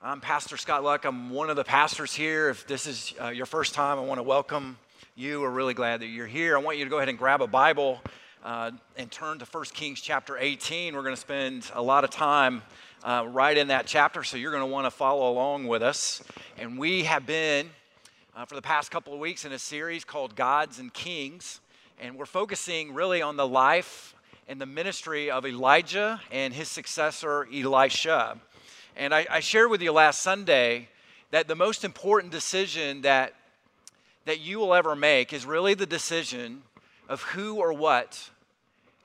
I'm 0.00 0.20
Pastor 0.20 0.56
Scott 0.56 0.84
Luck. 0.84 1.04
I'm 1.04 1.30
one 1.30 1.50
of 1.50 1.56
the 1.56 1.64
pastors 1.64 2.14
here. 2.14 2.50
If 2.50 2.68
this 2.68 2.86
is 2.86 3.12
uh, 3.20 3.30
your 3.30 3.46
first 3.46 3.74
time, 3.74 3.98
I 3.98 4.02
want 4.02 4.20
to 4.20 4.22
welcome 4.22 4.78
you. 5.16 5.40
We're 5.40 5.50
really 5.50 5.74
glad 5.74 6.02
that 6.02 6.06
you're 6.06 6.28
here. 6.28 6.56
I 6.56 6.60
want 6.60 6.78
you 6.78 6.84
to 6.84 6.90
go 6.90 6.98
ahead 6.98 7.08
and 7.08 7.18
grab 7.18 7.42
a 7.42 7.48
Bible 7.48 8.00
uh, 8.44 8.70
and 8.96 9.10
turn 9.10 9.40
to 9.40 9.44
1 9.44 9.64
Kings 9.74 10.00
chapter 10.00 10.38
18. 10.38 10.94
We're 10.94 11.02
going 11.02 11.16
to 11.16 11.20
spend 11.20 11.68
a 11.74 11.82
lot 11.82 12.04
of 12.04 12.10
time 12.10 12.62
uh, 13.02 13.26
right 13.28 13.56
in 13.56 13.66
that 13.68 13.88
chapter, 13.88 14.22
so 14.22 14.36
you're 14.36 14.52
going 14.52 14.62
to 14.62 14.68
want 14.68 14.86
to 14.86 14.92
follow 14.92 15.32
along 15.32 15.66
with 15.66 15.82
us. 15.82 16.22
And 16.58 16.78
we 16.78 17.02
have 17.02 17.26
been, 17.26 17.68
uh, 18.36 18.44
for 18.44 18.54
the 18.54 18.62
past 18.62 18.92
couple 18.92 19.12
of 19.12 19.18
weeks, 19.18 19.44
in 19.44 19.50
a 19.50 19.58
series 19.58 20.04
called 20.04 20.36
Gods 20.36 20.78
and 20.78 20.94
Kings. 20.94 21.58
And 22.00 22.14
we're 22.14 22.26
focusing 22.26 22.94
really 22.94 23.20
on 23.20 23.36
the 23.36 23.48
life 23.48 24.14
and 24.46 24.60
the 24.60 24.66
ministry 24.66 25.28
of 25.28 25.44
Elijah 25.44 26.20
and 26.30 26.54
his 26.54 26.68
successor, 26.68 27.48
Elisha. 27.52 28.38
And 28.98 29.14
I, 29.14 29.26
I 29.30 29.40
shared 29.40 29.70
with 29.70 29.80
you 29.80 29.92
last 29.92 30.20
Sunday 30.20 30.88
that 31.30 31.46
the 31.46 31.54
most 31.54 31.84
important 31.84 32.32
decision 32.32 33.02
that, 33.02 33.32
that 34.24 34.40
you 34.40 34.58
will 34.58 34.74
ever 34.74 34.96
make 34.96 35.32
is 35.32 35.46
really 35.46 35.74
the 35.74 35.86
decision 35.86 36.62
of 37.08 37.22
who 37.22 37.54
or 37.54 37.72
what 37.72 38.28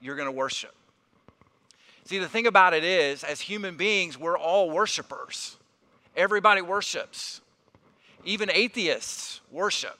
you're 0.01 0.15
going 0.15 0.27
to 0.27 0.31
worship. 0.31 0.73
See, 2.05 2.17
the 2.17 2.27
thing 2.27 2.47
about 2.47 2.73
it 2.73 2.83
is, 2.83 3.23
as 3.23 3.39
human 3.39 3.77
beings, 3.77 4.19
we're 4.19 4.37
all 4.37 4.69
worshipers. 4.71 5.57
Everybody 6.17 6.61
worships, 6.61 7.39
even 8.25 8.49
atheists 8.51 9.41
worship. 9.51 9.97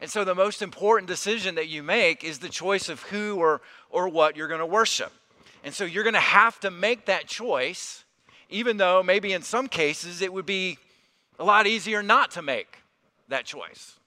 And 0.00 0.10
so, 0.10 0.24
the 0.24 0.34
most 0.34 0.60
important 0.60 1.08
decision 1.08 1.54
that 1.54 1.68
you 1.68 1.82
make 1.82 2.24
is 2.24 2.40
the 2.40 2.48
choice 2.48 2.88
of 2.88 3.00
who 3.04 3.36
or, 3.36 3.62
or 3.90 4.08
what 4.08 4.36
you're 4.36 4.48
going 4.48 4.60
to 4.60 4.66
worship. 4.66 5.12
And 5.62 5.72
so, 5.72 5.84
you're 5.84 6.02
going 6.02 6.14
to 6.14 6.20
have 6.20 6.60
to 6.60 6.70
make 6.70 7.06
that 7.06 7.26
choice, 7.26 8.03
even 8.54 8.76
though 8.76 9.02
maybe 9.02 9.32
in 9.32 9.42
some 9.42 9.66
cases 9.66 10.22
it 10.22 10.32
would 10.32 10.46
be 10.46 10.78
a 11.40 11.44
lot 11.44 11.66
easier 11.66 12.02
not 12.02 12.30
to 12.30 12.40
make 12.40 12.78
that 13.28 13.44
choice. 13.44 13.98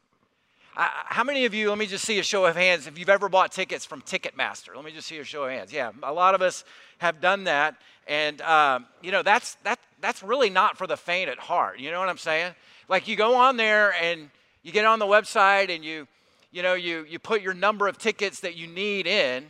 I, 0.77 0.89
how 1.05 1.25
many 1.25 1.43
of 1.43 1.53
you, 1.53 1.67
let 1.69 1.77
me 1.77 1.85
just 1.85 2.05
see 2.05 2.17
a 2.19 2.23
show 2.23 2.45
of 2.45 2.55
hands, 2.55 2.87
if 2.87 2.97
you've 2.97 3.09
ever 3.09 3.27
bought 3.27 3.51
tickets 3.51 3.85
from 3.85 4.01
Ticketmaster? 4.01 4.73
Let 4.73 4.85
me 4.85 4.91
just 4.91 5.07
see 5.07 5.17
a 5.17 5.25
show 5.25 5.43
of 5.43 5.51
hands. 5.51 5.73
Yeah, 5.73 5.91
a 6.01 6.13
lot 6.13 6.33
of 6.33 6.41
us 6.41 6.63
have 6.99 7.19
done 7.19 7.43
that. 7.43 7.75
And, 8.07 8.39
um, 8.41 8.85
you 9.01 9.11
know, 9.11 9.21
that's, 9.21 9.55
that, 9.65 9.79
that's 9.99 10.23
really 10.23 10.49
not 10.49 10.77
for 10.77 10.87
the 10.87 10.95
faint 10.95 11.29
at 11.29 11.39
heart. 11.39 11.79
You 11.79 11.91
know 11.91 11.99
what 11.99 12.07
I'm 12.07 12.17
saying? 12.17 12.53
Like 12.87 13.09
you 13.09 13.17
go 13.17 13.35
on 13.35 13.57
there 13.57 13.93
and 14.01 14.29
you 14.63 14.71
get 14.71 14.85
on 14.85 14.99
the 14.99 15.05
website 15.05 15.69
and 15.69 15.83
you, 15.83 16.07
you 16.51 16.63
know, 16.63 16.75
you, 16.75 17.05
you 17.09 17.19
put 17.19 17.41
your 17.41 17.53
number 17.53 17.89
of 17.89 17.97
tickets 17.97 18.39
that 18.39 18.55
you 18.55 18.67
need 18.67 19.07
in, 19.07 19.45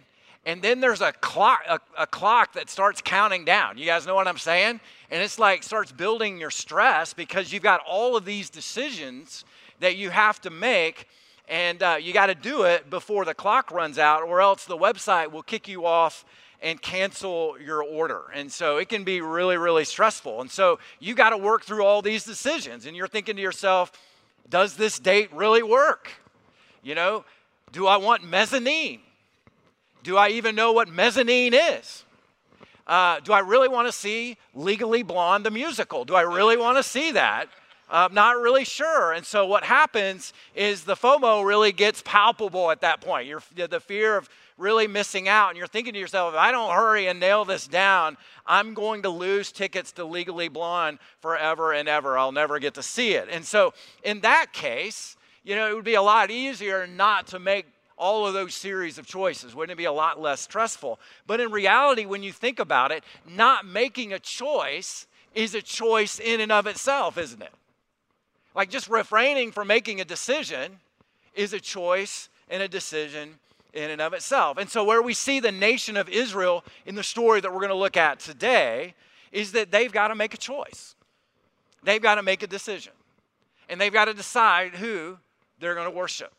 and 0.48 0.62
then 0.62 0.80
there's 0.80 1.02
a 1.02 1.12
clock, 1.12 1.59
a, 1.67 1.78
a, 2.00 2.08
clock 2.08 2.53
that 2.53 2.70
starts 2.70 3.02
counting 3.02 3.44
down. 3.44 3.78
You 3.78 3.86
guys 3.86 4.08
know 4.08 4.16
what 4.16 4.30
I'm 4.30 4.38
saying? 4.38 4.80
And 5.12 5.22
it's 5.22 5.38
like 5.38 5.62
starts 5.62 5.92
building 5.92 6.40
your 6.40 6.52
stress 6.52 7.14
because 7.14 7.52
you've 7.52 7.64
got 7.64 7.81
all 7.86 8.16
of 8.16 8.23
these 8.23 8.50
decisions 8.50 9.44
that 9.81 9.98
you 9.98 10.09
have 10.09 10.40
to 10.42 10.50
make, 10.50 11.09
and 11.50 11.84
uh, 11.84 11.98
you 12.00 12.14
got 12.14 12.28
to 12.28 12.36
do 12.36 12.64
it 12.64 12.90
before 12.90 13.25
the 13.25 13.34
clock 13.34 13.72
runs 13.72 14.00
out, 14.00 14.23
or 14.23 14.40
else 14.40 14.64
the 14.64 14.78
website 14.78 15.31
will 15.31 15.44
kick 15.44 15.68
you 15.68 15.86
off 15.86 16.23
and 16.62 16.81
cancel 16.81 17.58
your 17.59 17.84
order. 17.84 18.22
And 18.34 18.50
so 18.50 18.78
it 18.78 18.88
can 18.88 19.03
be 19.03 19.20
really, 19.20 19.58
really 19.58 19.84
stressful. 19.84 20.40
And 20.40 20.50
so 20.50 20.80
you 21.02 21.14
got 21.14 21.31
to 21.31 21.38
work 21.38 21.66
through 21.66 21.84
all 21.84 22.02
these 22.02 22.23
decisions, 22.23 22.86
and 22.86 22.95
you're 22.95 23.09
thinking 23.09 23.36
to 23.36 23.42
yourself, 23.42 23.92
does 24.50 24.78
this 24.78 24.98
date 24.98 25.30
really 25.34 25.62
work? 25.62 26.09
You 26.81 26.95
know, 26.95 27.25
do 27.73 27.86
I 27.86 27.98
want 27.98 28.23
mezzanine? 28.23 29.02
Do 30.08 30.16
I 30.16 30.30
even 30.30 30.55
know 30.55 30.72
what 30.72 30.88
mezzanine 30.88 31.53
is? 31.53 32.05
Uh, 32.88 33.19
do 33.19 33.33
I 33.33 33.39
really 33.39 33.67
want 33.67 33.89
to 33.89 33.91
see 33.91 34.38
Legally 34.55 35.03
Blonde 35.03 35.45
the 35.45 35.52
musical? 35.52 36.05
Do 36.05 36.16
I 36.16 36.22
really 36.22 36.55
want 36.55 36.77
to 36.77 36.83
see 36.83 37.11
that? 37.11 37.50
I'm 37.89 38.13
not 38.13 38.38
really 38.38 38.63
sure. 38.63 39.11
And 39.11 39.25
so 39.25 39.45
what 39.45 39.66
happens 39.66 40.31
is 40.55 40.85
the 40.85 40.95
FOMO 40.95 41.45
really 41.45 41.73
gets 41.73 42.02
palpable 42.05 42.72
at 42.72 42.80
that 42.80 43.02
point. 43.02 43.28
You're, 43.28 43.41
the 43.53 43.81
fear 43.81 44.16
of 44.16 44.29
really 44.57 44.88
missing 44.88 45.28
out. 45.28 45.50
And 45.50 45.57
you're 45.57 45.68
thinking 45.68 45.91
to 45.91 46.00
yourself, 46.00 46.35
if 46.35 46.39
I 46.39 46.53
don't 46.53 46.74
hurry 46.74 47.07
and 47.07 47.19
nail 47.19 47.44
this 47.44 47.68
down, 47.68 48.16
I'm 48.45 48.74
going 48.74 49.01
to 49.01 49.09
lose 49.09 49.51
tickets 49.51 49.91
to 49.91 50.06
Legally 50.06 50.47
Blonde 50.47 51.00
forever 51.19 51.74
and 51.74 51.89
ever. 51.89 52.18
I'll 52.18 52.31
never 52.31 52.59
get 52.59 52.75
to 52.75 52.81
see 52.81 53.16
it. 53.16 53.28
And 53.29 53.44
so, 53.44 53.74
in 54.03 54.22
that 54.22 54.53
case, 54.53 55.18
you 55.44 55.57
know, 55.57 55.69
it 55.69 55.75
would 55.75 55.84
be 55.84 55.95
a 55.95 56.01
lot 56.01 56.31
easier 56.31 56.88
not 56.88 57.28
to 57.28 57.39
make 57.39 57.66
all 57.97 58.28
of 58.28 58.34
those 58.34 58.53
series 58.53 58.97
of 58.97 59.08
choices. 59.08 59.56
Wouldn't 59.56 59.72
it 59.72 59.78
be 59.78 59.85
a 59.85 59.91
lot 59.91 60.22
less 60.22 60.41
stressful? 60.41 61.00
But 61.25 61.40
in 61.40 61.52
reality, 61.52 62.06
when 62.06 62.24
you 62.24 62.31
think 62.31 62.59
about 62.59 62.91
it, 62.91 63.03
not 63.28 63.66
making 63.66 64.13
a 64.13 64.19
choice 64.19 65.08
is 65.34 65.56
a 65.56 65.62
choice 65.62 66.19
in 66.19 66.41
and 66.41 66.52
of 66.52 66.68
itself, 66.68 67.18
isn't 67.18 67.41
it? 67.41 67.53
Like 68.56 68.69
just 68.69 68.90
refraining 68.90 69.52
from 69.52 69.68
making 69.68 70.02
a 70.02 70.06
decision 70.06 70.80
is 71.36 71.53
a 71.53 71.59
choice 71.59 72.30
and 72.50 72.63
a 72.63 72.68
decision 72.68 73.36
in 73.74 73.91
and 73.91 74.02
of 74.02 74.13
itself. 74.13 74.57
And 74.57 74.69
so, 74.69 74.84
where 74.84 75.02
we 75.02 75.13
see 75.13 75.40
the 75.40 75.52
nation 75.52 75.97
of 75.97 76.09
Israel 76.09 76.63
in 76.86 76.96
the 76.96 77.03
story 77.03 77.40
that 77.41 77.52
we're 77.52 77.59
going 77.59 77.69
to 77.69 77.75
look 77.75 77.97
at 77.97 78.19
today 78.19 78.96
is 79.31 79.52
that 79.52 79.72
they've 79.72 79.91
got 79.91 80.07
to 80.07 80.16
make 80.16 80.34
a 80.34 80.38
choice. 80.38 80.96
They've 81.84 82.02
got 82.02 82.16
to 82.16 82.24
make 82.24 82.41
a 82.41 82.47
decision. 82.47 82.94
And 83.69 83.80
they've 83.80 83.94
got 83.94 84.06
to 84.06 84.13
decide 84.13 84.75
who 84.75 85.18
they're 85.59 85.75
going 85.75 85.90
to 85.90 85.96
worship. 85.96 86.34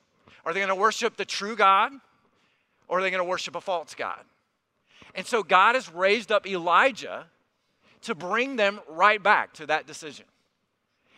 Are 0.49 0.53
they 0.53 0.61
going 0.61 0.69
to 0.69 0.75
worship 0.75 1.17
the 1.17 1.25
true 1.25 1.57
God 1.57 1.93
or 2.89 2.99
are 2.99 3.03
they 3.03 3.11
going 3.11 3.23
to 3.23 3.29
worship 3.29 3.55
a 3.55 3.61
false 3.61 3.95
God? 3.95 4.21
And 5.15 5.27
so, 5.27 5.43
God 5.43 5.75
has 5.75 5.93
raised 5.93 6.31
up 6.33 6.47
Elijah 6.47 7.27
to 8.03 8.15
bring 8.15 8.57
them 8.57 8.81
right 8.89 9.23
back 9.23 9.53
to 9.55 9.67
that 9.67 9.87
decision 9.87 10.27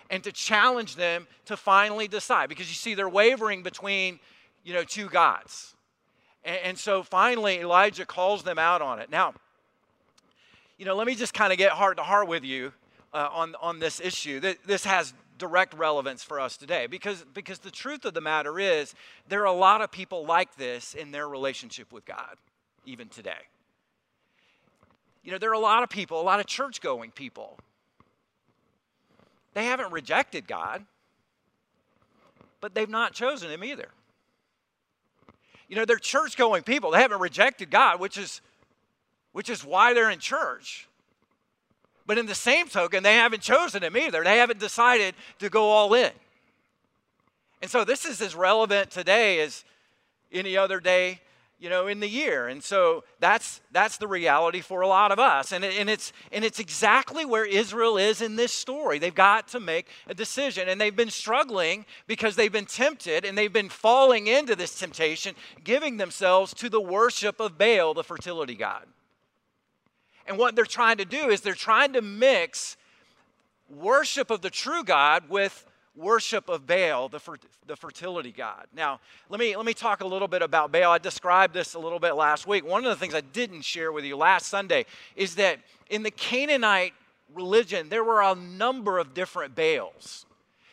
and 0.08 0.24
to 0.24 0.32
challenge 0.32 0.96
them 0.96 1.26
to 1.44 1.56
finally 1.56 2.08
decide 2.08 2.48
because 2.48 2.68
you 2.68 2.74
see 2.74 2.94
they're 2.94 3.08
wavering 3.08 3.62
between 3.62 4.18
you 4.64 4.74
know 4.74 4.84
two 4.84 5.08
gods 5.08 5.74
and, 6.44 6.58
and 6.64 6.78
so 6.78 7.02
finally, 7.02 7.60
Elijah 7.60 8.06
calls 8.06 8.42
them 8.42 8.58
out 8.58 8.82
on 8.82 8.98
it. 8.98 9.10
Now, 9.10 9.34
you 10.78 10.84
know, 10.84 10.96
let 10.96 11.06
me 11.06 11.14
just 11.14 11.34
kind 11.34 11.52
of 11.52 11.58
get 11.58 11.72
heart 11.72 11.98
to 11.98 12.02
heart 12.02 12.28
with 12.28 12.44
you 12.44 12.72
uh, 13.12 13.28
on, 13.32 13.54
on 13.60 13.78
this 13.78 14.00
issue. 14.00 14.40
This 14.64 14.84
has 14.84 15.12
direct 15.40 15.74
relevance 15.74 16.22
for 16.22 16.38
us 16.38 16.56
today 16.56 16.86
because, 16.86 17.24
because 17.34 17.58
the 17.58 17.70
truth 17.70 18.04
of 18.04 18.14
the 18.14 18.20
matter 18.20 18.60
is 18.60 18.94
there 19.28 19.40
are 19.40 19.46
a 19.46 19.52
lot 19.52 19.80
of 19.80 19.90
people 19.90 20.24
like 20.24 20.54
this 20.56 20.94
in 20.94 21.10
their 21.10 21.28
relationship 21.28 21.90
with 21.90 22.04
God, 22.04 22.36
even 22.86 23.08
today. 23.08 23.48
You 25.24 25.32
know, 25.32 25.38
there 25.38 25.50
are 25.50 25.54
a 25.54 25.58
lot 25.58 25.82
of 25.82 25.88
people, 25.88 26.20
a 26.20 26.22
lot 26.22 26.38
of 26.38 26.46
church 26.46 26.80
going 26.80 27.10
people. 27.10 27.58
They 29.54 29.64
haven't 29.64 29.90
rejected 29.90 30.46
God, 30.46 30.84
but 32.60 32.74
they've 32.74 32.88
not 32.88 33.12
chosen 33.12 33.50
Him 33.50 33.64
either. 33.64 33.88
You 35.68 35.76
know, 35.76 35.84
they're 35.84 35.98
church 35.98 36.36
going 36.36 36.62
people. 36.62 36.90
They 36.90 37.00
haven't 37.00 37.20
rejected 37.20 37.70
God, 37.70 37.98
which 37.98 38.18
is, 38.18 38.40
which 39.32 39.48
is 39.48 39.64
why 39.64 39.94
they're 39.94 40.10
in 40.10 40.18
church. 40.18 40.88
But 42.10 42.18
in 42.18 42.26
the 42.26 42.34
same 42.34 42.66
token, 42.66 43.04
they 43.04 43.14
haven't 43.14 43.40
chosen 43.40 43.84
Him 43.84 43.96
either. 43.96 44.24
They 44.24 44.38
haven't 44.38 44.58
decided 44.58 45.14
to 45.38 45.48
go 45.48 45.70
all 45.70 45.94
in. 45.94 46.10
And 47.62 47.70
so 47.70 47.84
this 47.84 48.04
is 48.04 48.20
as 48.20 48.34
relevant 48.34 48.90
today 48.90 49.38
as 49.38 49.64
any 50.32 50.56
other 50.56 50.80
day 50.80 51.20
you 51.60 51.70
know, 51.70 51.86
in 51.86 52.00
the 52.00 52.08
year. 52.08 52.48
And 52.48 52.64
so 52.64 53.04
that's 53.20 53.60
that's 53.70 53.96
the 53.96 54.08
reality 54.08 54.60
for 54.60 54.80
a 54.80 54.88
lot 54.88 55.12
of 55.12 55.20
us. 55.20 55.52
And, 55.52 55.64
it, 55.64 55.78
and 55.78 55.88
it's 55.88 56.12
and 56.32 56.44
it's 56.44 56.58
exactly 56.58 57.24
where 57.24 57.44
Israel 57.44 57.96
is 57.96 58.20
in 58.20 58.34
this 58.34 58.52
story. 58.52 58.98
They've 58.98 59.14
got 59.14 59.46
to 59.48 59.60
make 59.60 59.86
a 60.08 60.14
decision. 60.14 60.68
And 60.68 60.80
they've 60.80 60.96
been 60.96 61.10
struggling 61.10 61.86
because 62.08 62.34
they've 62.34 62.50
been 62.50 62.66
tempted 62.66 63.24
and 63.24 63.38
they've 63.38 63.52
been 63.52 63.68
falling 63.68 64.26
into 64.26 64.56
this 64.56 64.76
temptation, 64.76 65.36
giving 65.62 65.96
themselves 65.96 66.54
to 66.54 66.68
the 66.68 66.80
worship 66.80 67.38
of 67.38 67.56
Baal, 67.56 67.94
the 67.94 68.02
fertility 68.02 68.56
god. 68.56 68.88
And 70.26 70.38
what 70.38 70.56
they're 70.56 70.64
trying 70.64 70.98
to 70.98 71.04
do 71.04 71.28
is 71.28 71.40
they're 71.40 71.54
trying 71.54 71.92
to 71.94 72.02
mix 72.02 72.76
worship 73.68 74.30
of 74.30 74.40
the 74.40 74.50
true 74.50 74.84
God 74.84 75.28
with 75.28 75.66
worship 75.96 76.48
of 76.48 76.66
Baal, 76.66 77.08
the, 77.08 77.18
fer- 77.18 77.38
the 77.66 77.76
fertility 77.76 78.32
god. 78.32 78.66
Now, 78.74 79.00
let 79.28 79.40
me, 79.40 79.56
let 79.56 79.66
me 79.66 79.74
talk 79.74 80.00
a 80.00 80.06
little 80.06 80.28
bit 80.28 80.42
about 80.42 80.72
Baal. 80.72 80.92
I 80.92 80.98
described 80.98 81.54
this 81.54 81.74
a 81.74 81.78
little 81.78 81.98
bit 81.98 82.12
last 82.12 82.46
week. 82.46 82.64
One 82.64 82.84
of 82.84 82.90
the 82.90 82.96
things 82.96 83.14
I 83.14 83.20
didn't 83.20 83.62
share 83.62 83.92
with 83.92 84.04
you 84.04 84.16
last 84.16 84.46
Sunday 84.46 84.86
is 85.16 85.34
that 85.36 85.58
in 85.88 86.02
the 86.02 86.10
Canaanite 86.10 86.94
religion, 87.34 87.88
there 87.88 88.04
were 88.04 88.22
a 88.22 88.34
number 88.34 88.98
of 88.98 89.14
different 89.14 89.54
Baals. 89.54 90.26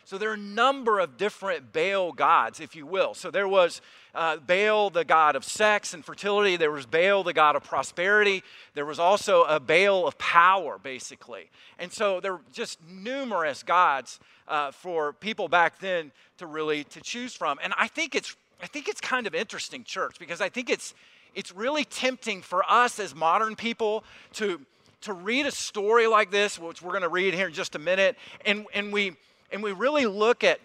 So 0.08 0.16
there 0.16 0.30
are 0.30 0.34
a 0.34 0.38
number 0.38 1.00
of 1.00 1.18
different 1.18 1.70
Baal 1.70 2.12
gods, 2.12 2.60
if 2.60 2.74
you 2.74 2.86
will. 2.86 3.12
So 3.12 3.30
there 3.30 3.46
was 3.46 3.82
uh, 4.14 4.38
Baal, 4.38 4.88
the 4.88 5.04
god 5.04 5.36
of 5.36 5.44
sex 5.44 5.92
and 5.92 6.02
fertility. 6.02 6.56
There 6.56 6.70
was 6.70 6.86
Baal, 6.86 7.22
the 7.22 7.34
god 7.34 7.56
of 7.56 7.62
prosperity. 7.62 8.42
There 8.72 8.86
was 8.86 8.98
also 8.98 9.42
a 9.42 9.60
Baal 9.60 10.06
of 10.06 10.16
power, 10.16 10.78
basically. 10.82 11.50
And 11.78 11.92
so 11.92 12.20
there 12.20 12.32
were 12.32 12.40
just 12.54 12.78
numerous 12.88 13.62
gods 13.62 14.18
uh, 14.48 14.70
for 14.70 15.12
people 15.12 15.46
back 15.46 15.78
then 15.78 16.10
to 16.38 16.46
really 16.46 16.84
to 16.84 17.02
choose 17.02 17.34
from. 17.34 17.58
And 17.62 17.74
I 17.76 17.86
think 17.86 18.14
it's 18.14 18.34
I 18.62 18.66
think 18.66 18.88
it's 18.88 19.02
kind 19.02 19.26
of 19.26 19.34
interesting, 19.34 19.84
church, 19.84 20.18
because 20.18 20.40
I 20.40 20.48
think 20.48 20.70
it's 20.70 20.94
it's 21.34 21.52
really 21.52 21.84
tempting 21.84 22.40
for 22.40 22.64
us 22.66 22.98
as 22.98 23.14
modern 23.14 23.56
people 23.56 24.04
to 24.36 24.58
to 25.02 25.12
read 25.12 25.46
a 25.46 25.50
story 25.50 26.06
like 26.06 26.30
this, 26.30 26.58
which 26.58 26.82
we're 26.82 26.92
going 26.92 27.02
to 27.02 27.08
read 27.08 27.34
here 27.34 27.48
in 27.48 27.52
just 27.52 27.74
a 27.74 27.78
minute, 27.78 28.16
and, 28.44 28.66
and, 28.74 28.92
we, 28.92 29.16
and 29.50 29.62
we 29.62 29.72
really 29.72 30.06
look 30.06 30.44
at 30.44 30.60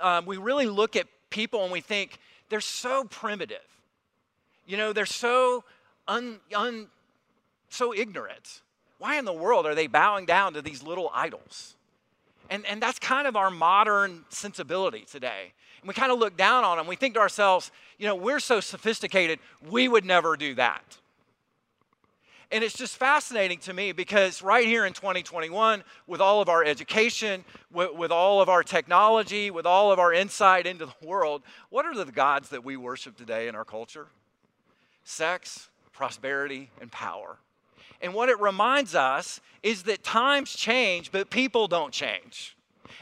um, 0.00 0.26
we 0.26 0.36
really 0.36 0.66
look 0.66 0.96
at 0.96 1.06
people 1.30 1.62
and 1.62 1.72
we 1.72 1.80
think 1.80 2.18
they're 2.48 2.60
so 2.60 3.04
primitive. 3.04 3.58
You 4.66 4.76
know, 4.76 4.92
they're 4.92 5.06
so 5.06 5.64
un, 6.08 6.40
un, 6.54 6.88
so 7.68 7.94
ignorant. 7.94 8.62
Why 8.98 9.18
in 9.18 9.24
the 9.24 9.32
world 9.32 9.66
are 9.66 9.74
they 9.74 9.86
bowing 9.86 10.26
down 10.26 10.54
to 10.54 10.62
these 10.62 10.82
little 10.82 11.10
idols? 11.14 11.74
And, 12.50 12.66
and 12.66 12.82
that's 12.82 12.98
kind 12.98 13.26
of 13.26 13.36
our 13.36 13.50
modern 13.50 14.24
sensibility 14.28 15.04
today. 15.10 15.52
And 15.80 15.88
we 15.88 15.94
kind 15.94 16.12
of 16.12 16.18
look 16.18 16.36
down 16.36 16.64
on 16.64 16.76
them. 16.76 16.86
We 16.86 16.96
think 16.96 17.14
to 17.14 17.20
ourselves, 17.20 17.72
you 17.98 18.06
know, 18.06 18.14
we're 18.14 18.40
so 18.40 18.60
sophisticated, 18.60 19.38
we 19.68 19.88
would 19.88 20.04
never 20.04 20.36
do 20.36 20.54
that. 20.54 20.98
And 22.52 22.62
it's 22.62 22.76
just 22.76 22.98
fascinating 22.98 23.58
to 23.60 23.72
me 23.72 23.92
because 23.92 24.42
right 24.42 24.66
here 24.66 24.84
in 24.84 24.92
2021, 24.92 25.82
with 26.06 26.20
all 26.20 26.42
of 26.42 26.50
our 26.50 26.62
education, 26.62 27.46
with, 27.72 27.94
with, 27.94 28.12
all 28.12 28.42
of 28.42 28.50
our 28.50 28.62
technology, 28.62 29.50
with 29.50 29.64
all 29.64 29.90
of 29.90 29.98
our 29.98 30.12
insight 30.12 30.66
into 30.66 30.84
the 30.84 31.06
world, 31.06 31.42
what 31.70 31.86
are 31.86 31.94
the 31.94 32.12
gods 32.12 32.50
that 32.50 32.62
we 32.62 32.76
worship 32.76 33.16
today 33.16 33.48
in 33.48 33.54
our 33.54 33.64
culture? 33.64 34.08
Sex, 35.02 35.70
prosperity, 35.94 36.68
and 36.78 36.92
power. 36.92 37.38
And 38.02 38.12
what 38.12 38.28
it 38.28 38.38
reminds 38.38 38.94
us 38.94 39.40
is 39.62 39.84
that 39.84 40.04
times 40.04 40.52
change, 40.52 41.10
but 41.10 41.30
people 41.30 41.68
don't 41.68 41.92
change. 41.92 42.54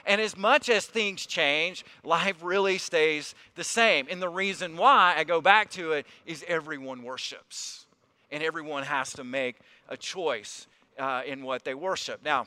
And 0.06 0.20
as 0.20 0.36
much 0.36 0.68
as 0.68 0.86
things 0.86 1.26
change, 1.26 1.84
life 2.04 2.36
really 2.40 2.78
stays 2.78 3.34
the 3.56 3.64
same. 3.64 4.06
And 4.08 4.22
the 4.22 4.28
reason 4.28 4.76
why 4.76 5.14
I 5.16 5.24
go 5.24 5.40
back 5.40 5.70
to 5.72 5.90
it 5.92 6.06
is 6.24 6.44
everyone 6.46 7.02
worships 7.02 7.86
and 8.30 8.42
everyone 8.42 8.82
has 8.84 9.12
to 9.14 9.24
make 9.24 9.56
a 9.88 9.96
choice 9.96 10.66
uh, 10.98 11.22
in 11.26 11.42
what 11.42 11.64
they 11.64 11.74
worship. 11.74 12.24
Now, 12.24 12.46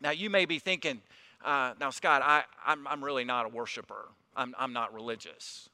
now 0.00 0.10
you 0.10 0.30
may 0.30 0.44
be 0.44 0.58
thinking, 0.58 1.00
uh, 1.44 1.74
now 1.80 1.90
Scott, 1.90 2.22
I, 2.22 2.44
I'm, 2.64 2.86
I'm 2.86 3.04
really 3.04 3.24
not 3.24 3.46
a 3.46 3.48
worshiper. 3.48 4.08
I'm, 4.34 4.54
I'm 4.58 4.72
not 4.72 4.92
religious. 4.92 5.68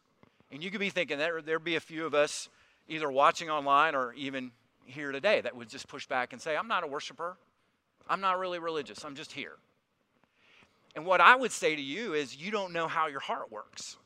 And 0.50 0.62
you 0.62 0.70
could 0.70 0.81
be 0.81 0.90
thinking 0.90 1.19
that 1.19 1.46
there'd 1.46 1.64
be 1.64 1.76
a 1.76 1.81
few 1.81 2.06
of 2.06 2.14
us 2.14 2.49
either 2.88 3.10
watching 3.10 3.49
online 3.50 3.94
or 3.94 4.12
even 4.14 4.52
here 4.84 5.12
today 5.12 5.40
that 5.40 5.56
would 5.56 5.69
just 5.69 5.88
push 5.88 6.06
back 6.06 6.32
and 6.32 6.43
say, 6.43 6.56
I'm 6.56 6.69
not 6.69 6.84
a 6.84 6.87
worshiper. 6.87 7.37
I'm 8.08 8.20
not 8.20 8.38
really 8.38 8.58
religious. 8.58 9.04
I'm 9.04 9.14
just 9.14 9.32
here. 9.32 9.56
And 10.94 11.06
what 11.06 11.20
I 11.20 11.37
would 11.37 11.52
say 11.52 11.75
to 11.75 11.81
you 11.81 12.12
is, 12.12 12.37
you 12.37 12.50
don't 12.50 12.72
know 12.72 12.87
how 12.87 13.06
your 13.06 13.20
heart 13.20 13.50
works. 13.50 13.96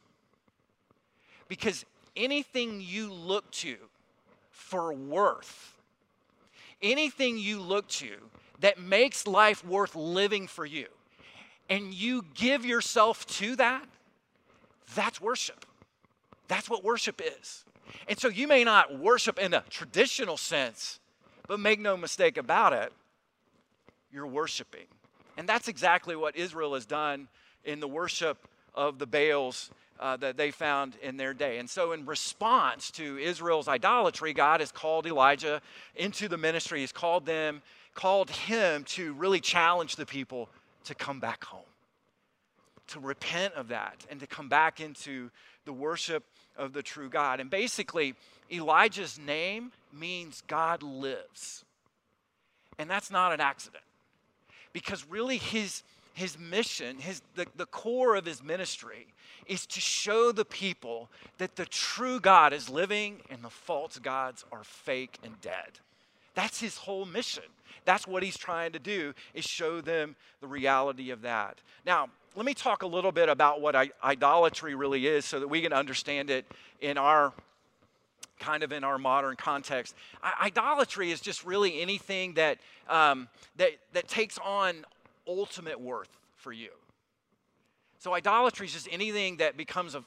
Because 1.49 1.85
anything 2.15 2.81
you 2.81 3.13
look 3.13 3.51
to 3.53 3.77
for 4.57 4.93
worth. 4.93 5.77
Anything 6.83 7.39
you 7.39 7.61
look 7.61 7.87
to 7.89 8.17
that 8.61 8.81
makes 8.81 9.27
life 9.27 9.65
worth 9.65 9.95
living 9.95 10.47
for 10.47 10.65
you, 10.67 10.87
and 11.69 11.93
you 11.93 12.25
give 12.35 12.65
yourself 12.65 13.27
to 13.27 13.55
that, 13.57 13.87
that's 14.95 15.21
worship. 15.21 15.67
That's 16.49 16.71
what 16.71 16.83
worship 16.83 17.21
is. 17.41 17.65
And 18.09 18.19
so 18.19 18.29
you 18.29 18.49
may 18.49 18.65
not 18.65 18.99
worship 18.99 19.39
in 19.39 19.55
a 19.55 19.63
traditional 19.69 20.37
sense, 20.37 21.01
but 21.47 21.61
make 21.61 21.79
no 21.79 21.97
mistake 21.97 22.37
about 22.37 22.73
it, 22.73 22.93
you're 24.13 24.27
worshiping. 24.27 24.87
And 25.37 25.49
that's 25.49 25.69
exactly 25.69 26.17
what 26.17 26.35
Israel 26.35 26.75
has 26.75 26.87
done 26.87 27.29
in 27.65 27.81
the 27.81 27.89
worship 27.89 28.49
of 28.75 28.99
the 28.99 29.07
Baals 29.07 29.71
uh, 29.99 30.17
that 30.19 30.37
they 30.37 30.51
found 30.51 30.95
in 31.03 31.17
their 31.17 31.35
day. 31.35 31.59
And 31.59 31.69
so, 31.69 31.93
in 31.93 32.07
response 32.07 32.91
to 32.93 33.19
Israel's 33.19 33.69
idolatry, 33.69 34.33
God 34.33 34.61
has 34.61 34.73
called 34.73 35.07
Elijah 35.07 35.61
into 35.95 36.29
the 36.29 36.37
ministry. 36.37 36.81
He's 36.81 36.93
called 36.93 37.27
them, 37.27 37.63
called 37.95 38.31
him 38.31 38.85
to 38.85 39.13
really 39.15 39.41
challenge 39.41 39.97
the 39.97 40.07
people 40.07 40.49
to 40.85 40.95
come 40.95 41.21
back 41.21 41.45
home, 41.45 41.61
to 42.89 43.01
repent 43.01 43.55
of 43.55 43.69
that, 43.69 44.07
and 44.11 44.21
to 44.21 44.27
come 44.27 44.49
back 44.49 44.81
into 44.81 45.31
the 45.65 45.73
worship 45.73 46.25
of 46.57 46.73
the 46.73 46.83
true 46.83 47.09
God. 47.09 47.41
And 47.41 47.51
basically, 47.51 48.15
Elijah's 48.51 49.19
name 49.19 49.73
means 49.93 50.43
God 50.47 50.83
lives. 50.83 51.65
And 52.79 52.89
that's 52.89 53.11
not 53.11 53.33
an 53.33 53.41
accident. 53.41 53.83
Because 54.73 55.07
really, 55.09 55.39
his, 55.39 55.83
his 56.15 56.39
mission, 56.39 56.99
his, 56.99 57.23
the, 57.35 57.47
the 57.57 57.67
core 57.67 58.15
of 58.15 58.27
his 58.27 58.43
ministry, 58.43 59.07
is 59.49 59.67
to 59.67 59.81
show 59.81 60.33
the 60.33 60.45
people 60.45 61.11
that 61.39 61.57
the 61.57 61.67
true 61.67 62.21
God 62.21 62.53
is 62.53 62.69
living 62.69 63.21
and 63.31 63.43
the 63.43 63.51
false 63.51 63.99
gods 63.99 64.45
are 64.53 64.65
fake 64.65 65.19
and 65.23 65.41
dead. 65.41 65.81
That's 66.35 66.61
his 66.61 66.77
whole 66.77 67.07
mission. 67.07 67.45
That's 67.85 68.07
what 68.07 68.23
he's 68.23 68.37
trying 68.37 68.73
to 68.73 68.79
do 68.79 69.15
is 69.33 69.45
show 69.45 69.81
them 69.81 70.17
the 70.41 70.47
reality 70.47 71.11
of 71.11 71.23
that. 71.23 71.59
Now, 71.87 72.09
let 72.35 72.45
me 72.45 72.53
talk 72.53 72.83
a 72.83 72.87
little 72.87 73.13
bit 73.13 73.29
about 73.29 73.61
what 73.61 73.75
idolatry 74.05 74.75
really 74.75 75.07
is 75.07 75.25
so 75.25 75.41
that 75.41 75.49
we 75.49 75.63
can 75.63 75.73
understand 75.73 76.29
it 76.29 76.45
in 76.81 76.99
our 76.99 77.33
kind 78.39 78.63
of 78.63 78.73
in 78.73 78.85
our 78.85 78.99
modern 78.99 79.37
context. 79.37 79.95
Idolatry 80.43 81.11
is 81.11 81.21
just 81.21 81.45
really 81.45 81.81
anything 81.81 82.35
that, 82.35 82.59
um, 82.89 83.29
that, 83.57 83.71
that 83.95 84.09
takes 84.09 84.39
on 84.45 84.85
ultimate 85.27 85.81
worth 85.81 86.11
for 86.37 86.53
you. 86.53 86.69
So 88.07 88.15
idolatry 88.15 88.69
is 88.69 88.73
just 88.73 88.89
anything 88.93 89.39
that 89.39 89.57
becomes 89.57 89.97
of 89.97 90.05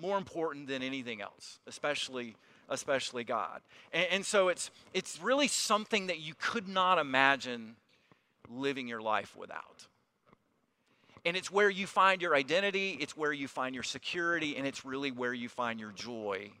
more 0.00 0.16
important 0.16 0.68
than 0.68 0.84
anything 0.84 1.20
else, 1.20 1.58
especially 1.66 2.36
especially 2.68 3.24
God. 3.24 3.60
And, 3.92 4.06
and, 4.08 4.24
so 4.24 4.46
it's 4.46 4.70
it's 4.94 5.20
really 5.20 5.48
something 5.48 6.06
that 6.06 6.20
you 6.20 6.34
could 6.38 6.68
not 6.68 6.98
imagine 6.98 7.74
living 8.48 8.86
your 8.86 9.02
life 9.02 9.34
without. 9.36 9.88
And 11.24 11.36
it's 11.36 11.50
where 11.50 11.68
you 11.68 11.88
find 11.88 12.22
your 12.22 12.36
identity, 12.36 12.96
it's 13.00 13.16
where 13.16 13.32
you 13.32 13.48
find 13.48 13.74
your 13.74 13.82
security, 13.82 14.56
and 14.56 14.64
it's 14.64 14.84
really 14.84 15.10
where 15.10 15.34
you 15.34 15.48
find 15.48 15.80
your 15.80 15.90
joy 15.90 16.52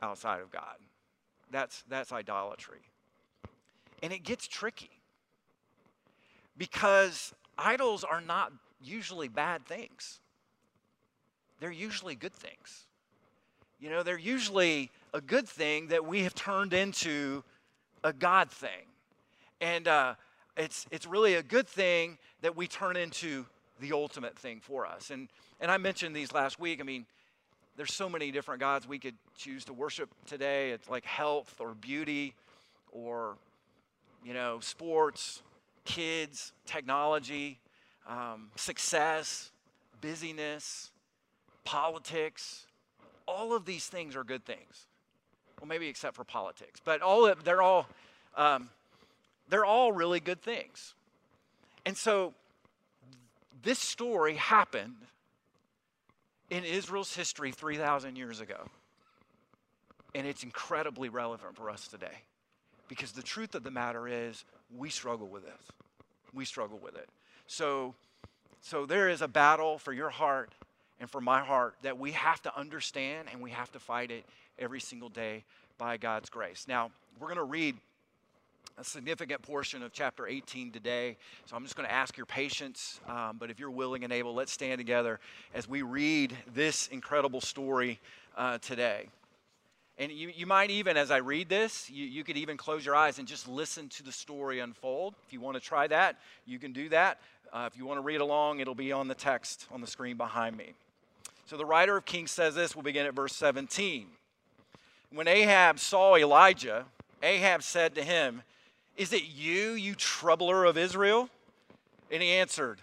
outside 0.00 0.40
of 0.40 0.50
God. 0.50 0.76
That's 1.50 1.84
that's 1.90 2.12
idolatry. 2.12 2.80
And 4.02 4.10
it 4.10 4.22
gets 4.24 4.48
tricky. 4.48 5.02
Because 6.56 7.34
idols 7.58 8.04
are 8.04 8.22
not 8.22 8.52
usually 8.84 9.28
bad 9.28 9.64
things. 9.66 10.20
They're 11.60 11.70
usually 11.70 12.14
good 12.14 12.34
things. 12.34 12.86
You 13.78 13.90
know, 13.90 14.02
they're 14.02 14.18
usually 14.18 14.90
a 15.14 15.20
good 15.20 15.48
thing 15.48 15.88
that 15.88 16.04
we 16.04 16.22
have 16.22 16.34
turned 16.34 16.72
into 16.72 17.44
a 18.04 18.12
God 18.12 18.50
thing. 18.50 18.86
And 19.60 19.86
uh, 19.86 20.14
it's, 20.56 20.86
it's 20.90 21.06
really 21.06 21.34
a 21.34 21.42
good 21.42 21.68
thing 21.68 22.18
that 22.42 22.56
we 22.56 22.66
turn 22.66 22.96
into 22.96 23.46
the 23.80 23.92
ultimate 23.92 24.36
thing 24.36 24.60
for 24.60 24.86
us. 24.86 25.10
And, 25.10 25.28
and 25.60 25.70
I 25.70 25.78
mentioned 25.78 26.14
these 26.14 26.32
last 26.32 26.58
week. 26.60 26.80
I 26.80 26.84
mean, 26.84 27.06
there's 27.76 27.92
so 27.92 28.08
many 28.08 28.30
different 28.30 28.60
gods 28.60 28.86
we 28.86 28.98
could 28.98 29.14
choose 29.36 29.64
to 29.66 29.72
worship 29.72 30.10
today. 30.26 30.70
It's 30.70 30.88
like 30.88 31.04
health 31.04 31.56
or 31.60 31.74
beauty 31.74 32.34
or, 32.90 33.36
you 34.24 34.34
know, 34.34 34.58
sports, 34.60 35.42
kids, 35.84 36.52
technology 36.66 37.58
um, 38.08 38.50
success, 38.56 39.50
busyness, 40.00 40.90
politics. 41.64 42.66
All 43.26 43.54
of 43.54 43.64
these 43.64 43.86
things 43.86 44.16
are 44.16 44.24
good 44.24 44.44
things. 44.44 44.86
Well, 45.60 45.68
maybe 45.68 45.88
except 45.88 46.16
for 46.16 46.24
politics, 46.24 46.80
but 46.84 47.02
all 47.02 47.26
of, 47.26 47.44
they're 47.44 47.62
all 47.62 47.86
um, 48.36 48.68
they're 49.48 49.64
all 49.64 49.92
really 49.92 50.20
good 50.20 50.42
things. 50.42 50.94
And 51.84 51.96
so 51.96 52.34
this 53.62 53.78
story 53.78 54.34
happened 54.34 54.96
in 56.50 56.64
Israel's 56.64 57.14
history 57.14 57.52
3,000 57.52 58.16
years 58.16 58.40
ago. 58.40 58.68
And 60.14 60.26
it's 60.26 60.42
incredibly 60.42 61.08
relevant 61.08 61.56
for 61.56 61.70
us 61.70 61.88
today. 61.88 62.22
Because 62.88 63.12
the 63.12 63.22
truth 63.22 63.54
of 63.54 63.62
the 63.62 63.70
matter 63.70 64.06
is, 64.06 64.44
we 64.76 64.90
struggle 64.90 65.26
with 65.28 65.44
this. 65.44 65.66
We 66.34 66.44
struggle 66.44 66.78
with 66.82 66.96
it. 66.96 67.08
So, 67.46 67.94
so 68.60 68.86
there 68.86 69.08
is 69.08 69.22
a 69.22 69.28
battle 69.28 69.78
for 69.78 69.92
your 69.92 70.10
heart 70.10 70.50
and 71.00 71.10
for 71.10 71.20
my 71.20 71.40
heart 71.40 71.74
that 71.82 71.98
we 71.98 72.12
have 72.12 72.40
to 72.42 72.58
understand 72.58 73.28
and 73.32 73.42
we 73.42 73.50
have 73.50 73.70
to 73.72 73.78
fight 73.78 74.10
it 74.10 74.24
every 74.58 74.80
single 74.80 75.08
day 75.08 75.44
by 75.78 75.96
God's 75.96 76.30
grace. 76.30 76.66
Now, 76.68 76.90
we're 77.18 77.26
going 77.26 77.38
to 77.38 77.44
read 77.44 77.76
a 78.78 78.84
significant 78.84 79.42
portion 79.42 79.82
of 79.82 79.92
chapter 79.92 80.26
18 80.26 80.70
today. 80.70 81.16
So 81.46 81.56
I'm 81.56 81.62
just 81.62 81.76
going 81.76 81.88
to 81.88 81.94
ask 81.94 82.16
your 82.16 82.26
patience. 82.26 83.00
Um, 83.08 83.36
but 83.38 83.50
if 83.50 83.58
you're 83.60 83.70
willing 83.70 84.04
and 84.04 84.12
able, 84.12 84.34
let's 84.34 84.52
stand 84.52 84.78
together 84.78 85.20
as 85.54 85.68
we 85.68 85.82
read 85.82 86.36
this 86.54 86.88
incredible 86.88 87.40
story 87.40 88.00
uh, 88.36 88.58
today. 88.58 89.08
And 89.98 90.10
you, 90.10 90.32
you 90.34 90.46
might 90.46 90.70
even, 90.70 90.96
as 90.96 91.10
I 91.10 91.18
read 91.18 91.48
this, 91.48 91.90
you, 91.90 92.04
you 92.04 92.24
could 92.24 92.36
even 92.36 92.56
close 92.56 92.84
your 92.84 92.96
eyes 92.96 93.18
and 93.18 93.28
just 93.28 93.46
listen 93.46 93.88
to 93.90 94.02
the 94.02 94.12
story 94.12 94.60
unfold. 94.60 95.14
If 95.26 95.32
you 95.32 95.40
want 95.40 95.56
to 95.56 95.60
try 95.60 95.86
that, 95.86 96.16
you 96.46 96.58
can 96.58 96.72
do 96.72 96.88
that. 96.88 97.20
Uh, 97.52 97.68
if 97.70 97.76
you 97.76 97.84
want 97.84 97.98
to 97.98 98.02
read 98.02 98.20
along, 98.20 98.60
it'll 98.60 98.74
be 98.74 98.92
on 98.92 99.08
the 99.08 99.14
text 99.14 99.66
on 99.70 99.80
the 99.80 99.86
screen 99.86 100.16
behind 100.16 100.56
me. 100.56 100.72
So 101.46 101.56
the 101.56 101.66
writer 101.66 101.96
of 101.96 102.06
Kings 102.06 102.30
says 102.30 102.54
this. 102.54 102.74
We'll 102.74 102.82
begin 102.82 103.04
at 103.04 103.14
verse 103.14 103.34
17. 103.34 104.06
When 105.10 105.28
Ahab 105.28 105.78
saw 105.78 106.16
Elijah 106.16 106.86
Ahab 107.22 107.62
said 107.62 107.94
to 107.94 108.02
him, 108.02 108.42
Is 108.96 109.12
it 109.12 109.22
you, 109.22 109.72
you 109.72 109.94
troubler 109.94 110.64
of 110.64 110.76
Israel? 110.76 111.28
And 112.10 112.22
he 112.22 112.30
answered, 112.30 112.80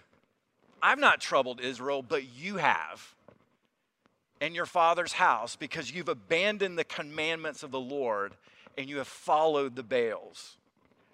I've 0.82 0.98
not 0.98 1.20
troubled 1.20 1.60
Israel, 1.60 2.02
but 2.02 2.24
you 2.36 2.56
have, 2.56 3.14
and 4.40 4.54
your 4.54 4.66
father's 4.66 5.12
house, 5.12 5.56
because 5.56 5.92
you've 5.92 6.08
abandoned 6.08 6.78
the 6.78 6.84
commandments 6.84 7.62
of 7.62 7.70
the 7.70 7.80
Lord 7.80 8.32
and 8.78 8.88
you 8.88 8.98
have 8.98 9.08
followed 9.08 9.76
the 9.76 9.82
Baals. 9.82 10.56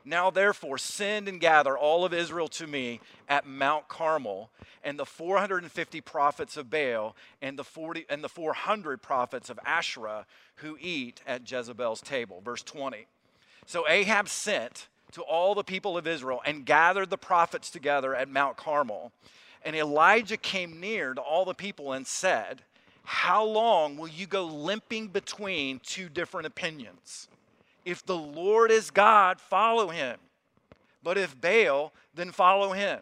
Now, 0.04 0.30
therefore, 0.30 0.78
send 0.78 1.26
and 1.26 1.40
gather 1.40 1.76
all 1.76 2.04
of 2.04 2.14
Israel 2.14 2.46
to 2.48 2.66
me 2.68 3.00
at 3.28 3.44
Mount 3.44 3.88
Carmel, 3.88 4.50
and 4.84 4.96
the 4.96 5.04
450 5.04 6.00
prophets 6.00 6.56
of 6.56 6.70
Baal 6.70 7.16
and 7.42 7.58
the, 7.58 7.64
40, 7.64 8.06
and 8.08 8.22
the 8.22 8.28
400 8.28 9.02
prophets 9.02 9.50
of 9.50 9.58
Asherah 9.66 10.24
who 10.56 10.78
eat 10.80 11.22
at 11.26 11.50
Jezebel's 11.50 12.00
table. 12.00 12.40
Verse 12.44 12.62
20. 12.62 13.08
So 13.66 13.88
Ahab 13.88 14.28
sent 14.28 14.86
to 15.10 15.22
all 15.22 15.56
the 15.56 15.64
people 15.64 15.98
of 15.98 16.06
Israel 16.06 16.40
and 16.46 16.64
gathered 16.64 17.10
the 17.10 17.18
prophets 17.18 17.68
together 17.68 18.14
at 18.14 18.28
Mount 18.28 18.56
Carmel. 18.56 19.10
And 19.64 19.74
Elijah 19.74 20.36
came 20.36 20.78
near 20.78 21.14
to 21.14 21.20
all 21.20 21.44
the 21.44 21.52
people 21.52 21.92
and 21.92 22.06
said, 22.06 22.62
How 23.06 23.44
long 23.44 23.96
will 23.96 24.08
you 24.08 24.26
go 24.26 24.46
limping 24.46 25.08
between 25.08 25.78
two 25.78 26.08
different 26.08 26.48
opinions? 26.48 27.28
If 27.84 28.04
the 28.04 28.16
Lord 28.16 28.72
is 28.72 28.90
God, 28.90 29.40
follow 29.40 29.90
him. 29.90 30.18
But 31.04 31.16
if 31.16 31.40
Baal, 31.40 31.92
then 32.16 32.32
follow 32.32 32.72
him. 32.72 32.98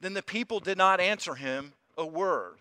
Then 0.00 0.14
the 0.14 0.22
people 0.22 0.58
did 0.58 0.76
not 0.76 0.98
answer 0.98 1.36
him 1.36 1.74
a 1.96 2.04
word. 2.04 2.54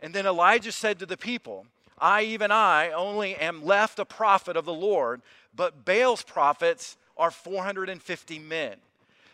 And 0.00 0.14
then 0.14 0.24
Elijah 0.24 0.72
said 0.72 0.98
to 0.98 1.06
the 1.06 1.18
people, 1.18 1.66
I, 1.98 2.22
even 2.22 2.50
I, 2.50 2.90
only 2.92 3.36
am 3.36 3.62
left 3.62 3.98
a 3.98 4.06
prophet 4.06 4.56
of 4.56 4.64
the 4.64 4.72
Lord, 4.72 5.20
but 5.54 5.84
Baal's 5.84 6.22
prophets 6.22 6.96
are 7.18 7.30
450 7.30 8.38
men. 8.38 8.76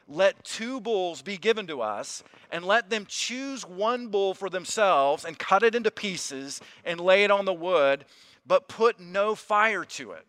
Let 0.09 0.45
two 0.45 0.81
bulls 0.81 1.23
be 1.23 1.37
given 1.37 1.67
to 1.67 1.83
us, 1.83 2.23
and 2.51 2.65
let 2.65 2.91
them 2.91 3.07
choose 3.09 3.67
one 3.67 4.09
bull 4.09 4.35
for 4.35 4.49
themselves 4.49 5.25
and 5.25 5.39
cut 5.39 5.63
it 5.63 5.75
into 5.75 5.91
pieces 5.91 6.61
and 6.85 7.01
lay 7.01 7.25
it 7.25 7.31
on 7.31 7.45
the 7.45 7.53
wood, 7.53 8.05
but 8.47 8.69
put 8.69 9.01
no 9.01 9.35
fire 9.35 9.85
to 9.85 10.13
it 10.13 10.27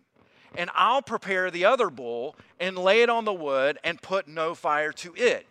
and 0.58 0.72
I'll 0.74 1.02
prepare 1.02 1.52
the 1.52 1.66
other 1.66 1.90
bull 1.90 2.36
and 2.60 2.78
lay 2.78 3.04
it 3.04 3.10
on 3.10 3.26
the 3.26 3.34
wood 3.34 3.78
and 3.84 4.02
put 4.02 4.28
no 4.28 4.56
fire 4.56 4.92
to 4.94 5.14
it. 5.16 5.46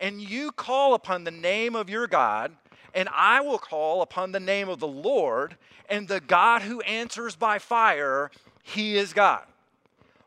And 0.00 0.20
you 0.20 0.50
call 0.50 0.94
upon 0.94 1.24
the 1.24 1.30
name 1.30 1.76
of 1.76 1.88
your 1.88 2.06
God, 2.06 2.52
and 2.94 3.08
I 3.14 3.40
will 3.40 3.58
call 3.58 4.02
upon 4.02 4.32
the 4.32 4.40
name 4.40 4.68
of 4.68 4.80
the 4.80 4.88
Lord, 4.88 5.56
and 5.88 6.08
the 6.08 6.20
God 6.20 6.62
who 6.62 6.80
answers 6.80 7.36
by 7.36 7.58
fire, 7.58 8.30
he 8.62 8.96
is 8.96 9.12
God. 9.12 9.44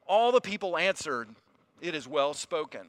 All 0.07 0.31
the 0.31 0.39
people 0.39 0.77
answered, 0.77 1.29
It 1.81 1.95
is 1.95 2.07
well 2.07 2.33
spoken. 2.33 2.87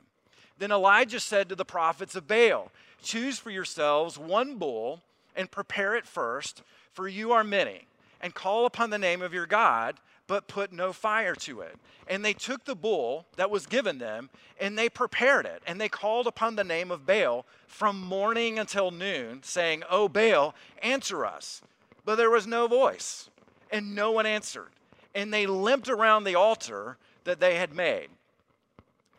Then 0.58 0.72
Elijah 0.72 1.20
said 1.20 1.48
to 1.48 1.54
the 1.54 1.64
prophets 1.64 2.14
of 2.14 2.26
Baal, 2.26 2.70
Choose 3.02 3.38
for 3.38 3.50
yourselves 3.50 4.18
one 4.18 4.56
bull 4.56 5.02
and 5.34 5.50
prepare 5.50 5.94
it 5.94 6.06
first, 6.06 6.62
for 6.92 7.08
you 7.08 7.32
are 7.32 7.44
many, 7.44 7.86
and 8.20 8.34
call 8.34 8.64
upon 8.64 8.90
the 8.90 8.98
name 8.98 9.20
of 9.22 9.34
your 9.34 9.46
God 9.46 9.96
but 10.26 10.48
put 10.48 10.72
no 10.72 10.92
fire 10.92 11.34
to 11.34 11.60
it. 11.60 11.76
And 12.08 12.24
they 12.24 12.32
took 12.32 12.64
the 12.64 12.74
bull 12.74 13.26
that 13.36 13.50
was 13.50 13.66
given 13.66 13.98
them 13.98 14.30
and 14.60 14.76
they 14.76 14.88
prepared 14.88 15.46
it. 15.46 15.62
And 15.66 15.80
they 15.80 15.88
called 15.88 16.26
upon 16.26 16.56
the 16.56 16.64
name 16.64 16.90
of 16.90 17.06
Baal 17.06 17.46
from 17.66 18.00
morning 18.00 18.58
until 18.58 18.90
noon, 18.90 19.42
saying, 19.42 19.82
O 19.90 20.08
Baal, 20.08 20.54
answer 20.82 21.24
us. 21.24 21.62
But 22.04 22.16
there 22.16 22.30
was 22.30 22.46
no 22.46 22.68
voice, 22.68 23.28
and 23.70 23.94
no 23.94 24.12
one 24.12 24.26
answered. 24.26 24.70
And 25.14 25.32
they 25.32 25.46
limped 25.46 25.88
around 25.88 26.24
the 26.24 26.36
altar 26.36 26.98
that 27.24 27.40
they 27.40 27.56
had 27.56 27.74
made. 27.74 28.08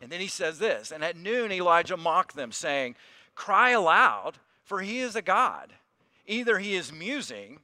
And 0.02 0.12
then 0.12 0.20
he 0.20 0.28
says 0.28 0.60
this 0.60 0.92
And 0.92 1.04
at 1.04 1.18
noon 1.18 1.52
Elijah 1.52 1.98
mocked 1.98 2.36
them, 2.36 2.52
saying, 2.52 2.96
Cry 3.36 3.72
aloud, 3.72 4.38
for 4.64 4.82
he 4.82 5.00
is 5.00 5.16
a 5.16 5.22
God. 5.22 5.74
Either 6.26 6.60
he 6.60 6.76
is 6.76 6.92
musing, 6.92 7.60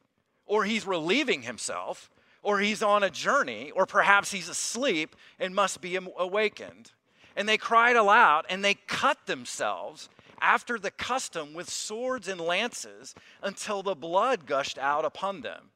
or 0.45 0.63
he's 0.63 0.85
relieving 0.85 1.41
himself 1.41 2.09
or 2.43 2.59
he's 2.59 2.83
on 2.83 3.03
a 3.03 3.09
journey, 3.09 3.71
or 3.71 3.85
perhaps 3.85 4.31
he's 4.31 4.49
asleep 4.49 5.15
and 5.39 5.55
must 5.55 5.79
be 5.79 5.97
awakened. 6.17 6.91
And 7.35 7.47
they 7.47 7.57
cried 7.57 7.95
aloud 7.95 8.45
and 8.49 8.63
they 8.63 8.75
cut 8.75 9.25
themselves 9.25 10.09
after 10.41 10.77
the 10.77 10.91
custom 10.91 11.53
with 11.53 11.69
swords 11.69 12.27
and 12.27 12.39
lances 12.39 13.15
until 13.41 13.81
the 13.81 13.95
blood 13.95 14.45
gushed 14.45 14.77
out 14.77 15.05
upon 15.05 15.41
them. 15.41 15.69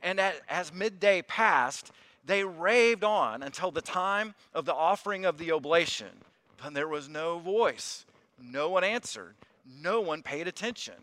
And 0.00 0.20
as 0.48 0.72
midday 0.72 1.22
passed, 1.22 1.90
they 2.26 2.44
raved 2.44 3.04
on 3.04 3.42
until 3.42 3.70
the 3.70 3.80
time 3.80 4.34
of 4.52 4.64
the 4.64 4.74
offering 4.74 5.24
of 5.24 5.38
the 5.38 5.52
oblation. 5.52 6.08
But 6.62 6.74
there 6.74 6.88
was 6.88 7.08
no 7.08 7.38
voice, 7.38 8.04
no 8.42 8.68
one 8.68 8.84
answered, 8.84 9.34
no 9.80 10.00
one 10.00 10.22
paid 10.22 10.48
attention. 10.48 10.94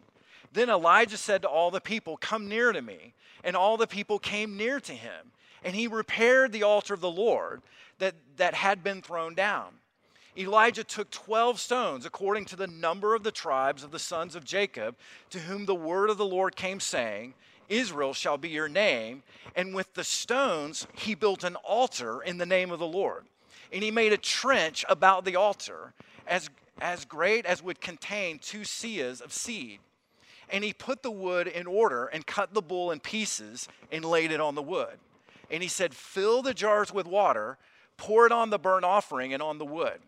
Then 0.53 0.69
Elijah 0.69 1.17
said 1.17 1.41
to 1.41 1.49
all 1.49 1.71
the 1.71 1.81
people, 1.81 2.17
Come 2.17 2.47
near 2.47 2.71
to 2.71 2.81
me. 2.81 3.13
And 3.43 3.55
all 3.55 3.75
the 3.75 3.87
people 3.87 4.19
came 4.19 4.55
near 4.55 4.79
to 4.79 4.93
him. 4.93 5.31
And 5.63 5.75
he 5.75 5.87
repaired 5.87 6.51
the 6.51 6.63
altar 6.63 6.93
of 6.93 7.01
the 7.01 7.09
Lord 7.09 7.61
that, 7.99 8.15
that 8.37 8.53
had 8.53 8.83
been 8.83 9.01
thrown 9.01 9.33
down. 9.33 9.67
Elijah 10.37 10.83
took 10.83 11.11
12 11.11 11.59
stones, 11.59 12.05
according 12.05 12.45
to 12.45 12.55
the 12.55 12.67
number 12.67 13.13
of 13.13 13.23
the 13.23 13.31
tribes 13.31 13.83
of 13.83 13.91
the 13.91 13.99
sons 13.99 14.35
of 14.35 14.43
Jacob, 14.43 14.95
to 15.29 15.39
whom 15.39 15.65
the 15.65 15.75
word 15.75 16.09
of 16.09 16.17
the 16.17 16.25
Lord 16.25 16.55
came, 16.55 16.79
saying, 16.79 17.33
Israel 17.73 18.13
shall 18.13 18.37
be 18.37 18.49
your 18.49 18.69
name. 18.69 19.23
And 19.55 19.73
with 19.73 19.93
the 19.93 20.03
stones, 20.03 20.87
he 20.93 21.15
built 21.15 21.43
an 21.43 21.55
altar 21.57 22.21
in 22.21 22.37
the 22.37 22.45
name 22.45 22.71
of 22.71 22.79
the 22.79 22.87
Lord. 22.87 23.25
And 23.71 23.83
he 23.83 23.91
made 23.91 24.13
a 24.13 24.17
trench 24.17 24.85
about 24.87 25.25
the 25.25 25.35
altar, 25.35 25.93
as, 26.27 26.49
as 26.79 27.05
great 27.05 27.45
as 27.45 27.63
would 27.63 27.81
contain 27.81 28.39
two 28.39 28.61
seahs 28.61 29.21
of 29.21 29.33
seed. 29.33 29.79
And 30.49 30.63
he 30.63 30.73
put 30.73 31.01
the 31.01 31.11
wood 31.11 31.47
in 31.47 31.65
order 31.65 32.05
and 32.05 32.25
cut 32.25 32.53
the 32.53 32.61
bull 32.61 32.91
in 32.91 32.99
pieces 32.99 33.67
and 33.91 34.05
laid 34.05 34.31
it 34.31 34.39
on 34.39 34.55
the 34.55 34.61
wood. 34.61 34.99
And 35.49 35.63
he 35.63 35.69
said, 35.69 35.93
Fill 35.93 36.41
the 36.41 36.53
jars 36.53 36.93
with 36.93 37.07
water, 37.07 37.57
pour 37.97 38.25
it 38.25 38.31
on 38.31 38.49
the 38.49 38.59
burnt 38.59 38.85
offering 38.85 39.33
and 39.33 39.41
on 39.41 39.57
the 39.57 39.65
wood. 39.65 39.99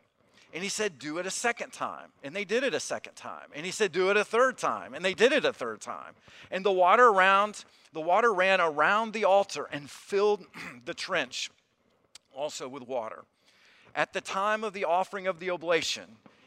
And 0.56 0.64
he 0.64 0.70
said, 0.70 1.00
Do 1.00 1.18
it 1.18 1.26
a 1.26 1.32
second 1.32 1.74
time. 1.74 2.12
And 2.24 2.34
they 2.34 2.46
did 2.46 2.64
it 2.64 2.74
a 2.74 2.80
second 2.80 3.16
time. 3.16 3.50
And 3.54 3.66
he 3.66 3.74
said, 3.74 3.92
Do 3.92 4.10
it 4.10 4.16
a 4.16 4.24
third 4.24 4.58
time. 4.58 4.94
And 4.94 5.04
they 5.04 5.14
did 5.14 5.34
it 5.34 5.44
a 5.44 5.52
third 5.52 5.82
time. 5.82 6.14
And 6.50 6.66
the 6.66 6.72
water 6.72 7.08
around, 7.08 7.66
the 7.92 8.00
water 8.00 8.34
ran 8.34 8.62
around 8.62 9.12
the 9.12 9.26
altar 9.26 9.68
and 9.70 9.90
filled 9.90 10.46
the 10.86 10.94
trench 10.94 11.52
also 12.34 12.70
with 12.70 12.88
water. 12.88 13.26
At 13.94 14.14
the 14.14 14.22
time 14.22 14.64
of 14.64 14.72
the 14.72 14.86
offering 14.86 15.28
of 15.28 15.42
the 15.42 15.50
oblation, 15.50 16.06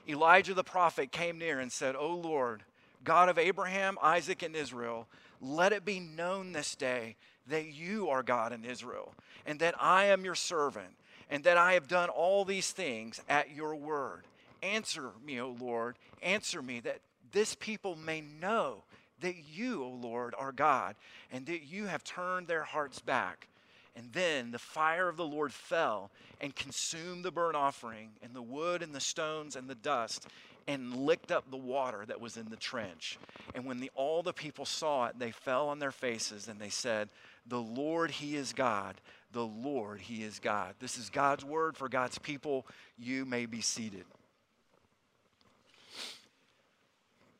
Elijah 0.08 0.54
the 0.54 0.64
prophet 0.64 1.12
came 1.12 1.36
near 1.36 1.60
and 1.60 1.70
said, 1.70 1.94
O 1.94 2.08
Lord, 2.14 2.62
God 3.04 3.28
of 3.28 3.36
Abraham, 3.36 3.98
Isaac, 4.02 4.42
and 4.42 4.56
Israel, 4.56 5.06
let 5.42 5.74
it 5.74 5.84
be 5.84 6.00
known 6.00 6.52
this 6.52 6.74
day 6.74 7.16
that 7.46 7.66
you 7.66 8.08
are 8.08 8.22
God 8.22 8.54
in 8.54 8.64
Israel, 8.64 9.14
and 9.44 9.60
that 9.60 9.74
I 9.78 10.06
am 10.06 10.24
your 10.24 10.34
servant, 10.34 10.96
and 11.30 11.44
that 11.44 11.56
I 11.56 11.74
have 11.74 11.88
done 11.88 12.08
all 12.08 12.44
these 12.44 12.70
things 12.70 13.20
at 13.28 13.54
your 13.54 13.74
word. 13.74 14.22
Answer 14.62 15.10
me, 15.24 15.40
O 15.40 15.56
Lord, 15.60 15.96
answer 16.22 16.62
me, 16.62 16.80
that 16.80 17.00
this 17.32 17.54
people 17.54 17.96
may 17.96 18.20
know 18.20 18.82
that 19.20 19.36
you, 19.52 19.84
O 19.84 19.90
Lord, 19.90 20.34
are 20.38 20.52
God, 20.52 20.96
and 21.32 21.46
that 21.46 21.64
you 21.64 21.86
have 21.86 22.04
turned 22.04 22.46
their 22.46 22.64
hearts 22.64 23.00
back. 23.00 23.48
And 23.96 24.12
then 24.12 24.52
the 24.52 24.58
fire 24.58 25.08
of 25.08 25.16
the 25.16 25.26
Lord 25.26 25.52
fell 25.52 26.10
and 26.40 26.54
consumed 26.54 27.24
the 27.24 27.32
burnt 27.32 27.56
offering, 27.56 28.10
and 28.22 28.34
the 28.34 28.42
wood, 28.42 28.82
and 28.82 28.94
the 28.94 29.00
stones, 29.00 29.56
and 29.56 29.68
the 29.68 29.74
dust 29.74 30.28
and 30.68 30.94
licked 30.94 31.32
up 31.32 31.50
the 31.50 31.56
water 31.56 32.04
that 32.06 32.20
was 32.20 32.36
in 32.36 32.50
the 32.50 32.56
trench. 32.56 33.18
And 33.54 33.64
when 33.64 33.80
the, 33.80 33.90
all 33.94 34.22
the 34.22 34.34
people 34.34 34.66
saw 34.66 35.06
it, 35.06 35.18
they 35.18 35.30
fell 35.30 35.70
on 35.70 35.78
their 35.78 35.90
faces 35.90 36.46
and 36.46 36.60
they 36.60 36.68
said, 36.68 37.08
The 37.46 37.60
Lord, 37.60 38.10
He 38.10 38.36
is 38.36 38.52
God. 38.52 38.94
The 39.32 39.44
Lord, 39.44 40.00
He 40.00 40.22
is 40.22 40.38
God. 40.38 40.74
This 40.80 40.96
is 40.96 41.10
God's 41.10 41.44
word 41.44 41.76
for 41.76 41.88
God's 41.88 42.18
people. 42.18 42.66
You 42.98 43.24
may 43.24 43.46
be 43.46 43.60
seated. 43.60 44.04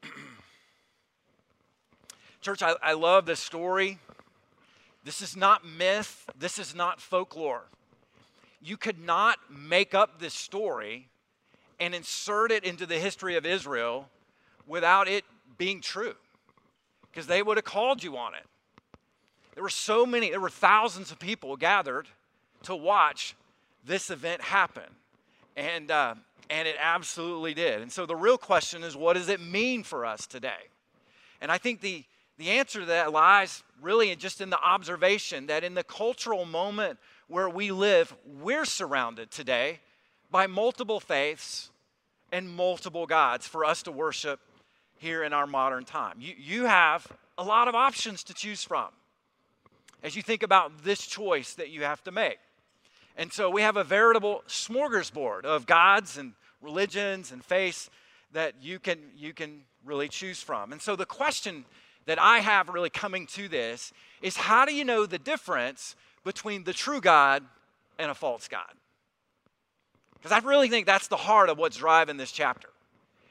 Church, 2.41 2.63
I, 2.63 2.75
I 2.83 2.93
love 2.93 3.27
this 3.27 3.41
story. 3.41 3.99
This 5.05 5.23
is 5.23 5.37
not 5.37 5.65
myth, 5.65 6.29
this 6.39 6.59
is 6.59 6.75
not 6.75 7.01
folklore. 7.01 7.65
You 8.61 8.77
could 8.77 8.99
not 8.99 9.39
make 9.51 9.95
up 9.95 10.21
this 10.21 10.35
story 10.35 11.09
and 11.81 11.95
insert 11.95 12.51
it 12.53 12.65
into 12.65 12.87
the 12.87 12.99
history 12.99 13.37
of 13.37 13.47
Israel 13.47 14.09
without 14.67 15.09
it 15.09 15.25
being 15.57 15.81
true 15.81 16.15
because 17.11 17.27
they 17.27 17.43
would 17.43 17.57
have 17.57 17.65
called 17.65 18.03
you 18.03 18.17
on 18.17 18.35
it. 18.35 18.45
There 19.59 19.65
were 19.65 19.71
so 19.71 20.07
many, 20.07 20.31
there 20.31 20.39
were 20.39 20.49
thousands 20.49 21.11
of 21.11 21.19
people 21.19 21.57
gathered 21.57 22.07
to 22.63 22.77
watch 22.77 23.35
this 23.85 24.09
event 24.09 24.41
happen. 24.41 24.85
And, 25.57 25.91
uh, 25.91 26.15
and 26.49 26.69
it 26.69 26.77
absolutely 26.81 27.55
did. 27.55 27.83
And 27.83 27.91
so 27.91 28.07
the 28.07 28.15
real 28.15 28.39
question 28.39 28.85
is 28.85 28.97
what 28.97 29.15
does 29.15 29.29
it 29.29 29.41
mean 29.41 29.83
for 29.83 30.07
us 30.07 30.29
today? 30.29 30.71
And 31.41 31.51
I 31.51 31.59
think 31.59 31.81
the, 31.81 32.05
the 32.37 32.51
answer 32.51 32.79
to 32.79 32.87
that 32.87 33.11
lies 33.11 33.65
really 33.83 34.15
just 34.15 34.41
in 34.41 34.49
the 34.49 34.61
observation 34.61 35.49
that 35.49 35.65
in 35.65 35.75
the 35.75 35.83
cultural 35.83 36.45
moment 36.45 37.01
where 37.27 37.51
we 37.51 37.73
live, 37.73 38.15
we're 38.41 38.65
surrounded 38.65 39.33
today 39.33 39.81
by 40.31 40.47
multiple 40.47 41.01
faiths 41.01 41.71
and 42.31 42.49
multiple 42.49 43.07
gods 43.07 43.49
for 43.49 43.65
us 43.65 43.83
to 43.83 43.91
worship 43.91 44.39
here 44.99 45.25
in 45.25 45.33
our 45.33 45.49
modern 45.49 45.85
time. 45.85 46.15
You, 46.21 46.35
you 46.39 46.67
have 46.67 47.09
a 47.37 47.43
lot 47.43 47.67
of 47.67 47.75
options 47.75 48.23
to 48.23 48.35
choose 48.35 48.63
from 48.63 48.91
as 50.03 50.17
you 50.17 50.23
think 50.23 50.43
about 50.43 50.85
this 50.85 51.07
choice 51.07 51.55
that 51.55 51.71
you 51.71 51.83
have 51.83 52.03
to 52.05 52.13
make. 52.13 52.39
And 53.17 53.33
so 53.33 53.51
we 53.51 53.63
have 53.63 53.77
a 53.77 53.85
veritable 53.85 54.43
smorgasbord 54.47 55.45
of 55.45 55.67
gods 55.67 56.19
and 56.19 56.35
religions 56.63 57.33
and 57.33 57.45
faiths 57.45 57.91
that 58.33 58.55
you 58.63 58.79
can, 58.79 58.99
you 59.17 59.33
can 59.33 59.63
really 59.85 60.09
choose 60.09 60.41
from. 60.41 60.73
And 60.73 60.81
so 60.81 60.95
the 60.95 61.07
question 61.07 61.65
that 62.07 62.21
I 62.21 62.39
have 62.39 62.69
really 62.69 62.91
coming 62.91 63.27
to 63.29 63.49
this 63.49 63.93
is 64.23 64.37
how 64.37 64.65
do 64.65 64.75
you 64.75 64.85
know 64.85 65.05
the 65.05 65.19
difference 65.19 65.97
between 66.25 66.65
the 66.65 66.73
true 66.73 67.01
God 67.01 67.43
and 67.99 68.11
a 68.11 68.15
false 68.15 68.49
God? 68.49 68.73
Because 70.15 70.33
I 70.33 70.39
really 70.47 70.69
think 70.69 70.87
that's 70.87 71.09
the 71.09 71.17
heart 71.17 71.49
of 71.49 71.59
what's 71.59 71.77
driving 71.77 72.17
this 72.17 72.33
chapter. 72.33 72.69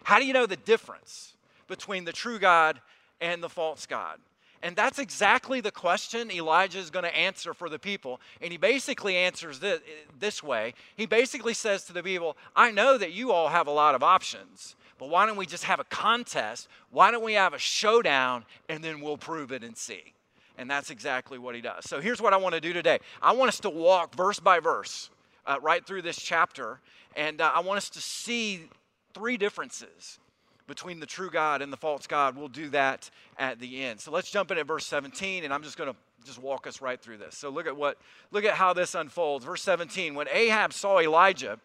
How 0.03 0.19
do 0.19 0.25
you 0.25 0.33
know 0.33 0.45
the 0.45 0.57
difference 0.57 1.33
between 1.67 2.05
the 2.05 2.13
true 2.13 2.39
God 2.39 2.79
and 3.19 3.43
the 3.43 3.49
false 3.49 3.85
God? 3.85 4.19
And 4.63 4.75
that's 4.75 4.99
exactly 4.99 5.61
the 5.61 5.71
question 5.71 6.31
Elijah 6.31 6.79
is 6.79 6.89
going 6.89 7.05
to 7.05 7.15
answer 7.15 7.53
for 7.53 7.69
the 7.69 7.79
people. 7.79 8.19
And 8.41 8.51
he 8.51 8.57
basically 8.57 9.15
answers 9.15 9.59
this, 9.59 9.81
this 10.19 10.41
way. 10.41 10.73
He 10.95 11.05
basically 11.05 11.53
says 11.53 11.83
to 11.85 11.93
the 11.93 12.03
people, 12.03 12.35
I 12.55 12.71
know 12.71 12.97
that 12.97 13.13
you 13.13 13.31
all 13.31 13.49
have 13.49 13.67
a 13.67 13.71
lot 13.71 13.95
of 13.95 14.01
options, 14.01 14.75
but 14.97 15.09
why 15.09 15.25
don't 15.25 15.37
we 15.37 15.45
just 15.45 15.65
have 15.65 15.79
a 15.79 15.83
contest? 15.85 16.67
Why 16.89 17.11
don't 17.11 17.23
we 17.23 17.33
have 17.33 17.53
a 17.53 17.59
showdown 17.59 18.45
and 18.67 18.83
then 18.83 19.01
we'll 19.01 19.17
prove 19.17 19.51
it 19.51 19.63
and 19.63 19.77
see? 19.77 20.13
And 20.57 20.69
that's 20.69 20.89
exactly 20.89 21.37
what 21.37 21.53
he 21.53 21.61
does. 21.61 21.85
So 21.85 22.01
here's 22.01 22.19
what 22.19 22.33
I 22.33 22.37
want 22.37 22.55
to 22.55 22.61
do 22.61 22.73
today 22.73 22.99
I 23.21 23.33
want 23.33 23.49
us 23.49 23.59
to 23.61 23.69
walk 23.69 24.15
verse 24.15 24.39
by 24.39 24.59
verse 24.59 25.11
uh, 25.45 25.57
right 25.61 25.85
through 25.85 26.01
this 26.01 26.17
chapter, 26.17 26.79
and 27.15 27.41
uh, 27.41 27.51
I 27.53 27.59
want 27.59 27.77
us 27.77 27.89
to 27.91 28.01
see 28.01 28.67
three 29.13 29.37
differences 29.37 30.19
between 30.67 30.99
the 30.99 31.05
true 31.05 31.29
God 31.29 31.61
and 31.61 31.71
the 31.71 31.77
false 31.77 32.07
God. 32.07 32.35
We'll 32.35 32.49
do 32.49 32.69
that 32.69 33.09
at 33.37 33.59
the 33.59 33.83
end. 33.83 33.99
So 34.01 34.11
let's 34.11 34.29
jump 34.29 34.51
in 34.51 34.57
at 34.57 34.67
verse 34.67 34.85
17, 34.85 35.43
and 35.43 35.53
I'm 35.53 35.63
just 35.63 35.77
going 35.77 35.91
to 35.91 35.97
just 36.25 36.39
walk 36.39 36.67
us 36.67 36.81
right 36.81 37.01
through 37.01 37.17
this. 37.17 37.37
So 37.37 37.49
look 37.49 37.67
at 37.67 37.75
what 37.75 37.97
look 38.31 38.43
at 38.43 38.53
how 38.53 38.73
this 38.73 38.95
unfolds. 38.95 39.45
Verse 39.45 39.61
17. 39.63 40.13
When 40.13 40.27
Ahab 40.29 40.73
saw 40.73 40.99
Elijah, 40.99 41.59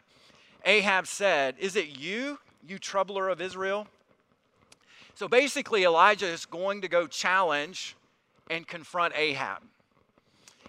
Ahab 0.65 1.07
said, 1.07 1.57
"Is 1.59 1.75
it 1.75 1.99
you, 1.99 2.39
you 2.67 2.79
troubler 2.79 3.29
of 3.29 3.41
Israel?" 3.41 3.89
So 5.15 5.29
basically 5.29 5.83
Elijah 5.83 6.27
is 6.27 6.47
going 6.47 6.83
to 6.83 6.89
go 6.89 7.07
challenge 7.07 7.97
and 8.49 8.67
confront 8.67 9.15
Ahab. 9.17 9.63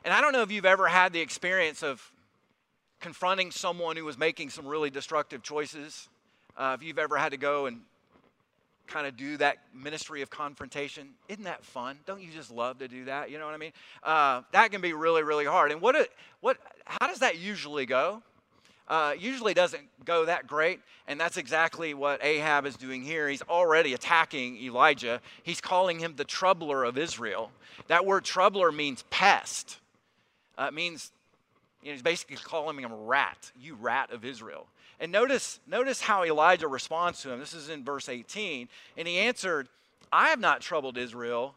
And 0.03 0.13
I 0.13 0.21
don't 0.21 0.33
know 0.33 0.41
if 0.41 0.51
you've 0.51 0.65
ever 0.65 0.87
had 0.87 1.13
the 1.13 1.21
experience 1.21 1.81
of 1.81 2.11
confronting 2.99 3.51
someone 3.51 3.95
who 3.95 4.05
was 4.05 4.17
making 4.17 4.49
some 4.49 4.65
really 4.65 4.89
destructive 4.89 5.43
choices. 5.43 6.09
Uh, 6.57 6.75
if 6.77 6.83
you've 6.83 6.99
ever 6.99 7.17
had 7.17 7.31
to 7.31 7.37
go 7.37 7.67
and 7.67 7.81
kind 8.87 9.07
of 9.07 9.15
do 9.15 9.37
that 9.37 9.57
ministry 9.73 10.21
of 10.21 10.29
confrontation. 10.29 11.09
Isn't 11.29 11.45
that 11.45 11.63
fun? 11.63 11.97
Don't 12.05 12.21
you 12.21 12.31
just 12.31 12.51
love 12.51 12.79
to 12.79 12.87
do 12.87 13.05
that? 13.05 13.31
You 13.31 13.39
know 13.39 13.45
what 13.45 13.53
I 13.53 13.57
mean? 13.57 13.71
Uh, 14.03 14.41
that 14.51 14.71
can 14.71 14.81
be 14.81 14.93
really, 14.93 15.23
really 15.23 15.45
hard. 15.45 15.71
And 15.71 15.81
what, 15.81 16.09
what, 16.41 16.57
how 16.85 17.07
does 17.07 17.19
that 17.19 17.39
usually 17.39 17.85
go? 17.85 18.21
Uh, 18.87 19.13
usually 19.17 19.53
doesn't 19.53 19.83
go 20.03 20.25
that 20.25 20.45
great, 20.45 20.81
and 21.07 21.17
that's 21.17 21.37
exactly 21.37 21.93
what 21.93 22.23
Ahab 22.23 22.65
is 22.65 22.75
doing 22.75 23.01
here. 23.01 23.29
He's 23.29 23.41
already 23.43 23.93
attacking 23.93 24.57
Elijah. 24.57 25.21
He's 25.43 25.61
calling 25.61 25.99
him 25.99 26.15
the 26.17 26.25
troubler 26.25 26.83
of 26.83 26.97
Israel. 26.97 27.51
That 27.87 28.05
word 28.05 28.25
troubler 28.25 28.73
means 28.73 29.05
pest. 29.09 29.79
Uh, 30.57 30.65
it 30.67 30.73
means 30.73 31.13
you 31.81 31.89
know, 31.89 31.93
he's 31.93 32.01
basically 32.01 32.35
calling 32.35 32.77
him 32.77 32.91
a 32.91 32.95
rat, 32.95 33.51
you 33.57 33.75
rat 33.75 34.11
of 34.11 34.25
Israel. 34.25 34.67
And 34.99 35.11
notice, 35.11 35.59
notice 35.67 36.01
how 36.01 36.23
Elijah 36.23 36.67
responds 36.67 37.21
to 37.21 37.31
him. 37.31 37.39
This 37.39 37.53
is 37.53 37.69
in 37.69 37.83
verse 37.83 38.09
18. 38.09 38.69
And 38.97 39.07
he 39.07 39.17
answered, 39.17 39.67
I 40.11 40.29
have 40.29 40.39
not 40.39 40.61
troubled 40.61 40.97
Israel, 40.97 41.55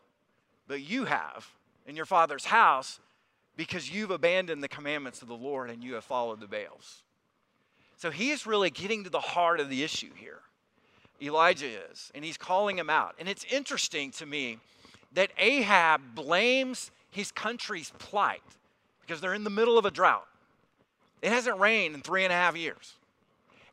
but 0.66 0.80
you 0.80 1.04
have 1.04 1.46
in 1.87 1.96
your 1.96 2.06
father's 2.06 2.46
house 2.46 3.00
because 3.56 3.90
you've 3.90 4.11
abandoned 4.11 4.62
the 4.62 4.68
commandments 4.68 5.22
of 5.22 5.28
the 5.28 5.34
Lord 5.34 5.70
and 5.70 5.82
you 5.82 5.94
have 5.94 6.04
followed 6.04 6.40
the 6.40 6.46
Baals. 6.46 7.02
So 7.96 8.11
he's 8.11 8.46
really 8.46 8.70
getting 8.70 9.04
to 9.04 9.11
the 9.11 9.20
heart 9.20 9.61
of 9.61 9.70
the 9.70 9.82
issue 9.82 10.11
here. 10.14 10.40
Elijah 11.22 11.68
is, 11.90 12.11
and 12.14 12.24
he's 12.24 12.37
calling 12.37 12.78
him 12.78 12.90
out. 12.90 13.14
And 13.18 13.28
it's 13.28 13.44
interesting 13.44 14.11
to 14.12 14.26
me 14.26 14.58
that 15.14 15.30
Ahab 15.38 16.14
blames 16.14 16.90
his 17.11 17.32
country's 17.32 17.90
plight 17.98 18.42
because 19.00 19.20
they're 19.20 19.32
in 19.34 19.44
the 19.44 19.50
middle 19.50 19.78
of 19.78 19.87
a 19.87 19.90
drought. 19.90 20.26
It 21.22 21.30
hasn't 21.30 21.58
rained 21.58 21.94
in 21.94 22.02
three 22.02 22.24
and 22.24 22.32
a 22.32 22.37
half 22.37 22.56
years. 22.56 22.94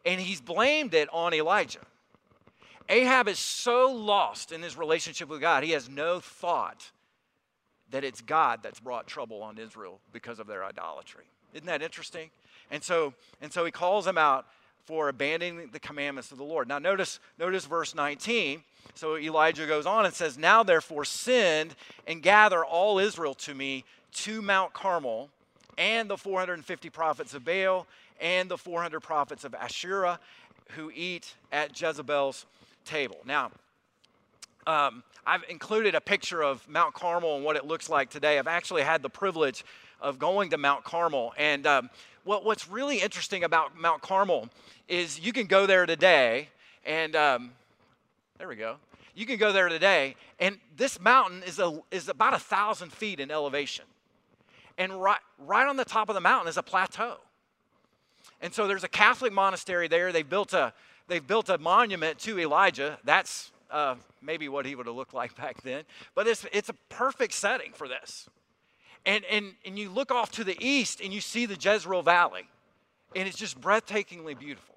And 0.06 0.20
he's 0.20 0.42
blamed 0.42 0.94
it 0.94 1.08
on 1.12 1.34
Elijah. 1.34 1.80
Ahab 2.90 3.28
is 3.28 3.40
so 3.40 3.92
lost 3.92 4.52
in 4.52 4.62
his 4.62 4.78
relationship 4.78 5.30
with 5.30 5.42
God, 5.42 5.64
he 5.64 5.72
has 5.72 5.90
no 5.90 6.20
thought 6.20 6.92
that 7.92 8.04
it's 8.04 8.22
God 8.22 8.60
that's 8.64 8.80
brought 8.80 9.08
trouble 9.08 9.42
on 9.44 9.58
Israel 9.58 10.00
because 10.12 10.40
of 10.40 10.48
their 10.48 10.64
idolatry. 10.66 11.26
Isn't 11.54 11.68
that 11.68 11.82
interesting? 11.82 12.32
And 12.72 12.84
so, 12.84 13.14
and 13.40 13.54
so 13.54 13.64
he 13.66 13.72
calls 13.72 14.06
them 14.06 14.18
out 14.18 14.48
for 14.86 15.10
abandoning 15.10 15.70
the 15.72 15.80
commandments 15.80 16.32
of 16.32 16.38
the 16.38 16.44
Lord. 16.44 16.68
Now 16.68 16.80
notice, 16.80 17.20
notice 17.38 17.66
verse 17.66 17.96
19. 17.96 18.64
So 18.96 19.18
Elijah 19.18 19.66
goes 19.66 19.86
on 19.86 20.06
and 20.06 20.14
says, 20.14 20.38
Now 20.38 20.64
therefore 20.64 21.06
send 21.06 21.76
and 22.08 22.22
gather 22.22 22.66
all 22.66 23.00
Israel 23.00 23.34
to 23.36 23.54
me 23.54 23.86
to 24.14 24.42
Mount 24.42 24.74
Carmel 24.74 25.30
and 25.78 26.10
the 26.10 26.18
450 26.18 26.90
prophets 26.90 27.34
of 27.34 27.46
Baal 27.46 27.88
and 28.24 28.50
the 28.50 28.58
400 28.58 29.02
prophets 29.02 29.44
of 29.44 29.54
Asherah 29.54 30.18
who 30.72 30.90
eat 30.96 31.36
at 31.52 31.80
Jezebel's 31.80 32.46
table. 32.86 33.18
Now, 33.26 33.52
um, 34.66 35.04
I've 35.28 35.44
included 35.50 35.94
a 35.94 36.02
picture 36.02 36.42
of 36.42 36.68
Mount 36.68 36.94
Carmel 36.94 37.36
and 37.36 37.46
what 37.46 37.58
it 37.58 37.66
looks 37.66 37.90
like 37.90 38.10
today. 38.10 38.40
I've 38.40 38.48
actually 38.48 38.82
had 38.82 39.02
the 39.02 39.10
privilege 39.10 39.66
of 40.02 40.20
going 40.20 40.50
to 40.52 40.58
Mount 40.58 40.86
Carmel. 40.86 41.34
And 41.38 41.68
um, 41.68 41.90
what, 42.24 42.46
what's 42.46 42.68
really 42.68 43.02
interesting 43.02 43.44
about 43.44 43.78
Mount 43.78 44.02
Carmel 44.02 44.50
is 44.88 45.20
you 45.20 45.34
can 45.34 45.46
go 45.46 45.66
there 45.66 45.86
today, 45.86 46.50
and 46.86 47.16
um, 47.18 47.52
there 48.38 48.48
we 48.48 48.56
go. 48.56 48.78
You 49.16 49.26
can 49.26 49.38
go 49.38 49.52
there 49.52 49.68
today, 49.68 50.16
and 50.40 50.58
this 50.78 51.00
mountain 51.00 51.44
is, 51.44 51.60
a, 51.60 51.80
is 51.92 52.08
about 52.08 52.34
a 52.34 52.40
thousand 52.40 52.94
feet 52.94 53.20
in 53.20 53.32
elevation. 53.32 53.86
And 54.78 55.02
right, 55.02 55.20
right 55.38 55.68
on 55.68 55.76
the 55.76 55.86
top 55.86 56.10
of 56.10 56.16
the 56.16 56.22
mountain 56.22 56.48
is 56.48 56.58
a 56.58 56.64
plateau. 56.64 57.18
And 58.44 58.54
so 58.54 58.68
there's 58.68 58.84
a 58.84 58.90
Catholic 58.90 59.32
monastery 59.32 59.88
there. 59.88 60.12
They've 60.12 60.28
built 60.28 60.52
a, 60.52 60.74
they've 61.08 61.26
built 61.26 61.48
a 61.48 61.58
monument 61.58 62.20
to 62.20 62.38
Elijah. 62.38 63.00
That's 63.06 63.54
uh, 63.72 63.96
maybe 64.22 64.50
what 64.50 64.66
he 64.66 64.76
would 64.76 64.86
have 64.86 64.96
looked 64.96 65.14
like 65.22 65.36
back 65.38 65.64
then. 65.64 65.86
But 66.14 66.28
it's, 66.28 66.46
it's 66.52 66.68
a 66.68 66.74
perfect 66.90 67.34
setting 67.34 67.72
for 67.72 67.88
this. 67.88 68.30
And, 69.06 69.24
and, 69.32 69.54
and 69.66 69.80
you 69.80 69.90
look 69.90 70.12
off 70.12 70.30
to 70.32 70.44
the 70.44 70.58
east 70.60 71.00
and 71.02 71.14
you 71.14 71.22
see 71.22 71.46
the 71.46 71.58
Jezreel 71.60 72.02
Valley. 72.02 72.44
And 73.16 73.28
it's 73.30 73.38
just 73.38 73.62
breathtakingly 73.62 74.38
beautiful. 74.38 74.76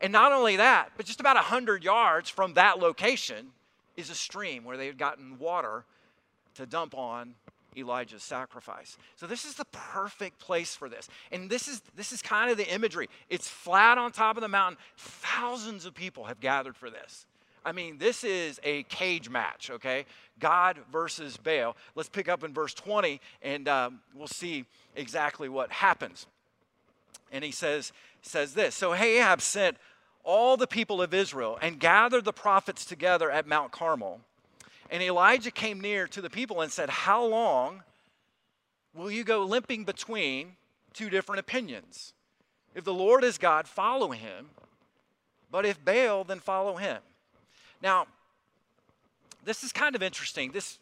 And 0.00 0.10
not 0.10 0.32
only 0.32 0.56
that, 0.56 0.92
but 0.96 1.04
just 1.04 1.20
about 1.20 1.36
100 1.36 1.84
yards 1.84 2.30
from 2.30 2.54
that 2.54 2.78
location 2.78 3.48
is 3.98 4.08
a 4.08 4.14
stream 4.14 4.64
where 4.64 4.78
they 4.78 4.86
had 4.86 4.96
gotten 4.96 5.38
water 5.38 5.84
to 6.54 6.64
dump 6.64 6.96
on 6.96 7.34
Elijah's 7.76 8.22
sacrifice. 8.22 8.96
So 9.16 9.26
this 9.26 9.44
is 9.44 9.54
the 9.54 9.64
perfect 9.66 10.38
place 10.38 10.74
for 10.74 10.88
this. 10.88 11.08
And 11.32 11.50
this 11.50 11.68
is 11.68 11.82
this 11.96 12.12
is 12.12 12.22
kind 12.22 12.50
of 12.50 12.56
the 12.56 12.72
imagery. 12.72 13.08
It's 13.28 13.48
flat 13.48 13.98
on 13.98 14.12
top 14.12 14.36
of 14.36 14.42
the 14.42 14.48
mountain. 14.48 14.78
Thousands 14.96 15.86
of 15.86 15.94
people 15.94 16.24
have 16.24 16.40
gathered 16.40 16.76
for 16.76 16.90
this. 16.90 17.26
I 17.64 17.72
mean, 17.72 17.96
this 17.98 18.24
is 18.24 18.60
a 18.62 18.82
cage 18.84 19.30
match, 19.30 19.70
okay? 19.70 20.04
God 20.38 20.78
versus 20.92 21.36
Baal. 21.36 21.76
Let's 21.94 22.10
pick 22.10 22.28
up 22.28 22.44
in 22.44 22.52
verse 22.52 22.74
20 22.74 23.20
and 23.42 23.68
um, 23.68 24.00
we'll 24.14 24.26
see 24.26 24.66
exactly 24.96 25.48
what 25.48 25.72
happens. 25.72 26.26
And 27.32 27.42
he 27.42 27.50
says, 27.50 27.92
says 28.22 28.54
this 28.54 28.74
So 28.74 28.94
Ahab 28.94 29.40
sent 29.40 29.76
all 30.24 30.56
the 30.56 30.66
people 30.66 31.00
of 31.00 31.14
Israel 31.14 31.58
and 31.60 31.78
gathered 31.78 32.24
the 32.24 32.32
prophets 32.32 32.84
together 32.84 33.30
at 33.30 33.46
Mount 33.46 33.72
Carmel. 33.72 34.20
And 34.90 35.02
Elijah 35.02 35.50
came 35.50 35.80
near 35.80 36.06
to 36.08 36.20
the 36.20 36.30
people 36.30 36.60
and 36.60 36.70
said, 36.70 36.90
How 36.90 37.24
long 37.24 37.82
will 38.94 39.10
you 39.10 39.24
go 39.24 39.44
limping 39.44 39.84
between 39.84 40.56
two 40.92 41.10
different 41.10 41.40
opinions? 41.40 42.12
If 42.74 42.84
the 42.84 42.94
Lord 42.94 43.24
is 43.24 43.38
God, 43.38 43.66
follow 43.66 44.10
him. 44.10 44.50
But 45.50 45.64
if 45.64 45.84
Baal, 45.84 46.24
then 46.24 46.40
follow 46.40 46.76
him. 46.76 46.98
Now, 47.80 48.06
this 49.44 49.62
is 49.62 49.72
kind 49.72 49.94
of 49.94 50.02
interesting. 50.02 50.52
This, 50.52 50.78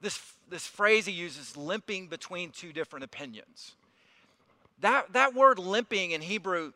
this, 0.00 0.20
this 0.50 0.66
phrase 0.66 1.06
he 1.06 1.12
uses, 1.12 1.56
limping 1.56 2.08
between 2.08 2.50
two 2.50 2.72
different 2.72 3.04
opinions. 3.04 3.76
That, 4.80 5.12
that 5.12 5.34
word 5.34 5.58
limping 5.58 6.10
in 6.10 6.22
Hebrew, 6.22 6.72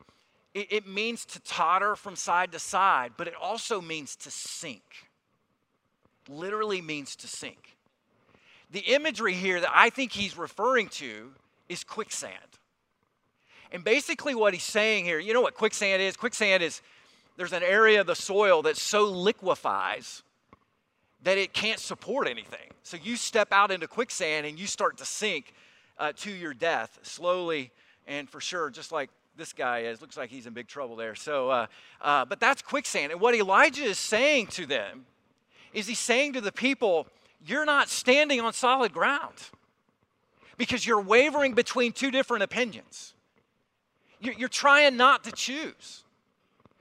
it, 0.54 0.68
it 0.70 0.86
means 0.86 1.24
to 1.26 1.40
totter 1.40 1.96
from 1.96 2.16
side 2.16 2.52
to 2.52 2.58
side, 2.58 3.12
but 3.16 3.26
it 3.26 3.34
also 3.34 3.80
means 3.80 4.14
to 4.16 4.30
sink 4.30 5.09
literally 6.30 6.80
means 6.80 7.16
to 7.16 7.26
sink. 7.26 7.76
The 8.70 8.80
imagery 8.80 9.34
here 9.34 9.60
that 9.60 9.72
I 9.74 9.90
think 9.90 10.12
he's 10.12 10.36
referring 10.36 10.88
to 10.90 11.32
is 11.68 11.84
quicksand. 11.84 12.34
And 13.72 13.84
basically, 13.84 14.34
what 14.34 14.54
he's 14.54 14.62
saying 14.62 15.04
here, 15.04 15.18
you 15.18 15.32
know 15.32 15.40
what 15.40 15.54
quicksand 15.54 16.02
is? 16.02 16.16
Quicksand 16.16 16.62
is 16.62 16.82
there's 17.36 17.52
an 17.52 17.62
area 17.62 18.00
of 18.00 18.06
the 18.06 18.14
soil 18.14 18.62
that 18.62 18.76
so 18.76 19.04
liquefies 19.04 20.22
that 21.22 21.38
it 21.38 21.52
can't 21.52 21.78
support 21.78 22.26
anything. 22.26 22.70
So 22.82 22.96
you 23.02 23.16
step 23.16 23.48
out 23.52 23.70
into 23.70 23.86
quicksand 23.86 24.46
and 24.46 24.58
you 24.58 24.66
start 24.66 24.96
to 24.98 25.04
sink 25.04 25.52
uh, 25.98 26.12
to 26.16 26.30
your 26.30 26.54
death 26.54 26.98
slowly 27.02 27.70
and 28.06 28.28
for 28.28 28.40
sure, 28.40 28.70
just 28.70 28.90
like 28.90 29.10
this 29.36 29.52
guy 29.52 29.80
is. 29.80 30.00
Looks 30.00 30.16
like 30.16 30.30
he's 30.30 30.46
in 30.46 30.52
big 30.52 30.66
trouble 30.66 30.96
there. 30.96 31.14
So, 31.14 31.50
uh, 31.50 31.66
uh, 32.00 32.24
but 32.24 32.40
that's 32.40 32.62
quicksand. 32.62 33.12
And 33.12 33.20
what 33.20 33.34
Elijah 33.34 33.84
is 33.84 33.98
saying 33.98 34.48
to 34.48 34.66
them 34.66 35.06
is 35.72 35.86
he 35.86 35.94
saying 35.94 36.34
to 36.34 36.40
the 36.40 36.52
people, 36.52 37.06
You're 37.44 37.64
not 37.64 37.88
standing 37.88 38.40
on 38.40 38.52
solid 38.52 38.92
ground 38.92 39.34
because 40.56 40.86
you're 40.86 41.00
wavering 41.00 41.54
between 41.54 41.92
two 41.92 42.10
different 42.10 42.42
opinions. 42.42 43.14
You're, 44.20 44.50
trying 44.50 44.98
not 44.98 45.24
to 45.24 45.32
choose, 45.32 46.04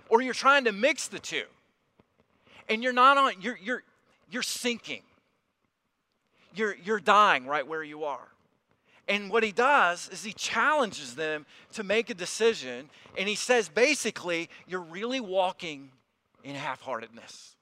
or 0.09 0.21
you're 0.21 0.33
trying 0.33 0.65
to 0.65 0.73
mix 0.73 1.07
the 1.07 1.19
two. 1.19 1.45
And 2.67 2.83
you're 2.83 2.91
not 2.91 3.17
on, 3.17 3.33
you're, 3.39 3.57
you're, 3.63 3.83
you're 4.29 4.43
sinking. 4.43 5.03
You're, 6.53 6.75
you're 6.83 6.99
dying 6.99 7.45
right 7.45 7.65
where 7.65 7.81
you 7.81 8.03
are. 8.03 8.27
And 9.07 9.31
what 9.31 9.43
he 9.43 9.53
does 9.53 10.09
is 10.11 10.23
he 10.23 10.33
challenges 10.33 11.15
them 11.15 11.45
to 11.73 11.83
make 11.83 12.09
a 12.09 12.13
decision. 12.13 12.89
And 13.17 13.29
he 13.29 13.35
says 13.35 13.69
basically, 13.69 14.49
you're 14.67 14.81
really 14.81 15.21
walking 15.21 15.89
in 16.43 16.55
half 16.55 16.81
heartedness. 16.81 17.55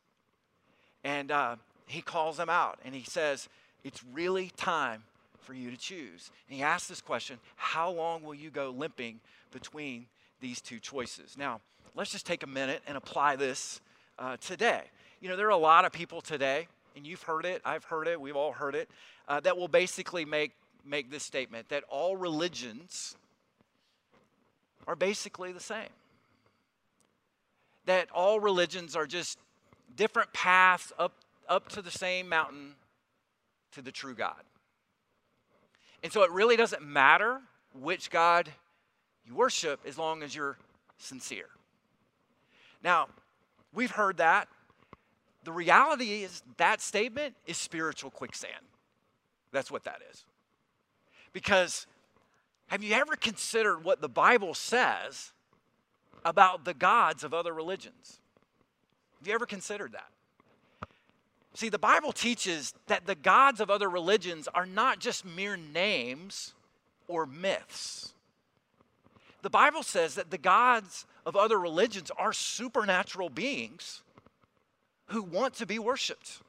And 1.08 1.32
uh, 1.32 1.56
he 1.86 2.02
calls 2.02 2.36
them 2.36 2.50
out 2.50 2.80
and 2.84 2.94
he 2.94 3.06
says, 3.06 3.48
it's 3.86 4.04
really 4.12 4.52
time 4.58 5.04
for 5.40 5.54
you 5.54 5.72
to 5.72 5.78
choose. 5.78 6.32
And 6.50 6.58
he 6.58 6.62
asks 6.62 6.90
this 6.90 7.00
question 7.00 7.40
How 7.56 7.90
long 7.90 8.24
will 8.24 8.36
you 8.36 8.50
go 8.50 8.72
limping 8.72 9.22
between 9.52 10.08
these 10.42 10.60
two 10.60 10.80
choices? 10.80 11.38
Now, 11.38 11.62
let's 11.96 12.12
just 12.12 12.26
take 12.26 12.44
a 12.44 12.48
minute 12.48 12.82
and 12.86 12.98
apply 12.98 13.38
this 13.38 13.80
uh, 14.20 14.36
today. 14.42 14.82
You 15.22 15.30
know, 15.30 15.38
there 15.38 15.48
are 15.48 15.52
a 15.52 15.56
lot 15.56 15.86
of 15.86 15.94
people 15.94 16.20
today, 16.20 16.68
and 16.98 17.08
you've 17.08 17.24
heard 17.24 17.46
it, 17.46 17.62
I've 17.64 17.86
heard 17.86 18.10
it, 18.10 18.20
we've 18.20 18.36
all 18.36 18.52
heard 18.52 18.76
it, 18.76 18.90
uh, 19.30 19.40
that 19.40 19.56
will 19.56 19.70
basically 19.70 20.26
make 20.26 20.52
make 20.86 21.10
this 21.10 21.24
statement 21.24 21.70
that 21.70 21.84
all 21.90 22.18
religions 22.18 23.16
are 24.86 24.96
basically 24.96 25.54
the 25.54 25.62
same. 25.62 25.90
That 27.86 28.10
all 28.14 28.42
religions 28.42 28.94
are 28.94 29.06
just 29.06 29.38
different 29.98 30.32
paths 30.32 30.94
up, 30.98 31.14
up 31.50 31.68
to 31.70 31.82
the 31.82 31.92
same 31.92 32.30
mountain 32.30 32.76
to 33.74 33.82
the 33.82 33.92
true 33.92 34.16
God. 34.16 34.44
And 36.02 36.14
so 36.14 36.24
it 36.24 36.32
really 36.32 36.56
doesn't 36.56 36.82
matter 36.82 37.42
which 37.74 38.10
God 38.10 38.50
you 39.26 39.36
worship 39.36 39.82
as 39.86 39.98
long 39.98 40.24
as 40.24 40.34
you're 40.34 40.58
sincere. 40.98 41.50
Now, 42.82 43.10
we've 43.74 43.92
heard 43.92 44.18
that. 44.18 44.48
The 45.44 45.52
reality 45.52 46.24
is 46.24 46.44
that 46.58 46.82
statement 46.82 47.36
is 47.46 47.58
spiritual 47.58 48.10
quicksand. 48.10 48.54
That's 49.52 49.70
what 49.70 49.84
that 49.84 50.02
is. 50.10 50.24
Because 51.34 51.88
have 52.68 52.84
you 52.84 52.94
ever 52.94 53.16
considered 53.16 53.84
what 53.84 54.02
the 54.02 54.10
Bible 54.10 54.54
says 54.54 55.34
about 56.24 56.66
the 56.66 56.74
gods 56.74 57.24
of 57.24 57.34
other 57.34 57.54
religions? 57.54 58.20
Have 59.20 59.28
you 59.28 59.34
ever 59.34 59.46
considered 59.46 59.94
that? 59.94 60.10
See, 61.54 61.70
the 61.70 61.80
Bible 61.80 62.12
teaches 62.12 62.74
that 62.86 63.08
the 63.08 63.16
gods 63.16 63.60
of 63.60 63.72
other 63.72 63.90
religions 63.90 64.48
are 64.54 64.66
not 64.66 65.00
just 65.00 65.26
mere 65.26 65.58
names 65.58 66.54
or 67.08 67.26
myths. 67.26 68.14
The 69.42 69.50
Bible 69.50 69.82
says 69.82 70.16
that 70.16 70.30
the 70.30 70.38
gods 70.38 71.06
of 71.26 71.36
other 71.36 71.60
religions 71.60 72.12
are 72.18 72.34
supernatural 72.34 73.30
beings 73.30 74.04
who 75.08 75.24
want 75.24 75.56
to 75.56 75.66
be 75.66 75.80
worshiped 75.80 76.42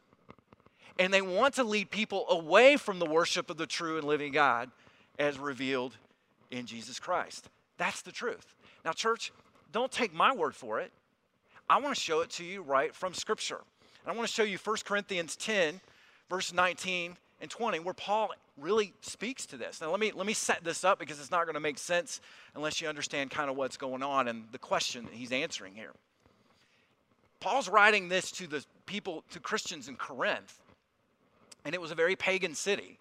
and 0.99 1.15
they 1.15 1.23
want 1.23 1.55
to 1.55 1.65
lead 1.65 1.91
people 1.91 2.27
away 2.29 2.77
from 2.77 2.99
the 2.99 3.07
worship 3.07 3.51
of 3.51 3.57
the 3.57 3.67
true 3.67 3.97
and 3.97 4.07
living 4.07 4.33
God 4.33 4.71
as 5.19 5.39
revealed 5.39 5.97
in 6.51 6.67
Jesus 6.67 6.99
Christ. 6.99 7.49
That's 7.77 8.03
the 8.03 8.13
truth. 8.13 8.55
Now, 8.85 8.93
church, 8.93 9.33
don't 9.73 9.93
take 9.93 10.13
my 10.13 10.35
word 10.35 10.57
for 10.57 10.81
it. 10.81 10.91
I 11.69 11.79
want 11.79 11.95
to 11.95 12.01
show 12.01 12.21
it 12.21 12.31
to 12.31 12.45
you 12.45 12.63
right 12.63 12.95
from 12.95 13.15
Scripture. 13.15 13.61
And 14.05 14.13
I 14.13 14.17
want 14.17 14.29
to 14.29 14.33
show 14.33 14.43
you 14.43 14.59
1 14.59 14.77
Corinthians 14.85 15.37
10, 15.37 15.81
verse 16.31 16.53
19 16.53 17.17
and 17.41 17.51
20, 17.51 17.81
where 17.81 17.95
Paul 17.95 18.31
really 18.57 18.95
speaks 19.01 19.47
to 19.47 19.57
this. 19.57 19.81
Now, 19.81 19.91
let 19.91 20.01
me, 20.01 20.13
let 20.13 20.27
me 20.27 20.33
set 20.33 20.65
this 20.65 20.85
up 20.85 20.99
because 20.99 21.21
it's 21.21 21.31
not 21.31 21.45
going 21.45 21.55
to 21.55 21.61
make 21.61 21.79
sense 21.79 22.21
unless 22.55 22.81
you 22.81 22.89
understand 22.89 23.31
kind 23.31 23.51
of 23.51 23.57
what's 23.57 23.77
going 23.77 24.03
on 24.03 24.29
and 24.29 24.45
the 24.51 24.59
question 24.59 25.05
that 25.05 25.15
he's 25.15 25.31
answering 25.31 25.75
here. 25.75 25.93
Paul's 27.41 27.69
writing 27.69 28.09
this 28.09 28.33
to 28.33 28.47
the 28.47 28.65
people, 28.87 29.23
to 29.31 29.39
Christians 29.39 29.89
in 29.89 29.97
Corinth 29.97 30.59
and 31.65 31.75
it 31.75 31.81
was 31.83 31.91
a 31.91 31.95
very 31.95 32.17
pagan 32.17 32.55
city. 32.55 32.99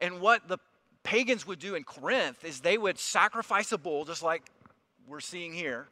And 0.00 0.20
what 0.20 0.46
the 0.46 0.58
pagans 1.02 1.46
would 1.48 1.58
do 1.58 1.74
in 1.74 1.82
Corinth 1.82 2.44
is 2.44 2.60
they 2.60 2.78
would 2.78 2.96
sacrifice 2.96 3.72
a 3.72 3.78
bull, 3.78 4.04
just 4.04 4.22
like 4.22 4.42
we're 5.08 5.18
seeing 5.18 5.52
here, 5.52 5.88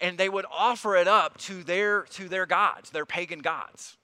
and 0.00 0.16
they 0.16 0.28
would 0.28 0.46
offer 0.50 0.96
it 0.96 1.06
up 1.06 1.36
to 1.38 1.62
their, 1.62 2.02
to 2.02 2.28
their 2.28 2.46
gods, 2.46 2.90
their 2.90 3.06
pagan 3.06 3.40
gods. 3.40 3.96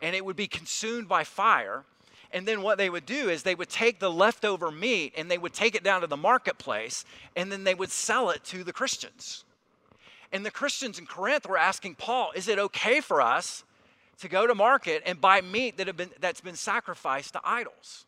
And 0.00 0.14
it 0.16 0.24
would 0.24 0.36
be 0.36 0.46
consumed 0.46 1.08
by 1.08 1.24
fire. 1.24 1.84
And 2.32 2.46
then 2.46 2.62
what 2.62 2.78
they 2.78 2.90
would 2.90 3.06
do 3.06 3.28
is 3.28 3.42
they 3.42 3.54
would 3.54 3.68
take 3.68 4.00
the 4.00 4.10
leftover 4.10 4.70
meat 4.70 5.14
and 5.16 5.30
they 5.30 5.38
would 5.38 5.54
take 5.54 5.74
it 5.74 5.82
down 5.82 6.02
to 6.02 6.06
the 6.06 6.16
marketplace 6.16 7.04
and 7.36 7.50
then 7.50 7.64
they 7.64 7.74
would 7.74 7.90
sell 7.90 8.30
it 8.30 8.44
to 8.44 8.64
the 8.64 8.72
Christians. 8.72 9.44
And 10.32 10.44
the 10.44 10.50
Christians 10.50 10.98
in 10.98 11.06
Corinth 11.06 11.48
were 11.48 11.58
asking 11.58 11.94
Paul, 11.94 12.32
is 12.34 12.48
it 12.48 12.58
okay 12.58 13.00
for 13.00 13.20
us 13.20 13.64
to 14.20 14.28
go 14.28 14.46
to 14.46 14.54
market 14.54 15.02
and 15.06 15.20
buy 15.20 15.40
meat 15.40 15.78
that 15.78 15.86
have 15.86 15.96
been, 15.96 16.10
that's 16.20 16.40
been 16.40 16.56
sacrificed 16.56 17.32
to 17.32 17.40
idols 17.44 18.04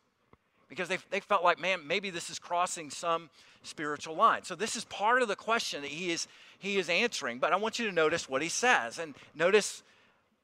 because 0.70 0.88
they, 0.88 0.98
they 1.10 1.20
felt 1.20 1.44
like, 1.44 1.60
man, 1.60 1.86
maybe 1.86 2.08
this 2.08 2.30
is 2.30 2.38
crossing 2.38 2.88
some 2.88 3.28
spiritual 3.62 4.14
line. 4.14 4.44
So 4.44 4.54
this 4.54 4.76
is 4.76 4.84
part 4.86 5.20
of 5.20 5.28
the 5.28 5.36
question 5.36 5.82
that 5.82 5.90
he 5.90 6.10
is, 6.10 6.26
he 6.58 6.78
is 6.78 6.88
answering. 6.88 7.38
But 7.38 7.52
I 7.52 7.56
want 7.56 7.78
you 7.78 7.86
to 7.86 7.92
notice 7.92 8.28
what 8.28 8.40
he 8.40 8.48
says 8.48 8.98
and 8.98 9.14
notice 9.34 9.82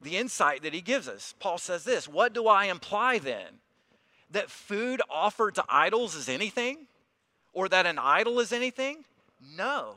the 0.03 0.17
insight 0.19 0.63
that 0.65 0.75
he 0.75 0.83
gives 0.83 1.09
us. 1.09 1.35
Paul 1.39 1.57
says 1.57 1.85
this 1.85 2.07
What 2.07 2.35
do 2.35 2.47
I 2.49 2.67
imply 2.67 3.19
then? 3.19 3.47
That 4.33 4.51
food 4.51 5.01
offered 5.09 5.55
to 5.55 5.65
idols 5.69 6.15
is 6.15 6.29
anything? 6.29 6.89
Or 7.53 7.69
that 7.69 7.87
an 7.87 7.99
idol 7.99 8.41
is 8.41 8.53
anything? 8.53 9.05
No. 9.57 9.95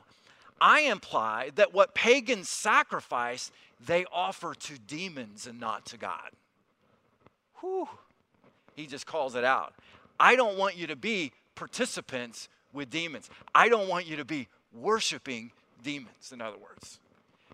I 0.60 0.82
imply 0.82 1.50
that 1.56 1.74
what 1.74 1.94
pagans 1.94 2.48
sacrifice 2.48 3.50
they 3.84 4.06
offer 4.12 4.54
to 4.54 4.78
demons 4.78 5.46
and 5.46 5.58
not 5.58 5.84
to 5.86 5.98
God. 5.98 6.30
Whew. 7.60 7.88
He 8.76 8.86
just 8.86 9.06
calls 9.06 9.34
it 9.34 9.44
out. 9.44 9.74
I 10.20 10.36
don't 10.36 10.58
want 10.58 10.76
you 10.76 10.86
to 10.88 10.96
be 10.96 11.32
participants 11.54 12.48
with 12.72 12.90
demons. 12.90 13.30
I 13.54 13.68
don't 13.68 13.88
want 13.88 14.06
you 14.06 14.16
to 14.16 14.24
be 14.24 14.48
worshiping 14.72 15.50
demons, 15.82 16.30
in 16.32 16.40
other 16.40 16.58
words. 16.58 17.00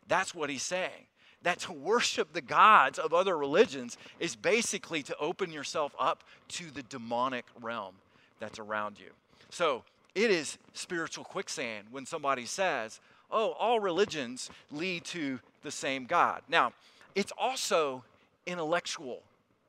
That's 0.08 0.34
what 0.34 0.50
he's 0.50 0.62
saying. 0.62 1.06
That 1.42 1.60
to 1.60 1.72
worship 1.72 2.32
the 2.32 2.40
gods 2.40 2.98
of 2.98 3.14
other 3.14 3.38
religions 3.38 3.96
is 4.18 4.34
basically 4.34 5.02
to 5.04 5.16
open 5.18 5.52
yourself 5.52 5.94
up 5.98 6.24
to 6.48 6.70
the 6.72 6.82
demonic 6.82 7.44
realm 7.62 7.94
that's 8.40 8.58
around 8.58 8.98
you. 8.98 9.10
So 9.50 9.84
it 10.14 10.30
is 10.30 10.58
spiritual 10.72 11.24
quicksand 11.24 11.86
when 11.92 12.04
somebody 12.04 12.46
says, 12.46 13.00
oh, 13.30 13.52
all 13.52 13.78
religions 13.78 14.50
lead 14.72 15.04
to 15.04 15.38
the 15.62 15.70
same 15.70 16.04
God. 16.04 16.42
Now, 16.48 16.72
it's 17.14 17.32
also 17.38 18.02
intellectual 18.44 19.22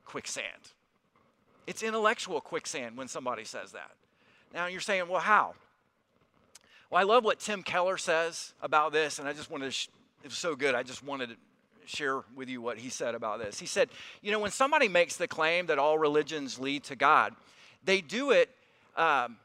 quicksand. 0.06 0.74
It's 1.68 1.84
intellectual 1.84 2.42
quicksand 2.42 2.98
when 2.98 3.08
somebody 3.08 3.44
says 3.44 3.74
that. 3.74 3.92
Now, 4.54 4.68
you're 4.68 4.80
saying, 4.80 5.08
well, 5.10 5.20
how? 5.20 5.54
Well, 6.90 7.02
I 7.02 7.04
love 7.04 7.26
what 7.26 7.40
Tim 7.40 7.62
Keller 7.62 7.98
says 7.98 8.54
about 8.62 8.94
this, 8.94 9.20
and 9.20 9.28
I 9.28 9.34
just 9.34 9.52
wanted 9.52 9.66
to, 9.66 9.72
sh- 9.72 9.90
it 10.24 10.30
was 10.30 10.38
so 10.38 10.56
good, 10.56 10.74
I 10.74 10.84
just 10.84 11.04
wanted 11.04 11.30
to 11.30 11.36
share 11.86 12.22
with 12.36 12.48
you 12.50 12.62
what 12.62 12.78
he 12.78 12.90
said 12.90 13.16
about 13.16 13.40
this. 13.40 13.60
He 13.60 13.66
said, 13.66 13.90
you 14.22 14.32
know, 14.32 14.40
when 14.40 14.52
somebody 14.52 14.88
makes 14.88 15.18
the 15.18 15.28
claim 15.28 15.66
that 15.68 15.78
all 15.78 15.98
religions 15.98 16.58
lead 16.58 16.84
to 16.86 16.96
God, 16.96 17.36
they 17.84 18.02
do 18.02 18.32
it. 18.32 18.50
Um, 18.96 19.38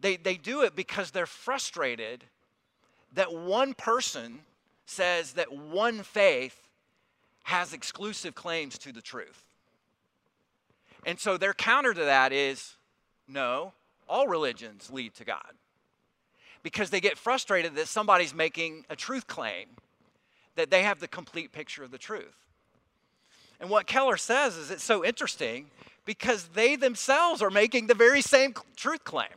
they, 0.00 0.16
they 0.16 0.36
do 0.36 0.62
it 0.62 0.76
because 0.76 1.10
they're 1.10 1.26
frustrated 1.26 2.24
that 3.14 3.32
one 3.32 3.74
person 3.74 4.40
says 4.86 5.32
that 5.32 5.52
one 5.52 6.02
faith 6.02 6.68
has 7.44 7.72
exclusive 7.72 8.34
claims 8.34 8.78
to 8.78 8.92
the 8.92 9.02
truth. 9.02 9.44
And 11.04 11.18
so 11.18 11.36
their 11.36 11.54
counter 11.54 11.94
to 11.94 12.04
that 12.04 12.32
is 12.32 12.76
no, 13.26 13.72
all 14.08 14.26
religions 14.26 14.90
lead 14.90 15.14
to 15.14 15.24
God. 15.24 15.52
Because 16.62 16.90
they 16.90 17.00
get 17.00 17.16
frustrated 17.16 17.74
that 17.76 17.88
somebody's 17.88 18.34
making 18.34 18.84
a 18.90 18.96
truth 18.96 19.26
claim, 19.26 19.68
that 20.56 20.70
they 20.70 20.82
have 20.82 21.00
the 21.00 21.08
complete 21.08 21.52
picture 21.52 21.82
of 21.82 21.90
the 21.90 21.98
truth. 21.98 22.36
And 23.60 23.70
what 23.70 23.86
Keller 23.86 24.16
says 24.16 24.56
is 24.56 24.70
it's 24.70 24.82
so 24.82 25.04
interesting 25.04 25.70
because 26.04 26.48
they 26.54 26.76
themselves 26.76 27.40
are 27.42 27.50
making 27.50 27.86
the 27.86 27.94
very 27.94 28.20
same 28.20 28.54
truth 28.76 29.04
claim. 29.04 29.28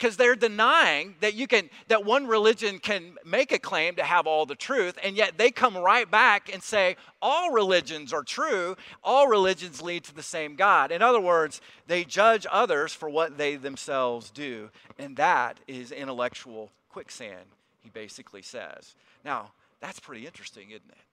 Because 0.00 0.16
they're 0.16 0.34
denying 0.34 1.14
that 1.20 1.34
you 1.34 1.46
can 1.46 1.68
that 1.88 2.06
one 2.06 2.26
religion 2.26 2.78
can 2.78 3.16
make 3.24 3.52
a 3.52 3.58
claim 3.58 3.94
to 3.96 4.02
have 4.02 4.26
all 4.26 4.46
the 4.46 4.54
truth 4.54 4.98
and 5.04 5.14
yet 5.14 5.36
they 5.36 5.50
come 5.50 5.76
right 5.76 6.10
back 6.10 6.50
and 6.52 6.62
say 6.62 6.96
all 7.20 7.52
religions 7.52 8.12
are 8.12 8.22
true. 8.22 8.76
All 9.04 9.28
religions 9.28 9.82
lead 9.82 10.04
to 10.04 10.14
the 10.14 10.22
same 10.22 10.56
god. 10.56 10.90
In 10.90 11.02
other 11.02 11.20
words 11.20 11.60
they 11.86 12.04
judge 12.04 12.46
others 12.50 12.94
for 12.94 13.10
what 13.10 13.36
they 13.36 13.56
themselves 13.56 14.30
do 14.30 14.70
and 14.98 15.16
that 15.16 15.60
is 15.68 15.92
intellectual 15.92 16.70
quicksand 16.88 17.44
he 17.82 17.90
basically 17.90 18.42
says. 18.42 18.94
Now 19.22 19.52
that's 19.80 20.00
pretty 20.00 20.26
interesting 20.26 20.70
isn't 20.70 20.90
it? 20.90 21.04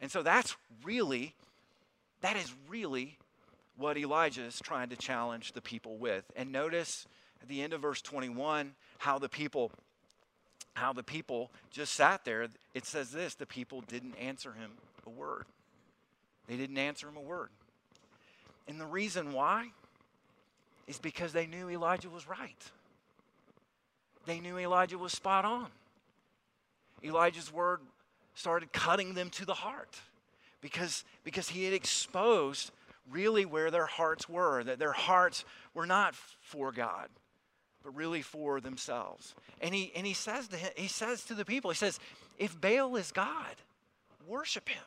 And 0.00 0.10
so 0.10 0.22
that's 0.22 0.56
really 0.84 1.34
that 2.20 2.36
is 2.36 2.54
really 2.68 3.18
what 3.76 3.98
elijah 3.98 4.44
is 4.44 4.60
trying 4.60 4.90
to 4.90 4.96
challenge 4.96 5.52
the 5.52 5.60
people 5.60 5.96
with. 5.96 6.24
And 6.36 6.52
notice 6.52 7.06
at 7.46 7.50
the 7.50 7.62
end 7.62 7.72
of 7.72 7.80
verse 7.80 8.02
21 8.02 8.72
how 8.98 9.20
the 9.20 9.28
people 9.28 9.70
how 10.74 10.92
the 10.92 11.04
people 11.04 11.50
just 11.70 11.94
sat 11.94 12.24
there. 12.24 12.48
It 12.74 12.84
says 12.84 13.12
this 13.12 13.36
the 13.36 13.46
people 13.46 13.82
didn't 13.82 14.16
answer 14.16 14.52
him 14.52 14.72
a 15.06 15.10
word. 15.10 15.44
They 16.48 16.56
didn't 16.56 16.76
answer 16.76 17.08
him 17.08 17.16
a 17.16 17.20
word. 17.20 17.50
And 18.66 18.80
the 18.80 18.86
reason 18.86 19.32
why 19.32 19.68
is 20.88 20.98
because 20.98 21.32
they 21.32 21.46
knew 21.46 21.70
elijah 21.70 22.10
was 22.10 22.28
right. 22.28 22.70
They 24.26 24.40
knew 24.40 24.58
elijah 24.58 24.98
was 24.98 25.12
spot 25.12 25.44
on. 25.44 25.68
Elijah's 27.04 27.52
word 27.52 27.80
started 28.34 28.72
cutting 28.72 29.14
them 29.14 29.30
to 29.30 29.44
the 29.44 29.54
heart 29.54 30.00
because 30.60 31.04
because 31.22 31.50
he 31.50 31.62
had 31.62 31.74
exposed 31.74 32.72
really 33.08 33.44
where 33.44 33.70
their 33.70 33.86
hearts 33.86 34.28
were 34.28 34.64
that 34.64 34.80
their 34.80 34.92
hearts 34.92 35.44
were 35.74 35.86
not 35.86 36.16
for 36.40 36.72
god 36.72 37.08
but 37.86 37.94
really 37.94 38.20
for 38.20 38.60
themselves. 38.60 39.36
And 39.60 39.72
he, 39.72 39.92
and 39.94 40.04
he, 40.04 40.12
says 40.12 40.48
to 40.48 40.56
him, 40.56 40.70
he 40.74 40.88
says 40.88 41.22
to 41.26 41.34
the 41.34 41.44
people, 41.44 41.70
he 41.70 41.76
says, 41.76 42.00
if 42.36 42.60
Baal 42.60 42.96
is 42.96 43.12
God, 43.12 43.54
worship 44.26 44.68
him. 44.68 44.82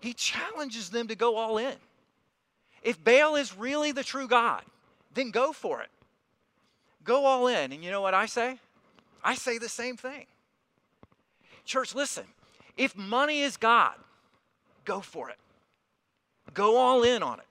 He 0.00 0.14
challenges 0.14 0.90
them 0.90 1.08
to 1.08 1.16
go 1.16 1.34
all 1.34 1.58
in. 1.58 1.74
If 2.84 3.02
Baal 3.02 3.34
is 3.34 3.56
really 3.56 3.90
the 3.90 4.04
true 4.04 4.28
God, 4.28 4.62
then 5.14 5.32
go 5.32 5.52
for 5.52 5.82
it. 5.82 5.88
Go 7.02 7.24
all 7.24 7.48
in. 7.48 7.72
And 7.72 7.82
you 7.82 7.90
know 7.90 8.02
what 8.02 8.14
I 8.14 8.26
say? 8.26 8.60
I 9.24 9.34
say 9.34 9.58
the 9.58 9.68
same 9.68 9.96
thing. 9.96 10.26
Church, 11.64 11.92
listen, 11.92 12.24
if 12.76 12.96
money 12.96 13.40
is 13.40 13.56
God, 13.56 13.94
go 14.84 15.00
for 15.00 15.28
it. 15.28 15.38
Go 16.52 16.76
all 16.76 17.02
in 17.02 17.24
on 17.24 17.40
it. 17.40 17.46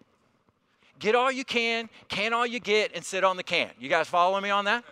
Get 1.04 1.16
all 1.16 1.30
you 1.30 1.44
can, 1.44 1.90
can 2.08 2.32
all 2.32 2.48
you 2.48 2.62
get, 2.62 2.94
and 2.96 3.04
sit 3.04 3.26
on 3.26 3.36
the 3.36 3.44
can. 3.44 3.70
You 3.78 3.90
guys 3.90 4.08
following 4.08 4.42
me 4.42 4.50
on 4.52 4.64
that? 4.64 4.86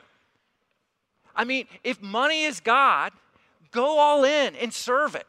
I 1.34 1.45
mean, 1.45 1.67
if 1.86 2.02
money 2.02 2.43
is 2.43 2.60
God, 2.60 3.13
go 3.71 3.97
all 3.97 4.26
in 4.26 4.58
and 4.58 4.74
serve 4.74 5.15
it. 5.15 5.26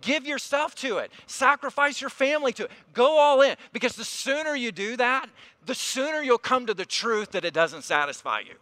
Give 0.00 0.24
yourself 0.24 0.76
to 0.76 0.98
it. 0.98 1.10
Sacrifice 1.26 2.00
your 2.00 2.08
family 2.08 2.52
to 2.52 2.66
it. 2.66 2.70
Go 2.94 3.18
all 3.18 3.40
in. 3.40 3.56
Because 3.72 3.96
the 3.96 4.04
sooner 4.04 4.54
you 4.54 4.70
do 4.70 4.96
that, 4.96 5.28
the 5.66 5.74
sooner 5.74 6.22
you'll 6.22 6.38
come 6.38 6.66
to 6.66 6.74
the 6.74 6.86
truth 6.86 7.32
that 7.32 7.44
it 7.44 7.52
doesn't 7.52 7.82
satisfy 7.82 8.42
you. 8.46 8.54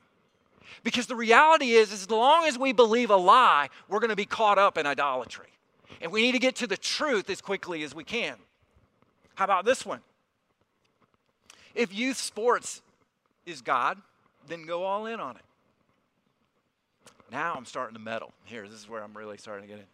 Because 0.83 1.09
the 1.09 1.17
reality 1.17 1.73
is, 1.73 1.93
as 1.93 2.11
long 2.11 2.47
as 2.47 2.59
we 2.59 2.73
believe 2.73 3.11
a 3.11 3.17
lie, 3.17 3.69
we're 3.87 4.01
going 4.01 4.09
to 4.09 4.17
be 4.17 4.25
caught 4.25 4.57
up 4.57 4.79
in 4.79 4.87
idolatry. 4.87 5.49
And 6.01 6.11
we 6.11 6.23
need 6.23 6.33
to 6.33 6.39
get 6.39 6.57
to 6.57 6.67
the 6.67 6.79
truth 6.79 7.29
as 7.29 7.43
quickly 7.43 7.83
as 7.83 7.95
we 7.95 8.03
can. 8.03 8.37
How 9.35 9.45
about 9.45 9.67
this 9.67 9.85
one? 9.85 10.01
If 11.75 11.95
youth 11.95 12.17
sports 12.17 12.83
is 13.47 13.63
God, 13.63 13.99
then 14.49 14.67
go 14.67 14.85
all 14.85 15.07
in 15.07 15.21
on 15.21 15.37
it. 15.37 15.43
Now 17.31 17.55
I'm 17.57 17.65
starting 17.65 17.95
to 17.95 18.01
meddle. 18.01 18.33
Here, 18.45 18.67
this 18.69 18.81
is 18.81 18.89
where 18.89 19.03
I'm 19.03 19.17
really 19.17 19.39
starting 19.39 19.69
to 19.69 19.73
get 19.73 19.79
in. 19.81 19.87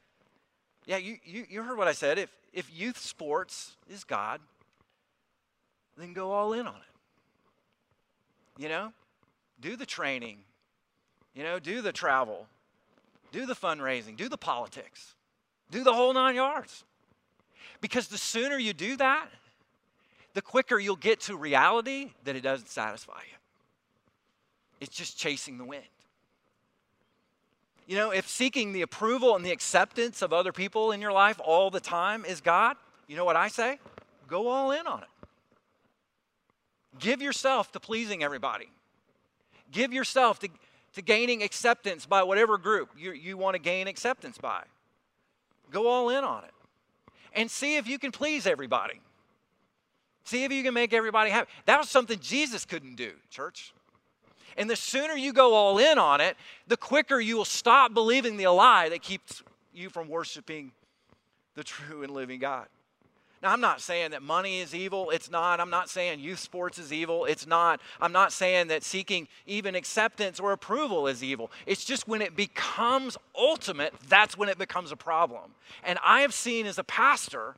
Yeah, 0.86 0.96
you, 0.98 1.18
you, 1.24 1.46
you 1.48 1.62
heard 1.62 1.76
what 1.76 1.88
I 1.88 1.92
said. 1.92 2.18
If, 2.18 2.30
if 2.52 2.70
youth 2.74 2.98
sports 2.98 3.76
is 3.90 4.04
God, 4.04 4.40
then 5.98 6.12
go 6.12 6.32
all 6.32 6.52
in 6.52 6.66
on 6.66 6.76
it. 6.76 8.62
You 8.62 8.68
know, 8.68 8.92
do 9.60 9.76
the 9.76 9.84
training, 9.84 10.38
you 11.34 11.42
know, 11.42 11.58
do 11.58 11.82
the 11.82 11.92
travel, 11.92 12.46
do 13.32 13.44
the 13.44 13.54
fundraising, 13.54 14.16
do 14.16 14.28
the 14.28 14.38
politics, 14.38 15.14
do 15.70 15.84
the 15.84 15.92
whole 15.92 16.14
nine 16.14 16.36
yards. 16.36 16.84
Because 17.80 18.08
the 18.08 18.16
sooner 18.16 18.56
you 18.56 18.72
do 18.72 18.96
that, 18.96 19.28
the 20.36 20.42
quicker 20.42 20.78
you'll 20.78 20.96
get 20.96 21.20
to 21.20 21.34
reality 21.34 22.10
that 22.24 22.36
it 22.36 22.42
doesn't 22.42 22.68
satisfy 22.68 23.20
you. 23.30 23.38
It's 24.82 24.94
just 24.94 25.16
chasing 25.16 25.56
the 25.56 25.64
wind. 25.64 25.82
You 27.86 27.96
know, 27.96 28.10
if 28.10 28.28
seeking 28.28 28.74
the 28.74 28.82
approval 28.82 29.34
and 29.34 29.42
the 29.42 29.50
acceptance 29.50 30.20
of 30.20 30.34
other 30.34 30.52
people 30.52 30.92
in 30.92 31.00
your 31.00 31.10
life 31.10 31.40
all 31.42 31.70
the 31.70 31.80
time 31.80 32.26
is 32.26 32.42
God, 32.42 32.76
you 33.08 33.16
know 33.16 33.24
what 33.24 33.36
I 33.36 33.48
say? 33.48 33.78
Go 34.28 34.48
all 34.48 34.72
in 34.72 34.86
on 34.86 35.04
it. 35.04 35.08
Give 36.98 37.22
yourself 37.22 37.72
to 37.72 37.80
pleasing 37.80 38.22
everybody. 38.22 38.68
Give 39.72 39.90
yourself 39.90 40.38
to, 40.40 40.50
to 40.96 41.00
gaining 41.00 41.42
acceptance 41.42 42.04
by 42.04 42.22
whatever 42.24 42.58
group 42.58 42.90
you, 42.98 43.12
you 43.12 43.38
want 43.38 43.54
to 43.54 43.58
gain 43.58 43.86
acceptance 43.86 44.36
by. 44.36 44.64
Go 45.70 45.88
all 45.88 46.10
in 46.10 46.24
on 46.24 46.44
it. 46.44 46.52
And 47.32 47.50
see 47.50 47.78
if 47.78 47.88
you 47.88 47.98
can 47.98 48.12
please 48.12 48.46
everybody. 48.46 49.00
See 50.26 50.42
if 50.42 50.50
you 50.52 50.64
can 50.64 50.74
make 50.74 50.92
everybody 50.92 51.30
happy. 51.30 51.48
That 51.66 51.78
was 51.78 51.88
something 51.88 52.18
Jesus 52.20 52.64
couldn't 52.64 52.96
do, 52.96 53.12
church. 53.30 53.72
And 54.56 54.68
the 54.68 54.74
sooner 54.74 55.14
you 55.14 55.32
go 55.32 55.54
all 55.54 55.78
in 55.78 55.98
on 55.98 56.20
it, 56.20 56.36
the 56.66 56.76
quicker 56.76 57.20
you 57.20 57.36
will 57.36 57.44
stop 57.44 57.94
believing 57.94 58.36
the 58.36 58.48
lie 58.48 58.88
that 58.88 59.02
keeps 59.02 59.44
you 59.72 59.88
from 59.88 60.08
worshiping 60.08 60.72
the 61.54 61.62
true 61.62 62.02
and 62.02 62.12
living 62.12 62.40
God. 62.40 62.66
Now, 63.40 63.52
I'm 63.52 63.60
not 63.60 63.80
saying 63.80 64.10
that 64.10 64.22
money 64.22 64.58
is 64.58 64.74
evil. 64.74 65.10
It's 65.10 65.30
not. 65.30 65.60
I'm 65.60 65.70
not 65.70 65.88
saying 65.88 66.18
youth 66.18 66.40
sports 66.40 66.78
is 66.78 66.92
evil. 66.92 67.24
It's 67.26 67.46
not. 67.46 67.80
I'm 68.00 68.10
not 68.10 68.32
saying 68.32 68.66
that 68.68 68.82
seeking 68.82 69.28
even 69.46 69.76
acceptance 69.76 70.40
or 70.40 70.50
approval 70.50 71.06
is 71.06 71.22
evil. 71.22 71.52
It's 71.66 71.84
just 71.84 72.08
when 72.08 72.20
it 72.20 72.34
becomes 72.34 73.16
ultimate, 73.38 73.94
that's 74.08 74.36
when 74.36 74.48
it 74.48 74.58
becomes 74.58 74.90
a 74.90 74.96
problem. 74.96 75.52
And 75.84 76.00
I 76.04 76.22
have 76.22 76.34
seen 76.34 76.66
as 76.66 76.78
a 76.78 76.84
pastor 76.84 77.54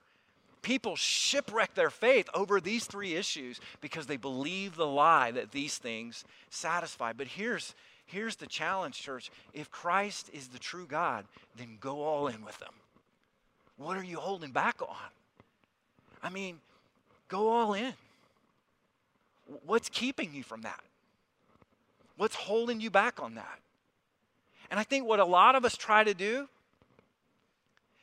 people 0.62 0.97
shipwreck 0.97 1.75
their 1.75 1.90
faith 1.90 2.29
over 2.35 2.61
these 2.61 2.85
three 2.85 3.14
issues 3.14 3.61
because 3.81 4.07
they 4.07 4.16
believe 4.16 4.77
the 4.77 4.87
lie 4.87 5.31
that 5.31 5.53
these 5.53 5.79
things 5.79 6.25
satisfy. 6.51 7.12
But 7.12 7.29
here's, 7.29 7.75
here's 8.07 8.37
the 8.37 8.47
challenge, 8.47 9.01
church. 9.01 9.31
If 9.53 9.71
Christ 9.71 10.31
is 10.33 10.49
the 10.49 10.59
true 10.59 10.87
God, 10.87 11.25
then 11.57 11.79
go 11.81 12.03
all 12.03 12.29
in 12.29 12.44
with 12.44 12.61
Him. 12.61 12.73
What 13.77 13.97
are 13.97 14.05
you 14.05 14.18
holding 14.18 14.51
back 14.51 14.83
on? 14.83 14.97
I 16.23 16.31
mean, 16.31 16.59
go 17.29 17.49
all 17.49 17.75
in. 17.75 17.92
What's 19.64 19.88
keeping 19.88 20.35
you 20.35 20.42
from 20.42 20.62
that? 20.62 20.81
What's 22.16 22.35
holding 22.35 22.81
you 22.81 22.90
back 22.90 23.23
on 23.23 23.37
that? 23.37 23.61
And 24.71 24.79
I 24.79 24.83
think 24.83 25.07
what 25.07 25.21
a 25.21 25.25
lot 25.25 25.55
of 25.55 25.64
us 25.64 25.77
try 25.77 26.05
to 26.05 26.12
do 26.12 26.49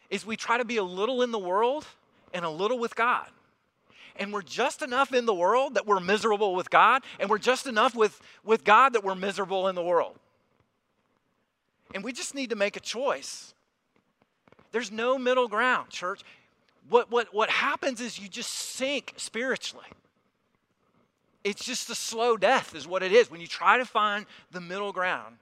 is 0.10 0.26
we 0.26 0.38
try 0.38 0.58
to 0.58 0.66
be 0.66 0.78
a 0.78 0.84
little 0.84 1.22
in 1.22 1.32
the 1.32 1.40
world 1.40 1.86
and 2.36 2.46
a 2.46 2.50
little 2.50 2.78
with 2.78 2.96
God. 2.96 3.28
And 4.18 4.32
we're 4.32 4.44
just 4.44 4.82
enough 4.82 5.14
in 5.14 5.26
the 5.26 5.34
world 5.34 5.74
that 5.74 5.88
we're 5.88 6.00
miserable 6.00 6.54
with 6.54 6.70
God, 6.70 7.02
and 7.20 7.30
we're 7.30 7.38
just 7.38 7.66
enough 7.66 7.96
with, 7.96 8.22
with 8.44 8.64
God 8.64 8.94
that 8.94 9.04
we're 9.04 9.16
miserable 9.16 9.68
in 9.68 9.76
the 9.76 9.84
world. 9.84 10.18
And 11.94 12.04
we 12.04 12.14
just 12.14 12.36
need 12.36 12.50
to 12.52 12.56
make 12.56 12.76
a 12.76 12.82
choice. 12.82 13.54
There's 14.72 14.92
no 14.92 15.18
middle 15.18 15.48
ground, 15.48 15.90
church. 15.90 16.22
What, 16.90 17.10
what, 17.10 17.34
what 17.34 17.50
happens 17.50 18.02
is 18.02 18.20
you 18.20 18.28
just 18.28 18.52
sink 18.52 19.14
spiritually. 19.18 19.88
It's 21.44 21.64
just 21.64 21.90
a 21.90 21.96
slow 21.96 22.38
death, 22.38 22.76
is 22.76 22.88
what 22.88 23.02
it 23.02 23.12
is, 23.12 23.32
when 23.32 23.40
you 23.40 23.48
try 23.48 23.78
to 23.78 23.86
find 23.86 24.26
the 24.52 24.62
middle 24.62 24.92
ground. 24.92 25.38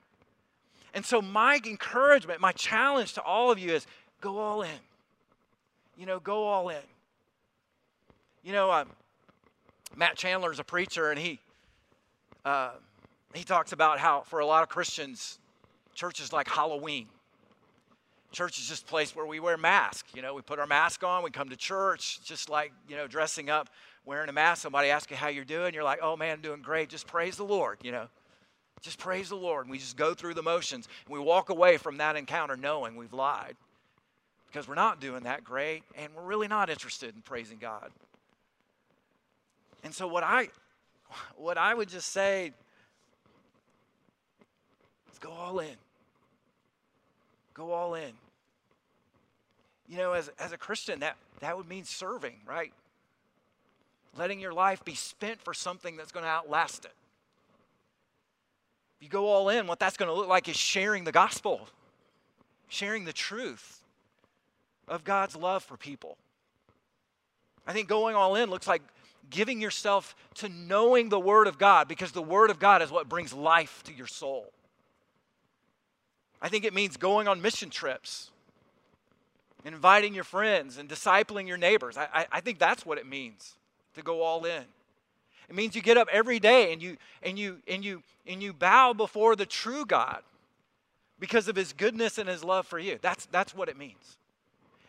And 0.93 1.03
so, 1.03 1.21
my 1.21 1.60
encouragement, 1.65 2.39
my 2.39 2.51
challenge 2.51 3.13
to 3.13 3.21
all 3.21 3.51
of 3.51 3.58
you 3.58 3.73
is 3.73 3.88
go 4.21 4.38
all 4.38 4.62
in 4.62 4.79
you 5.97 6.06
know, 6.06 6.19
go 6.19 6.43
all 6.45 6.69
in. 6.69 6.77
You 8.43 8.51
know, 8.51 8.71
uh, 8.71 8.86
Matt 9.95 10.17
Chandler 10.17 10.51
is 10.51 10.60
a 10.60 10.63
preacher, 10.63 11.12
and 11.12 11.19
he 11.19 11.39
uh, 12.45 12.71
he 13.34 13.43
talks 13.43 13.71
about 13.71 13.99
how 13.99 14.21
for 14.21 14.39
a 14.39 14.45
lot 14.45 14.63
of 14.63 14.69
Christians, 14.69 15.39
church 15.93 16.19
is 16.19 16.34
like 16.34 16.47
Halloween. 16.47 17.08
Church 18.32 18.58
is 18.58 18.67
just 18.67 18.84
a 18.84 18.86
place 18.88 19.15
where 19.15 19.27
we 19.27 19.39
wear 19.39 19.58
masks. 19.58 20.12
You 20.15 20.23
know, 20.23 20.34
we 20.34 20.41
put 20.41 20.58
our 20.58 20.65
mask 20.65 21.03
on, 21.03 21.23
we 21.23 21.29
come 21.29 21.49
to 21.49 21.56
church, 21.56 22.19
just 22.23 22.49
like 22.49 22.73
you 22.88 22.95
know, 22.95 23.08
dressing 23.08 23.49
up, 23.49 23.69
wearing 24.06 24.29
a 24.29 24.34
mask. 24.34 24.63
Somebody 24.63 24.89
asks 24.89 25.12
you 25.12 25.17
how 25.17 25.27
you're 25.27 25.45
doing, 25.45 25.73
you're 25.73 25.84
like, 25.84 25.99
"Oh 26.01 26.17
man, 26.17 26.34
I'm 26.34 26.41
doing 26.41 26.62
great. 26.62 26.89
Just 26.89 27.08
praise 27.08 27.38
the 27.38 27.45
Lord." 27.45 27.77
You 27.84 27.91
know, 27.91 28.08
just 28.82 28.97
praise 28.97 29.29
the 29.29 29.36
Lord. 29.36 29.65
And 29.65 29.71
we 29.71 29.77
just 29.77 29.95
go 29.95 30.13
through 30.13 30.34
the 30.34 30.43
motions, 30.43 30.88
and 31.06 31.13
we 31.13 31.19
walk 31.19 31.49
away 31.49 31.77
from 31.77 31.97
that 31.97 32.15
encounter 32.15 32.58
knowing 32.58 32.95
we've 32.95 33.13
lied 33.13 33.56
because 34.53 34.67
we're 34.67 34.75
not 34.75 35.01
doing 35.01 35.23
that 35.23 35.43
great 35.43 35.81
and 35.97 36.13
we're 36.15 36.23
really 36.23 36.47
not 36.47 36.69
interested 36.69 37.15
in 37.15 37.21
praising 37.23 37.57
God. 37.57 37.89
And 39.83 39.93
so 39.93 40.07
what 40.07 40.23
I 40.23 40.49
what 41.35 41.57
I 41.57 41.73
would 41.73 41.89
just 41.89 42.11
say 42.11 42.53
go 45.19 45.31
all 45.31 45.59
in. 45.59 45.75
Go 47.53 47.71
all 47.71 47.95
in. 47.95 48.11
You 49.87 49.97
know, 49.97 50.13
as, 50.13 50.29
as 50.37 50.51
a 50.51 50.57
Christian, 50.57 50.99
that, 50.99 51.15
that 51.39 51.55
would 51.55 51.67
mean 51.67 51.85
serving, 51.85 52.35
right? 52.45 52.73
Letting 54.17 54.39
your 54.39 54.53
life 54.53 54.83
be 54.83 54.95
spent 54.95 55.41
for 55.41 55.53
something 55.53 55.95
that's 55.95 56.11
going 56.11 56.23
to 56.23 56.29
outlast 56.29 56.85
it. 56.85 56.93
If 58.97 59.03
you 59.03 59.09
go 59.09 59.27
all 59.27 59.49
in, 59.49 59.65
what 59.67 59.79
that's 59.79 59.97
going 59.97 60.09
to 60.09 60.15
look 60.15 60.27
like 60.27 60.49
is 60.49 60.57
sharing 60.57 61.03
the 61.03 61.11
gospel, 61.11 61.67
sharing 62.67 63.05
the 63.05 63.13
truth 63.13 63.83
of 64.88 65.04
God's 65.04 65.36
love 65.36 65.63
for 65.63 65.78
people. 65.78 66.17
I 67.65 67.74
think 67.74 67.88
going 67.88 68.15
all 68.15 68.36
in 68.36 68.50
looks 68.50 68.67
like 68.67 68.82
giving 69.30 69.62
yourself 69.62 70.15
to 70.36 70.50
knowing 70.50 71.10
the 71.10 71.19
Word 71.19 71.48
of 71.48 71.58
God 71.58 71.88
because 71.88 72.12
the 72.12 72.22
Word 72.22 72.50
of 72.50 72.60
God 72.60 72.82
is 72.82 72.91
what 72.91 73.08
brings 73.08 73.34
life 73.34 73.84
to 73.86 73.93
your 73.93 74.08
soul. 74.08 74.52
I 76.41 76.50
think 76.50 76.65
it 76.65 76.74
means 76.74 76.98
going 76.98 77.28
on 77.28 77.41
mission 77.41 77.69
trips, 77.69 78.32
inviting 79.63 80.13
your 80.13 80.26
friends, 80.26 80.78
and 80.78 80.89
discipling 80.89 81.48
your 81.48 81.58
neighbors. 81.58 81.98
I, 81.98 82.08
I, 82.13 82.26
I 82.34 82.41
think 82.41 82.60
that's 82.60 82.86
what 82.86 82.98
it 82.98 83.08
means 83.08 83.56
to 83.96 84.02
go 84.02 84.22
all 84.22 84.43
in. 84.43 84.63
It 85.50 85.56
means 85.56 85.76
you 85.76 85.82
get 85.82 85.98
up 85.98 86.10
every 86.12 86.39
day 86.39 86.74
and 86.74 86.82
you 86.82 86.98
and 87.22 87.38
you 87.38 87.60
and 87.67 87.84
you 87.84 88.02
and 88.26 88.41
you 88.41 88.54
bow 88.54 88.93
before 88.93 89.36
the 89.36 89.46
true 89.46 89.86
God 89.86 90.22
because 91.19 91.48
of 91.48 91.56
his 91.56 91.74
goodness 91.74 92.17
and 92.17 92.28
his 92.28 92.43
love 92.43 92.65
for 92.65 92.80
you. 92.80 92.98
That's 93.02 93.26
that's 93.28 93.54
what 93.54 93.69
it 93.69 93.78
means. 93.78 94.17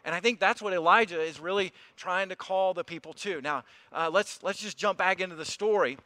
And 0.05 0.15
I 0.15 0.21
think 0.21 0.39
that's 0.39 0.61
what 0.61 0.73
Elijah 0.73 1.21
is 1.21 1.41
really 1.41 1.73
trying 1.97 2.29
to 2.29 2.37
call 2.37 2.75
the 2.75 2.85
people 2.85 3.15
to. 3.15 3.41
Now, 3.41 3.65
uh, 3.93 4.11
let's, 4.13 4.43
let's 4.43 4.61
just 4.61 4.77
jump 4.77 4.99
back 4.99 5.21
into 5.21 5.35
the 5.35 5.45
story. 5.45 5.97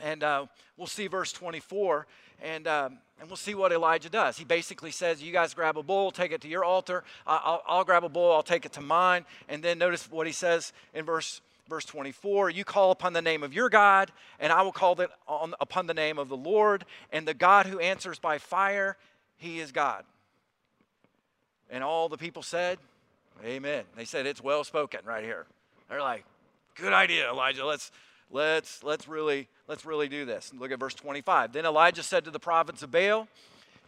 And 0.00 0.22
uh, 0.22 0.46
we'll 0.76 0.86
see 0.86 1.08
verse 1.08 1.32
24. 1.32 2.06
And, 2.42 2.66
um, 2.66 2.98
and 3.20 3.28
we'll 3.28 3.36
see 3.36 3.54
what 3.54 3.72
Elijah 3.72 4.08
does. 4.08 4.36
He 4.36 4.44
basically 4.44 4.90
says, 4.90 5.22
You 5.22 5.32
guys 5.32 5.54
grab 5.54 5.76
a 5.76 5.82
bull, 5.82 6.10
take 6.10 6.32
it 6.32 6.40
to 6.42 6.48
your 6.48 6.64
altar. 6.64 7.04
I'll, 7.26 7.62
I'll 7.66 7.84
grab 7.84 8.04
a 8.04 8.08
bull, 8.08 8.32
I'll 8.32 8.42
take 8.42 8.64
it 8.66 8.72
to 8.72 8.80
mine. 8.80 9.24
And 9.48 9.62
then 9.62 9.78
notice 9.78 10.10
what 10.10 10.26
he 10.26 10.32
says 10.32 10.72
in 10.94 11.04
verse 11.04 11.40
verse 11.68 11.84
24 11.84 12.50
you 12.50 12.64
call 12.64 12.90
upon 12.90 13.12
the 13.12 13.22
name 13.22 13.42
of 13.42 13.54
your 13.54 13.70
god 13.70 14.10
and 14.40 14.52
i 14.52 14.60
will 14.60 14.72
call 14.72 15.00
it 15.00 15.08
on, 15.28 15.54
upon 15.60 15.86
the 15.86 15.94
name 15.94 16.18
of 16.18 16.28
the 16.28 16.36
lord 16.36 16.84
and 17.12 17.26
the 17.26 17.32
god 17.32 17.66
who 17.66 17.78
answers 17.78 18.18
by 18.18 18.36
fire 18.36 18.96
he 19.38 19.60
is 19.60 19.70
god 19.70 20.04
and 21.70 21.84
all 21.84 22.08
the 22.08 22.18
people 22.18 22.42
said 22.42 22.78
Amen. 23.44 23.84
They 23.96 24.04
said 24.04 24.26
it's 24.26 24.42
well 24.42 24.64
spoken 24.64 25.00
right 25.04 25.24
here. 25.24 25.46
They're 25.88 26.00
like, 26.00 26.24
good 26.76 26.92
idea, 26.92 27.28
Elijah. 27.28 27.66
Let's 27.66 27.90
let's 28.30 28.82
let's 28.82 29.08
really 29.08 29.48
let's 29.68 29.84
really 29.84 30.08
do 30.08 30.24
this. 30.24 30.52
Look 30.56 30.72
at 30.72 30.78
verse 30.78 30.94
25. 30.94 31.52
Then 31.52 31.66
Elijah 31.66 32.02
said 32.02 32.24
to 32.24 32.30
the 32.30 32.40
prophets 32.40 32.82
of 32.82 32.90
Baal, 32.90 33.28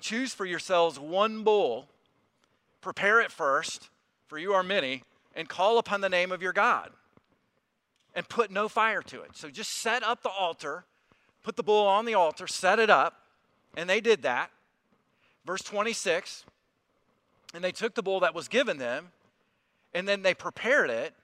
choose 0.01 0.35
for 0.35 0.45
yourselves 0.45 0.99
one 0.99 1.43
bull, 1.45 1.89
prepare 2.81 3.21
it 3.21 3.31
first, 3.31 3.91
for 4.27 4.39
you 4.39 4.53
are 4.53 4.63
many, 4.63 5.03
and 5.35 5.49
call 5.49 5.79
upon 5.79 6.01
the 6.01 6.09
name 6.09 6.33
of 6.33 6.43
your 6.43 6.53
God. 6.53 6.91
And 8.17 8.29
put 8.29 8.51
no 8.51 8.69
fire 8.69 9.03
to 9.03 9.23
it. 9.23 9.31
So 9.35 9.51
just 9.51 9.73
set 9.73 10.05
up 10.05 10.23
the 10.23 10.29
altar, 10.29 10.85
put 11.43 11.57
the 11.57 11.65
bull 11.65 11.87
on 11.87 12.05
the 12.05 12.15
altar, 12.15 12.47
set 12.47 12.79
it 12.79 12.89
up, 12.89 13.23
and 13.77 13.91
they 13.91 14.01
did 14.01 14.23
that. 14.23 14.51
Verse 15.45 15.63
26 15.63 16.45
And 17.55 17.65
they 17.65 17.73
took 17.73 17.95
the 17.95 18.03
bull 18.03 18.21
that 18.21 18.35
was 18.35 18.47
given 18.47 18.79
them 18.79 19.09
and 19.95 20.09
then 20.09 20.23
they 20.23 20.35
prepared 20.35 20.91
it, 20.91 21.15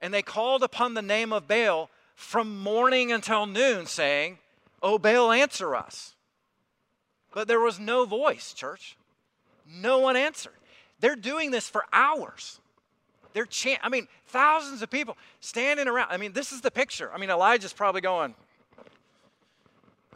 and 0.00 0.12
they 0.12 0.22
called 0.22 0.62
upon 0.62 0.94
the 0.94 1.02
name 1.02 1.32
of 1.32 1.46
Baal 1.46 1.88
from 2.14 2.58
morning 2.58 3.12
until 3.12 3.46
noon, 3.46 3.86
saying, 3.86 4.38
Oh, 4.82 4.98
Baal, 4.98 5.30
answer 5.30 5.76
us. 5.76 6.14
But 7.32 7.48
there 7.48 7.60
was 7.60 7.78
no 7.78 8.04
voice, 8.04 8.52
church. 8.52 8.96
No 9.66 9.98
one 9.98 10.16
answered. 10.16 10.52
They're 11.00 11.16
doing 11.16 11.50
this 11.50 11.68
for 11.68 11.84
hours. 11.92 12.60
They're 13.32 13.46
chant. 13.46 13.80
I 13.82 13.88
mean, 13.88 14.08
thousands 14.26 14.82
of 14.82 14.90
people 14.90 15.16
standing 15.40 15.88
around. 15.88 16.08
I 16.10 16.16
mean, 16.16 16.32
this 16.32 16.52
is 16.52 16.60
the 16.60 16.70
picture. 16.70 17.10
I 17.12 17.18
mean, 17.18 17.30
Elijah's 17.30 17.72
probably 17.72 18.00
going, 18.00 18.34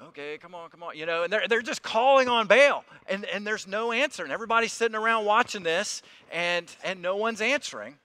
okay, 0.02 0.38
come 0.38 0.54
on, 0.54 0.70
come 0.70 0.82
on, 0.82 0.96
you 0.96 1.06
know, 1.06 1.24
and 1.24 1.32
they're, 1.32 1.48
they're 1.48 1.62
just 1.62 1.82
calling 1.82 2.28
on 2.28 2.46
Baal, 2.46 2.84
and, 3.08 3.24
and 3.26 3.46
there's 3.46 3.66
no 3.66 3.92
answer. 3.92 4.22
And 4.22 4.32
everybody's 4.32 4.72
sitting 4.72 4.96
around 4.96 5.24
watching 5.24 5.62
this, 5.62 6.02
and, 6.32 6.70
and 6.84 7.02
no 7.02 7.16
one's 7.16 7.40
answering. 7.40 7.96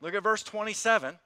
Look 0.00 0.14
at 0.14 0.22
verse 0.22 0.42
27. 0.42 1.18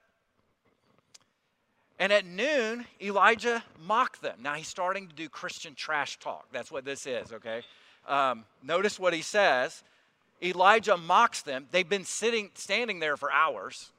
And 1.97 2.11
at 2.11 2.25
noon, 2.25 2.85
Elijah 3.01 3.63
mocked 3.79 4.21
them. 4.21 4.39
Now 4.41 4.55
he's 4.55 4.67
starting 4.67 5.07
to 5.07 5.15
do 5.15 5.29
Christian 5.29 5.75
trash 5.75 6.19
talk. 6.19 6.45
That's 6.51 6.71
what 6.71 6.83
this 6.83 7.05
is, 7.05 7.31
okay? 7.31 7.61
Um, 8.07 8.43
notice 8.61 8.99
what 8.99 9.13
he 9.13 9.21
says. 9.21 9.83
Elijah 10.43 10.97
mocks 10.97 11.41
them. 11.41 11.67
They've 11.71 11.87
been 11.87 12.03
sitting, 12.03 12.51
standing 12.55 12.99
there 12.99 13.15
for 13.15 13.31
hours. 13.31 13.91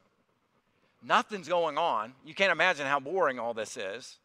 Nothing's 1.02 1.48
going 1.48 1.78
on. 1.78 2.12
You 2.24 2.34
can't 2.34 2.52
imagine 2.52 2.86
how 2.86 3.00
boring 3.00 3.38
all 3.38 3.54
this 3.54 3.76
is. 3.76 4.18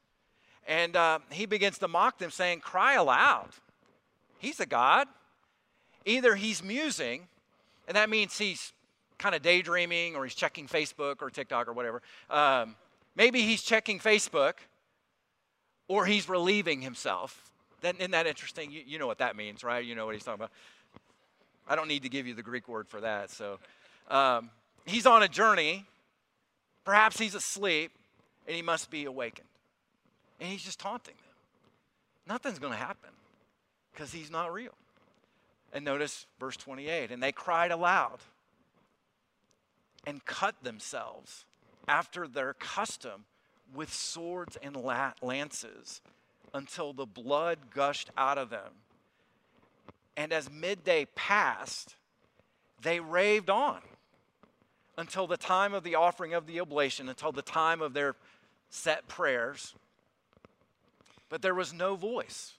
And 0.68 0.96
uh, 0.96 1.20
he 1.32 1.46
begins 1.46 1.78
to 1.80 1.88
mock 1.88 2.20
them, 2.20 2.32
saying, 2.32 2.60
Cry 2.60 2.94
aloud. 2.94 3.50
He's 4.38 4.60
a 4.60 4.66
God. 4.66 5.08
Either 6.06 6.36
he's 6.36 6.64
musing, 6.64 7.28
and 7.88 7.96
that 7.96 8.10
means 8.10 8.38
he's 8.38 8.74
kind 9.18 9.36
of 9.36 9.42
daydreaming 9.42 10.16
or 10.16 10.24
he's 10.24 10.34
checking 10.34 10.68
Facebook 10.68 11.22
or 11.22 11.30
TikTok 11.30 11.68
or 11.68 11.74
whatever. 11.74 12.02
Um, 12.30 12.76
maybe 13.16 13.42
he's 13.42 13.62
checking 13.62 14.00
Facebook 14.00 14.54
or 15.88 16.06
he's 16.06 16.28
relieving 16.28 16.82
himself. 16.82 17.52
Then, 17.82 17.96
isn't 17.98 18.12
that 18.12 18.28
interesting? 18.28 18.72
You, 18.72 18.82
you 18.86 19.00
know 19.00 19.08
what 19.08 19.20
that 19.20 19.36
means, 19.36 19.64
right? 19.64 19.84
You 19.84 19.96
know 19.96 20.06
what 20.06 20.16
he's 20.16 20.24
talking 20.24 20.40
about. 20.40 20.52
I 21.68 21.76
don't 21.76 21.88
need 21.88 22.04
to 22.04 22.10
give 22.10 22.26
you 22.26 22.34
the 22.34 22.44
Greek 22.44 22.68
word 22.68 22.88
for 22.88 23.02
that. 23.02 23.30
So 23.30 23.60
um, 24.10 24.50
he's 24.86 25.06
on 25.06 25.24
a 25.24 25.28
journey. 25.28 25.86
Perhaps 26.84 27.20
he's 27.20 27.36
asleep 27.36 27.92
and 28.48 28.56
he 28.56 28.62
must 28.62 28.90
be 28.90 29.06
awakened. 29.06 29.48
And 30.42 30.50
he's 30.50 30.64
just 30.64 30.80
taunting 30.80 31.16
them. 31.16 31.36
Nothing's 32.28 32.60
going 32.60 32.74
to 32.74 32.80
happen 32.80 33.12
because 33.94 34.12
he's 34.12 34.32
not 34.32 34.52
real. 34.52 34.74
And 35.72 35.86
notice 35.86 36.26
verse 36.40 36.58
28 36.58 37.12
and 37.12 37.24
they 37.24 37.32
cried 37.32 37.72
aloud 37.72 38.20
and 40.06 40.26
cut 40.26 40.56
themselves 40.64 41.46
after 41.88 42.28
their 42.28 42.54
custom 42.54 43.26
with 43.74 43.94
swords 43.94 44.58
and 44.62 44.76
lances 45.22 46.02
until 46.54 46.92
the 46.92 47.06
blood 47.06 47.60
gushed 47.74 48.10
out 48.18 48.38
of 48.38 48.50
them. 48.50 48.74
And 50.18 50.34
as 50.34 50.50
midday 50.52 51.06
passed, 51.16 51.96
they 52.82 53.00
raved 53.00 53.50
on 53.50 53.80
until 54.98 55.28
the 55.28 55.38
time 55.38 55.74
of 55.74 55.84
the 55.84 55.96
offering 55.96 56.34
of 56.34 56.48
the 56.48 56.60
oblation, 56.60 57.08
until 57.08 57.32
the 57.32 57.42
time 57.42 57.82
of 57.82 57.94
their 57.94 58.16
set 58.70 59.08
prayers. 59.08 59.74
But 61.32 61.42
there 61.42 61.56
was 61.56 61.74
no 61.74 61.96
voice. 61.96 62.54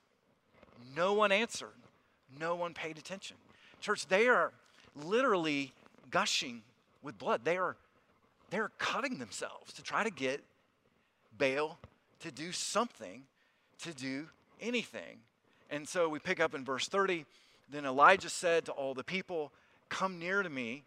No 0.96 1.12
one 1.12 1.30
answered. 1.30 1.68
No 2.40 2.56
one 2.56 2.74
paid 2.74 2.98
attention. 2.98 3.36
Church, 3.80 4.06
they 4.08 4.26
are 4.26 4.52
literally 4.96 5.72
gushing 6.10 6.62
with 7.02 7.18
blood. 7.18 7.42
They 7.44 7.58
are 7.58 7.76
they're 8.50 8.72
cutting 8.78 9.18
themselves 9.18 9.72
to 9.74 9.82
try 9.82 10.02
to 10.02 10.10
get 10.10 10.42
Baal 11.38 11.78
to 12.20 12.30
do 12.30 12.52
something, 12.52 13.22
to 13.80 13.92
do 13.92 14.28
anything. 14.60 15.18
And 15.70 15.88
so 15.88 16.08
we 16.08 16.18
pick 16.18 16.40
up 16.40 16.54
in 16.54 16.64
verse 16.64 16.88
30. 16.88 17.24
Then 17.70 17.84
Elijah 17.84 18.28
said 18.28 18.66
to 18.66 18.72
all 18.72 18.94
the 18.94 19.04
people, 19.04 19.52
Come 19.88 20.18
near 20.18 20.42
to 20.42 20.50
me. 20.50 20.84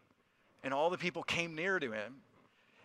And 0.64 0.74
all 0.74 0.90
the 0.90 0.98
people 0.98 1.24
came 1.24 1.56
near 1.56 1.80
to 1.80 1.92
him. 1.92 2.16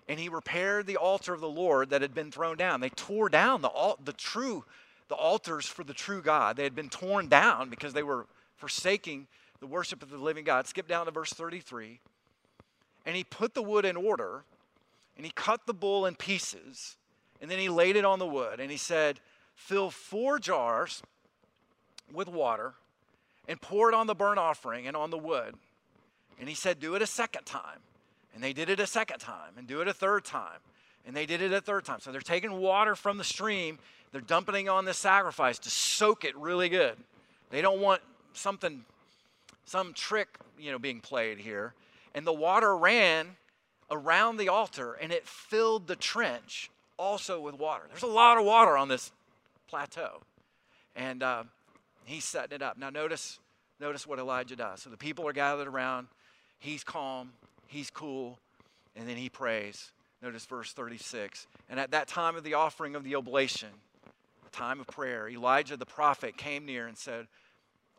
And 0.09 0.19
he 0.19 0.29
repaired 0.29 0.87
the 0.87 0.97
altar 0.97 1.33
of 1.33 1.41
the 1.41 1.49
Lord 1.49 1.91
that 1.91 2.03
had 2.03 2.15
been 2.15 2.31
thrown 2.31 2.57
down. 2.57 2.81
They 2.81 2.91
tore 2.91 3.29
down 3.29 3.63
the, 3.63 3.71
the 4.05 4.13
true 4.13 4.65
the 5.11 5.17
altars 5.17 5.67
for 5.67 5.85
the 5.85 5.93
true 5.93 6.23
God. 6.23 6.57
They 6.57 6.63
had 6.63 6.75
been 6.75 6.89
torn 6.89 7.29
down 7.29 7.69
because 7.69 7.93
they 7.93 8.03
were 8.03 8.27
forsaking 8.57 9.27
the 9.59 9.67
worship 9.67 10.03
of 10.03 10.09
the 10.09 10.17
living 10.17 10.45
God. 10.45 10.67
Skip 10.67 10.89
down 10.89 11.05
to 11.05 11.11
verse 11.11 11.33
33. 11.33 12.01
And 13.05 13.17
he 13.17 13.25
put 13.25 13.53
the 13.53 13.63
wood 13.63 13.85
in 13.85 13.97
order, 13.97 14.45
and 15.17 15.27
he 15.27 15.33
cut 15.35 15.67
the 15.67 15.75
bull 15.75 16.07
in 16.07 16.15
pieces, 16.15 16.97
and 17.43 17.51
then 17.51 17.59
he 17.59 17.69
laid 17.69 17.97
it 17.97 18.05
on 18.05 18.19
the 18.19 18.27
wood, 18.27 18.61
and 18.61 18.71
he 18.71 18.77
said, 18.77 19.21
Fill 19.55 19.91
four 19.91 20.39
jars 20.39 21.03
with 22.13 22.29
water, 22.29 22.75
and 23.49 23.61
pour 23.61 23.89
it 23.89 23.95
on 23.95 24.07
the 24.07 24.15
burnt 24.15 24.39
offering 24.39 24.87
and 24.87 24.97
on 24.97 25.11
the 25.11 25.19
wood. 25.19 25.55
And 26.39 26.49
he 26.49 26.55
said, 26.55 26.79
Do 26.79 26.95
it 26.95 27.03
a 27.03 27.07
second 27.07 27.45
time. 27.45 27.81
And 28.33 28.45
they 28.45 28.53
did 28.53 28.71
it 28.71 28.79
a 28.79 28.87
second 28.87 29.19
time, 29.19 29.55
and 29.59 29.67
do 29.67 29.81
it 29.81 29.89
a 29.89 29.93
third 29.93 30.25
time. 30.25 30.61
And 31.05 31.17
they 31.17 31.27
did 31.27 31.43
it 31.43 31.53
a 31.53 31.61
third 31.61 31.85
time. 31.85 31.99
So 32.01 32.13
they're 32.13 32.21
taking 32.21 32.53
water 32.53 32.95
from 32.95 33.19
the 33.19 33.25
stream 33.25 33.79
they're 34.13 34.21
dumping 34.21 34.69
on 34.69 34.85
this 34.85 34.99
sacrifice 34.99 35.59
to 35.61 35.71
soak 35.71 36.25
it 36.25 36.37
really 36.37 36.69
good. 36.69 36.97
They 37.51 37.63
don't 37.63 37.81
want 37.81 38.03
something, 38.33 38.85
some 39.65 39.93
trick, 39.93 40.29
you 40.59 40.73
know, 40.73 40.79
being 40.79 41.01
played 41.01 41.39
here. 41.39 41.75
And 42.15 42.27
the 42.27 42.33
water 42.33 42.77
ran 42.77 43.37
around 43.91 44.37
the 44.37 44.49
altar 44.49 44.95
and 44.95 45.13
it 45.13 45.27
filled 45.27 45.87
the 45.87 45.97
trench 45.97 46.71
also 46.97 47.41
with 47.41 47.55
water. 47.55 47.85
There's 47.89 48.03
a 48.03 48.07
lot 48.07 48.39
of 48.39 48.45
water 48.45 48.77
on 48.77 48.89
this 48.89 49.13
plateau. 49.69 50.23
And 50.97 51.23
uh, 51.23 51.45
He's 52.11 52.25
setting 52.25 52.57
it 52.57 52.63
up. 52.63 52.77
Now 52.77 52.91
notice, 52.91 53.39
notice 53.79 54.05
what 54.05 54.19
Elijah 54.19 54.57
does. 54.57 54.83
So 54.83 54.91
the 54.91 54.97
people 54.97 55.29
are 55.29 55.33
gathered 55.33 55.69
around. 55.69 56.09
He's 56.59 56.83
calm, 56.83 57.31
he's 57.69 57.89
cool, 57.89 58.39
and 58.97 59.09
then 59.09 59.17
he 59.17 59.29
prays. 59.29 59.93
Notice 60.21 60.45
verse 60.45 60.73
36. 60.73 61.47
And 61.69 61.79
at 61.79 61.93
that 61.93 62.09
time 62.09 62.35
of 62.35 62.43
the 62.43 62.55
offering 62.55 62.97
of 62.97 63.05
the 63.05 63.15
oblation, 63.15 63.69
time 64.51 64.81
of 64.81 64.87
prayer, 64.87 65.29
Elijah 65.29 65.77
the 65.77 65.87
prophet 65.87 66.37
came 66.37 66.67
near 66.67 66.87
and 66.87 66.97
said, 66.97 67.27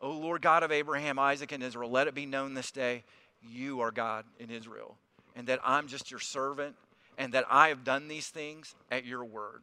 O 0.00 0.10
Lord 0.10 0.42
God 0.42 0.62
of 0.62 0.72
Abraham, 0.72 1.18
Isaac, 1.18 1.52
and 1.52 1.62
Israel, 1.62 1.90
let 1.90 2.08
it 2.08 2.14
be 2.14 2.26
known 2.26 2.54
this 2.54 2.70
day 2.70 3.04
you 3.42 3.80
are 3.80 3.90
God 3.90 4.24
in 4.38 4.50
Israel, 4.50 4.96
and 5.36 5.46
that 5.48 5.60
I'm 5.64 5.88
just 5.88 6.10
your 6.10 6.20
servant, 6.20 6.76
and 7.18 7.32
that 7.34 7.44
I 7.50 7.68
have 7.68 7.84
done 7.84 8.08
these 8.08 8.28
things 8.28 8.74
at 8.90 9.04
your 9.04 9.24
word. 9.24 9.62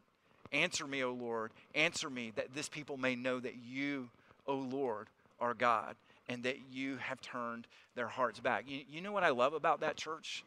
Answer 0.51 0.87
me, 0.87 1.03
O 1.03 1.11
Lord. 1.11 1.51
Answer 1.75 2.09
me 2.09 2.31
that 2.35 2.53
this 2.53 2.69
people 2.69 2.97
may 2.97 3.15
know 3.15 3.39
that 3.39 3.55
you, 3.55 4.09
O 4.47 4.55
Lord, 4.55 5.07
are 5.39 5.53
God 5.53 5.95
and 6.27 6.43
that 6.43 6.57
you 6.71 6.97
have 6.97 7.21
turned 7.21 7.67
their 7.95 8.07
hearts 8.07 8.39
back. 8.39 8.65
You, 8.67 8.81
you 8.89 9.01
know 9.01 9.11
what 9.11 9.23
I 9.23 9.29
love 9.29 9.53
about 9.53 9.81
that 9.81 9.97
church? 9.97 10.43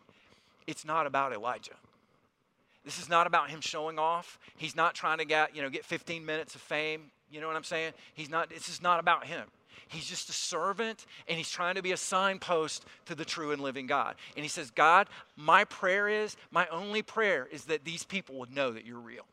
It's 0.66 0.84
not 0.84 1.06
about 1.06 1.32
Elijah. 1.32 1.74
This 2.84 2.98
is 2.98 3.08
not 3.08 3.26
about 3.26 3.50
him 3.50 3.60
showing 3.60 3.98
off. 3.98 4.38
He's 4.56 4.74
not 4.74 4.94
trying 4.94 5.18
to 5.18 5.24
get, 5.24 5.54
you 5.54 5.62
know, 5.62 5.70
get 5.70 5.84
15 5.84 6.24
minutes 6.24 6.54
of 6.54 6.60
fame. 6.60 7.10
You 7.30 7.40
know 7.40 7.46
what 7.46 7.56
I'm 7.56 7.64
saying? 7.64 7.92
He's 8.14 8.28
not, 8.28 8.50
this 8.50 8.68
is 8.68 8.82
not 8.82 9.00
about 9.00 9.26
him. 9.26 9.46
He's 9.88 10.06
just 10.06 10.28
a 10.28 10.32
servant 10.32 11.06
and 11.28 11.36
he's 11.36 11.50
trying 11.50 11.74
to 11.74 11.82
be 11.82 11.92
a 11.92 11.96
signpost 11.96 12.84
to 13.06 13.14
the 13.14 13.24
true 13.24 13.52
and 13.52 13.62
living 13.62 13.86
God. 13.86 14.16
And 14.36 14.44
he 14.44 14.48
says, 14.48 14.70
God, 14.70 15.08
my 15.36 15.64
prayer 15.64 16.08
is, 16.08 16.36
my 16.50 16.66
only 16.68 17.02
prayer 17.02 17.48
is 17.50 17.64
that 17.66 17.84
these 17.84 18.04
people 18.04 18.38
would 18.38 18.54
know 18.54 18.72
that 18.72 18.86
you're 18.86 18.98
real 18.98 19.24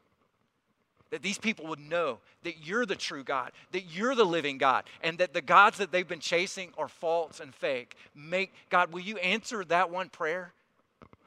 that 1.11 1.21
these 1.23 1.37
people 1.37 1.65
would 1.67 1.79
know 1.79 2.19
that 2.43 2.65
you're 2.65 2.85
the 2.85 2.95
true 2.95 3.23
God, 3.23 3.51
that 3.71 3.85
you're 3.85 4.15
the 4.15 4.25
living 4.25 4.57
God, 4.57 4.83
and 5.01 5.17
that 5.17 5.33
the 5.33 5.41
gods 5.41 5.77
that 5.77 5.91
they've 5.91 6.07
been 6.07 6.19
chasing 6.19 6.71
are 6.77 6.87
false 6.87 7.39
and 7.39 7.53
fake. 7.53 7.95
Make 8.15 8.53
God, 8.69 8.93
will 8.93 9.01
you 9.01 9.17
answer 9.17 9.63
that 9.65 9.89
one 9.89 10.09
prayer? 10.09 10.53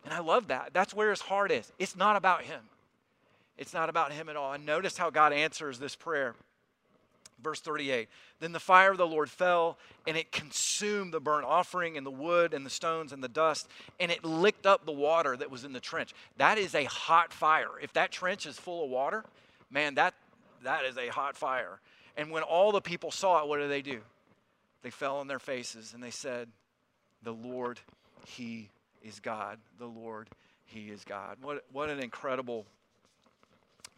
And 0.04 0.12
I 0.12 0.20
love 0.20 0.48
that. 0.48 0.70
That's 0.72 0.94
where 0.94 1.10
his 1.10 1.20
heart 1.20 1.50
is. 1.50 1.70
It's 1.78 1.96
not 1.96 2.16
about 2.16 2.42
him. 2.42 2.60
It's 3.56 3.74
not 3.74 3.88
about 3.88 4.12
him 4.12 4.28
at 4.28 4.36
all. 4.36 4.52
And 4.52 4.66
notice 4.66 4.96
how 4.96 5.10
God 5.10 5.32
answers 5.32 5.78
this 5.78 5.94
prayer. 5.94 6.34
Verse 7.42 7.60
38 7.60 8.08
Then 8.40 8.52
the 8.52 8.60
fire 8.60 8.90
of 8.92 8.98
the 8.98 9.06
Lord 9.06 9.30
fell, 9.30 9.78
and 10.06 10.16
it 10.16 10.32
consumed 10.32 11.12
the 11.12 11.20
burnt 11.20 11.44
offering, 11.44 11.96
and 11.96 12.06
the 12.06 12.10
wood, 12.10 12.54
and 12.54 12.64
the 12.64 12.70
stones, 12.70 13.12
and 13.12 13.22
the 13.22 13.28
dust, 13.28 13.68
and 14.00 14.10
it 14.10 14.24
licked 14.24 14.66
up 14.66 14.86
the 14.86 14.92
water 14.92 15.36
that 15.36 15.50
was 15.50 15.64
in 15.64 15.72
the 15.72 15.80
trench. 15.80 16.12
That 16.36 16.58
is 16.58 16.74
a 16.74 16.84
hot 16.84 17.32
fire. 17.32 17.70
If 17.80 17.92
that 17.94 18.10
trench 18.12 18.46
is 18.46 18.58
full 18.58 18.84
of 18.84 18.90
water, 18.90 19.24
man, 19.70 19.94
that, 19.96 20.14
that 20.62 20.84
is 20.84 20.96
a 20.96 21.08
hot 21.08 21.36
fire. 21.36 21.80
And 22.16 22.30
when 22.30 22.42
all 22.42 22.72
the 22.72 22.80
people 22.80 23.10
saw 23.10 23.42
it, 23.42 23.48
what 23.48 23.58
did 23.58 23.70
they 23.70 23.82
do? 23.82 24.00
They 24.82 24.90
fell 24.90 25.16
on 25.16 25.28
their 25.28 25.38
faces 25.38 25.94
and 25.94 26.02
they 26.02 26.10
said, 26.10 26.48
The 27.22 27.32
Lord, 27.32 27.80
He 28.26 28.68
is 29.04 29.20
God. 29.20 29.58
The 29.78 29.86
Lord, 29.86 30.28
He 30.66 30.90
is 30.90 31.04
God. 31.04 31.36
What, 31.42 31.64
what 31.72 31.90
an 31.90 32.00
incredible, 32.00 32.66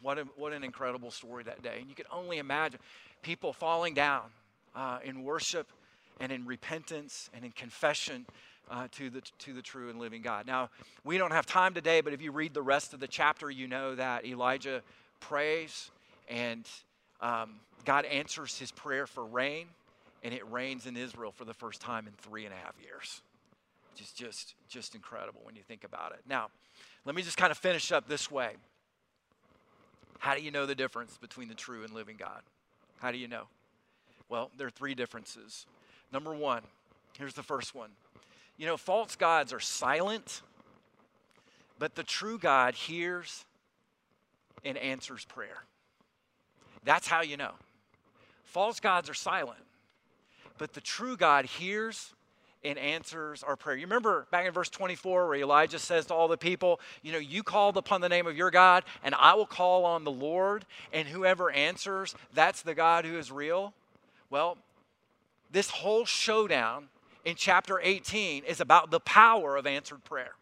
what, 0.03 0.19
a, 0.19 0.25
what 0.37 0.53
an 0.53 0.65
incredible 0.65 1.11
story 1.11 1.45
that 1.45 1.63
day. 1.63 1.79
And 1.81 1.89
you 1.89 1.95
can 1.95 2.07
only 2.13 2.39
imagine 2.39 2.81
people 3.23 3.53
falling 3.53 3.95
down 3.95 4.23
uh, 4.75 4.99
in 5.05 5.23
worship 5.23 5.69
and 6.21 6.31
in 6.31 6.47
repentance 6.47 7.31
and 7.35 7.45
in 7.45 7.51
confession 7.53 8.27
uh, 8.71 8.89
to, 8.93 9.11
the, 9.11 9.23
to 9.39 9.53
the 9.53 9.63
true 9.63 9.91
and 9.91 9.99
living 9.99 10.23
God. 10.23 10.47
Now, 10.47 10.71
we 11.05 11.19
don't 11.19 11.33
have 11.33 11.47
time 11.47 11.75
today, 11.75 12.01
but 12.01 12.13
if 12.13 12.23
you 12.23 12.33
read 12.33 12.55
the 12.55 12.63
rest 12.63 12.95
of 12.95 13.01
the 13.01 13.09
chapter, 13.09 13.51
you 13.51 13.67
know 13.67 13.95
that 13.95 14.25
Elijah 14.25 14.83
prays, 15.21 15.91
and 16.29 16.67
um, 17.21 17.57
God 17.85 18.05
answers 18.07 18.59
his 18.59 18.71
prayer 18.73 19.07
for 19.07 19.25
rain, 19.25 19.67
and 20.23 20.33
it 20.33 20.51
rains 20.51 20.87
in 20.87 20.97
Israel 20.97 21.33
for 21.33 21.45
the 21.45 21.55
first 21.55 21.81
time 21.81 22.07
in 22.07 22.13
three 22.15 22.45
and 22.47 22.55
a 22.55 22.57
half 22.57 22.75
years. 22.83 23.21
Which 23.95 24.03
is 24.03 24.13
just, 24.13 24.57
just 24.69 24.97
incredible 24.97 25.43
when 25.45 25.55
you 25.55 25.63
think 25.63 25.85
about 25.85 26.11
it. 26.11 26.23
Now, 26.29 26.49
let 27.05 27.15
me 27.15 27.23
just 27.23 27.37
kind 27.37 27.53
of 27.53 27.59
finish 27.59 27.93
up 27.93 28.09
this 28.09 28.29
way. 28.29 28.55
How 30.19 30.35
do 30.35 30.43
you 30.43 30.51
know 30.51 30.67
the 30.67 30.75
difference 30.75 31.17
between 31.17 31.47
the 31.47 31.55
true 31.55 31.85
and 31.85 31.95
living 31.95 32.17
God? 32.19 32.41
How 32.99 33.13
do 33.13 33.19
you 33.19 33.29
know? 33.29 33.45
Well, 34.29 34.51
there 34.59 34.67
are 34.67 34.71
three 34.71 34.97
differences. 34.97 35.67
Number 36.13 36.35
one, 36.35 36.63
here's 37.17 37.35
the 37.35 37.45
first 37.45 37.73
one. 37.73 37.91
You 38.57 38.67
know, 38.67 38.77
false 38.77 39.15
gods 39.15 39.53
are 39.53 39.61
silent, 39.61 40.43
but 41.79 41.95
the 41.95 42.03
true 42.03 42.37
God 42.37 42.75
hears 42.75 43.45
and 44.65 44.77
answers 44.77 45.25
prayer. 45.25 45.63
That's 46.83 47.07
how 47.07 47.23
you 47.23 47.37
know. 47.37 47.53
False 48.43 48.81
gods 48.81 49.09
are 49.09 49.15
silent, 49.15 49.63
but 50.59 50.73
the 50.73 50.81
true 50.81 51.17
God 51.17 51.45
hears 51.45 52.13
and 52.65 52.79
answers 52.79 53.43
our 53.43 53.57
prayer. 53.57 53.77
You 53.77 53.87
remember 53.87 54.27
back 54.31 54.47
in 54.47 54.53
verse 54.53 54.71
24 54.71 55.29
where 55.29 55.37
Elijah 55.37 55.79
says 55.79 56.07
to 56.07 56.15
all 56.15 56.29
the 56.29 56.37
people, 56.37 56.81
You 57.03 57.13
know, 57.13 57.19
you 57.19 57.43
called 57.43 57.77
upon 57.77 58.01
the 58.01 58.09
name 58.09 58.27
of 58.27 58.37
your 58.37 58.51
God, 58.51 58.85
and 59.03 59.15
I 59.15 59.35
will 59.35 59.47
call 59.47 59.85
on 59.85 60.05
the 60.05 60.11
Lord, 60.11 60.65
and 60.93 61.07
whoever 61.07 61.51
answers, 61.51 62.15
that's 62.33 62.63
the 62.63 62.75
God 62.75 63.05
who 63.05 63.19
is 63.19 63.31
real. 63.31 63.75
Well, 64.31 64.59
this 65.53 65.71
whole 65.71 66.05
showdown 66.05 66.89
in 67.25 67.37
chapter 67.37 67.81
18 67.81 68.45
is 68.45 68.61
about 68.61 68.91
the 68.91 69.01
power 69.01 69.57
of 69.57 69.67
answered 69.67 70.03
prayer. 70.05 70.33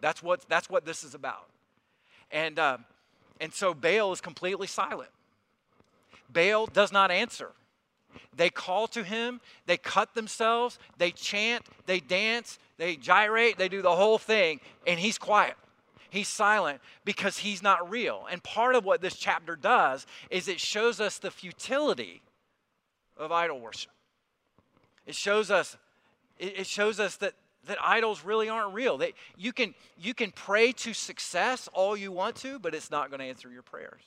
That's 0.00 0.22
what, 0.22 0.48
that's 0.48 0.68
what 0.68 0.84
this 0.84 1.04
is 1.04 1.14
about. 1.14 1.46
And 2.30 2.58
uh, 2.58 2.78
and 3.42 3.52
so 3.52 3.74
Baal 3.74 4.12
is 4.12 4.20
completely 4.20 4.68
silent. 4.68 5.10
Baal 6.32 6.66
does 6.66 6.92
not 6.92 7.10
answer. 7.10 7.50
They 8.36 8.50
call 8.50 8.86
to 8.88 9.02
him, 9.02 9.40
they 9.66 9.76
cut 9.76 10.14
themselves, 10.14 10.78
they 10.98 11.10
chant, 11.10 11.64
they 11.86 12.00
dance, 12.00 12.58
they 12.78 12.96
gyrate, 12.96 13.58
they 13.58 13.68
do 13.68 13.82
the 13.82 13.94
whole 13.94 14.18
thing, 14.18 14.60
and 14.86 14.98
he's 14.98 15.18
quiet. 15.18 15.56
He's 16.10 16.28
silent 16.28 16.80
because 17.06 17.38
he's 17.38 17.62
not 17.62 17.88
real. 17.88 18.26
And 18.30 18.42
part 18.42 18.74
of 18.74 18.84
what 18.84 19.00
this 19.00 19.16
chapter 19.16 19.56
does 19.56 20.06
is 20.30 20.46
it 20.46 20.60
shows 20.60 21.00
us 21.00 21.18
the 21.18 21.30
futility 21.30 22.20
of 23.16 23.32
idol 23.32 23.60
worship. 23.60 23.92
It 25.06 25.14
shows 25.14 25.50
us 25.50 25.76
it 26.38 26.66
shows 26.66 26.98
us 26.98 27.16
that 27.16 27.34
that 27.66 27.78
idols 27.80 28.24
really 28.24 28.48
aren't 28.48 28.74
real. 28.74 28.98
That 28.98 29.12
you 29.36 29.52
can 29.52 29.74
you 29.96 30.12
can 30.12 30.32
pray 30.32 30.72
to 30.72 30.92
success 30.92 31.68
all 31.72 31.96
you 31.96 32.12
want 32.12 32.36
to, 32.36 32.58
but 32.58 32.74
it's 32.74 32.90
not 32.90 33.08
going 33.10 33.20
to 33.20 33.26
answer 33.26 33.50
your 33.50 33.62
prayers. 33.62 34.02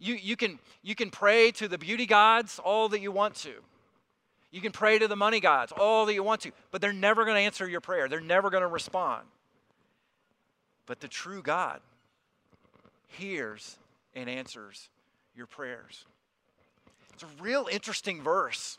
You, 0.00 0.14
you, 0.14 0.34
can, 0.34 0.58
you 0.82 0.94
can 0.94 1.10
pray 1.10 1.52
to 1.52 1.68
the 1.68 1.78
beauty 1.78 2.06
gods 2.06 2.58
all 2.58 2.88
that 2.88 3.00
you 3.00 3.12
want 3.12 3.34
to. 3.36 3.52
You 4.50 4.60
can 4.60 4.72
pray 4.72 4.98
to 4.98 5.06
the 5.06 5.14
money 5.14 5.38
gods 5.38 5.72
all 5.78 6.06
that 6.06 6.14
you 6.14 6.24
want 6.24 6.40
to, 6.40 6.52
but 6.72 6.80
they're 6.80 6.92
never 6.92 7.24
going 7.24 7.36
to 7.36 7.42
answer 7.42 7.68
your 7.68 7.80
prayer. 7.80 8.08
They're 8.08 8.20
never 8.20 8.50
going 8.50 8.62
to 8.62 8.68
respond. 8.68 9.26
But 10.86 11.00
the 11.00 11.06
true 11.06 11.42
God 11.42 11.80
hears 13.06 13.78
and 14.14 14.28
answers 14.28 14.88
your 15.36 15.46
prayers. 15.46 16.04
It's 17.12 17.22
a 17.22 17.42
real 17.42 17.68
interesting 17.70 18.22
verse 18.22 18.78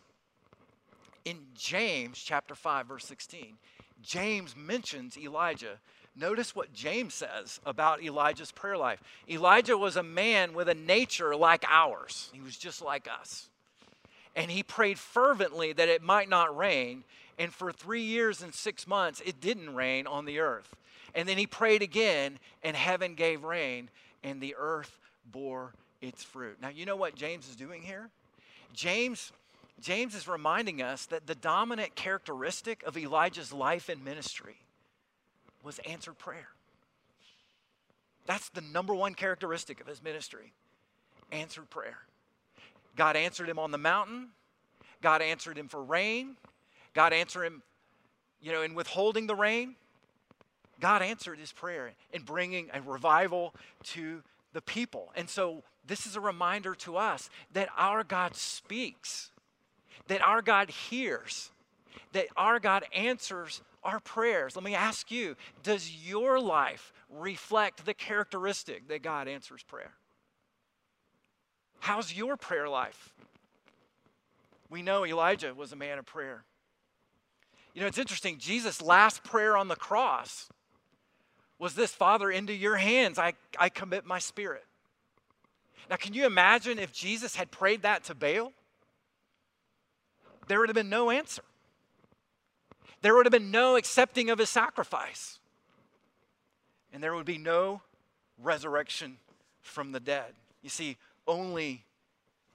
in 1.25 1.37
James 1.55 2.19
chapter 2.19 2.55
5 2.55 2.87
verse 2.87 3.05
16, 3.05 3.57
James 4.01 4.55
mentions 4.55 5.17
Elijah. 5.17 5.79
Notice 6.15 6.55
what 6.55 6.73
James 6.73 7.13
says 7.13 7.59
about 7.65 8.03
Elijah's 8.03 8.51
prayer 8.51 8.77
life. 8.77 9.01
Elijah 9.29 9.77
was 9.77 9.95
a 9.95 10.03
man 10.03 10.53
with 10.53 10.67
a 10.67 10.73
nature 10.73 11.35
like 11.35 11.63
ours. 11.69 12.29
He 12.33 12.41
was 12.41 12.57
just 12.57 12.81
like 12.81 13.07
us. 13.07 13.49
And 14.35 14.51
he 14.51 14.63
prayed 14.63 14.99
fervently 14.99 15.73
that 15.73 15.89
it 15.89 16.01
might 16.01 16.29
not 16.29 16.55
rain, 16.55 17.03
and 17.39 17.53
for 17.53 17.71
3 17.71 18.01
years 18.01 18.41
and 18.41 18.53
6 18.53 18.87
months 18.87 19.21
it 19.25 19.39
didn't 19.39 19.73
rain 19.73 20.05
on 20.05 20.25
the 20.25 20.39
earth. 20.39 20.75
And 21.15 21.27
then 21.27 21.37
he 21.37 21.47
prayed 21.47 21.81
again, 21.81 22.39
and 22.63 22.75
heaven 22.75 23.15
gave 23.15 23.43
rain, 23.43 23.89
and 24.23 24.41
the 24.41 24.55
earth 24.57 24.99
bore 25.31 25.73
its 26.01 26.23
fruit. 26.23 26.57
Now, 26.61 26.69
you 26.69 26.85
know 26.85 26.95
what 26.95 27.15
James 27.15 27.49
is 27.49 27.55
doing 27.55 27.81
here? 27.81 28.09
James 28.73 29.31
James 29.81 30.13
is 30.13 30.27
reminding 30.27 30.81
us 30.81 31.07
that 31.07 31.25
the 31.25 31.35
dominant 31.35 31.95
characteristic 31.95 32.83
of 32.83 32.97
Elijah's 32.97 33.51
life 33.51 33.89
and 33.89 34.05
ministry 34.05 34.57
was 35.63 35.79
answered 35.79 36.17
prayer. 36.17 36.47
That's 38.25 38.49
the 38.49 38.61
number 38.61 38.93
one 38.93 39.13
characteristic 39.13 39.81
of 39.81 39.87
his 39.87 40.01
ministry 40.03 40.53
answered 41.31 41.69
prayer. 41.69 41.97
God 42.95 43.15
answered 43.15 43.49
him 43.49 43.57
on 43.57 43.71
the 43.71 43.77
mountain, 43.77 44.29
God 45.01 45.21
answered 45.21 45.57
him 45.57 45.67
for 45.67 45.81
rain, 45.81 46.35
God 46.93 47.13
answered 47.13 47.45
him, 47.45 47.63
you 48.41 48.51
know, 48.51 48.61
in 48.61 48.73
withholding 48.75 49.27
the 49.27 49.35
rain. 49.35 49.75
God 50.79 51.03
answered 51.03 51.37
his 51.37 51.51
prayer 51.51 51.91
in 52.11 52.23
bringing 52.23 52.71
a 52.73 52.81
revival 52.81 53.53
to 53.83 54.23
the 54.51 54.63
people. 54.63 55.11
And 55.15 55.29
so 55.29 55.61
this 55.85 56.07
is 56.07 56.15
a 56.15 56.19
reminder 56.19 56.73
to 56.75 56.97
us 56.97 57.29
that 57.53 57.69
our 57.77 58.03
God 58.03 58.35
speaks 58.35 59.29
that 60.07 60.21
our 60.21 60.41
God 60.41 60.69
hears, 60.69 61.51
that 62.13 62.27
our 62.35 62.59
God 62.59 62.83
answers 62.93 63.61
our 63.83 63.99
prayers. 63.99 64.55
Let 64.55 64.63
me 64.63 64.75
ask 64.75 65.11
you 65.11 65.35
does 65.63 65.91
your 66.05 66.39
life 66.39 66.93
reflect 67.09 67.85
the 67.85 67.93
characteristic 67.93 68.87
that 68.87 69.01
God 69.01 69.27
answers 69.27 69.63
prayer? 69.63 69.91
How's 71.79 72.13
your 72.13 72.37
prayer 72.37 72.69
life? 72.69 73.13
We 74.69 74.81
know 74.81 75.05
Elijah 75.05 75.53
was 75.53 75.71
a 75.71 75.75
man 75.75 75.97
of 75.99 76.05
prayer. 76.05 76.43
You 77.73 77.81
know, 77.81 77.87
it's 77.87 77.97
interesting. 77.97 78.37
Jesus' 78.37 78.81
last 78.81 79.23
prayer 79.23 79.57
on 79.57 79.67
the 79.67 79.75
cross 79.75 80.49
was 81.57 81.75
this 81.75 81.91
Father, 81.91 82.31
into 82.31 82.53
your 82.53 82.77
hands 82.77 83.19
I, 83.19 83.33
I 83.59 83.69
commit 83.69 84.05
my 84.05 84.19
spirit. 84.19 84.65
Now, 85.89 85.95
can 85.95 86.13
you 86.13 86.25
imagine 86.25 86.79
if 86.79 86.93
Jesus 86.93 87.35
had 87.35 87.51
prayed 87.51 87.81
that 87.81 88.03
to 88.05 88.15
Baal? 88.15 88.53
There 90.47 90.59
would 90.59 90.69
have 90.69 90.75
been 90.75 90.89
no 90.89 91.09
answer. 91.11 91.43
There 93.01 93.15
would 93.15 93.25
have 93.25 93.31
been 93.31 93.51
no 93.51 93.75
accepting 93.75 94.29
of 94.29 94.39
his 94.39 94.49
sacrifice. 94.49 95.39
And 96.93 97.01
there 97.01 97.15
would 97.15 97.25
be 97.25 97.37
no 97.37 97.81
resurrection 98.41 99.17
from 99.61 99.91
the 99.91 99.99
dead. 99.99 100.33
You 100.61 100.69
see, 100.69 100.97
only 101.27 101.85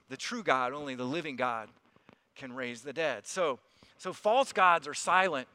the 0.09 0.17
true 0.17 0.43
God, 0.43 0.73
only 0.73 0.95
the 0.95 1.03
living 1.03 1.35
God 1.35 1.69
can 2.35 2.53
raise 2.53 2.81
the 2.81 2.93
dead. 2.93 3.27
So, 3.27 3.59
so 3.97 4.13
false 4.13 4.53
gods 4.53 4.87
are 4.87 4.93
silent. 4.93 5.47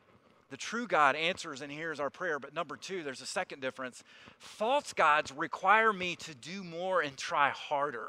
The 0.50 0.56
true 0.58 0.86
God 0.86 1.16
answers 1.16 1.62
and 1.62 1.72
hears 1.72 1.98
our 1.98 2.10
prayer. 2.10 2.38
But 2.38 2.52
number 2.52 2.76
two, 2.76 3.02
there's 3.02 3.22
a 3.22 3.26
second 3.26 3.60
difference. 3.60 4.04
False 4.38 4.92
gods 4.92 5.32
require 5.32 5.92
me 5.92 6.16
to 6.16 6.34
do 6.34 6.62
more 6.62 7.00
and 7.00 7.16
try 7.16 7.50
harder. 7.50 8.08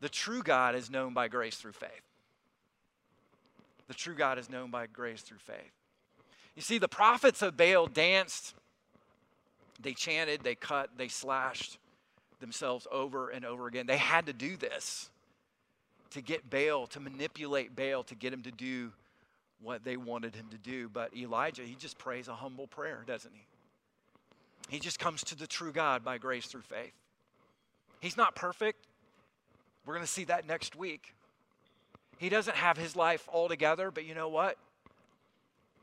The 0.00 0.08
true 0.08 0.42
God 0.42 0.76
is 0.76 0.90
known 0.90 1.14
by 1.14 1.26
grace 1.26 1.56
through 1.56 1.72
faith. 1.72 2.05
The 3.88 3.94
true 3.94 4.14
God 4.14 4.38
is 4.38 4.50
known 4.50 4.70
by 4.70 4.86
grace 4.86 5.22
through 5.22 5.38
faith. 5.38 5.72
You 6.54 6.62
see, 6.62 6.78
the 6.78 6.88
prophets 6.88 7.42
of 7.42 7.56
Baal 7.56 7.86
danced, 7.86 8.54
they 9.80 9.92
chanted, 9.92 10.42
they 10.42 10.54
cut, 10.54 10.90
they 10.96 11.08
slashed 11.08 11.78
themselves 12.40 12.86
over 12.90 13.28
and 13.28 13.44
over 13.44 13.66
again. 13.66 13.86
They 13.86 13.96
had 13.98 14.26
to 14.26 14.32
do 14.32 14.56
this 14.56 15.10
to 16.10 16.20
get 16.20 16.48
Baal, 16.48 16.86
to 16.88 17.00
manipulate 17.00 17.76
Baal, 17.76 18.02
to 18.04 18.14
get 18.14 18.32
him 18.32 18.42
to 18.42 18.50
do 18.50 18.92
what 19.60 19.84
they 19.84 19.96
wanted 19.96 20.34
him 20.34 20.46
to 20.50 20.58
do. 20.58 20.88
But 20.88 21.14
Elijah, 21.16 21.62
he 21.62 21.74
just 21.74 21.98
prays 21.98 22.28
a 22.28 22.34
humble 22.34 22.66
prayer, 22.66 23.04
doesn't 23.06 23.32
he? 23.34 23.46
He 24.68 24.78
just 24.78 24.98
comes 24.98 25.22
to 25.24 25.36
the 25.36 25.46
true 25.46 25.72
God 25.72 26.04
by 26.04 26.18
grace 26.18 26.46
through 26.46 26.62
faith. 26.62 26.92
He's 28.00 28.16
not 28.16 28.34
perfect. 28.34 28.86
We're 29.84 29.94
going 29.94 30.06
to 30.06 30.12
see 30.12 30.24
that 30.24 30.46
next 30.46 30.74
week. 30.74 31.14
He 32.18 32.28
doesn't 32.28 32.56
have 32.56 32.76
his 32.76 32.96
life 32.96 33.28
all 33.30 33.48
together, 33.48 33.90
but 33.90 34.04
you 34.04 34.14
know 34.14 34.28
what? 34.28 34.56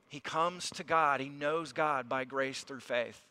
He 0.07 0.19
comes 0.19 0.69
to 0.71 0.83
God. 0.83 1.19
He 1.19 1.29
knows 1.29 1.73
God 1.73 2.07
by 2.09 2.23
grace 2.23 2.61
through 2.61 2.81
faith. 2.81 3.21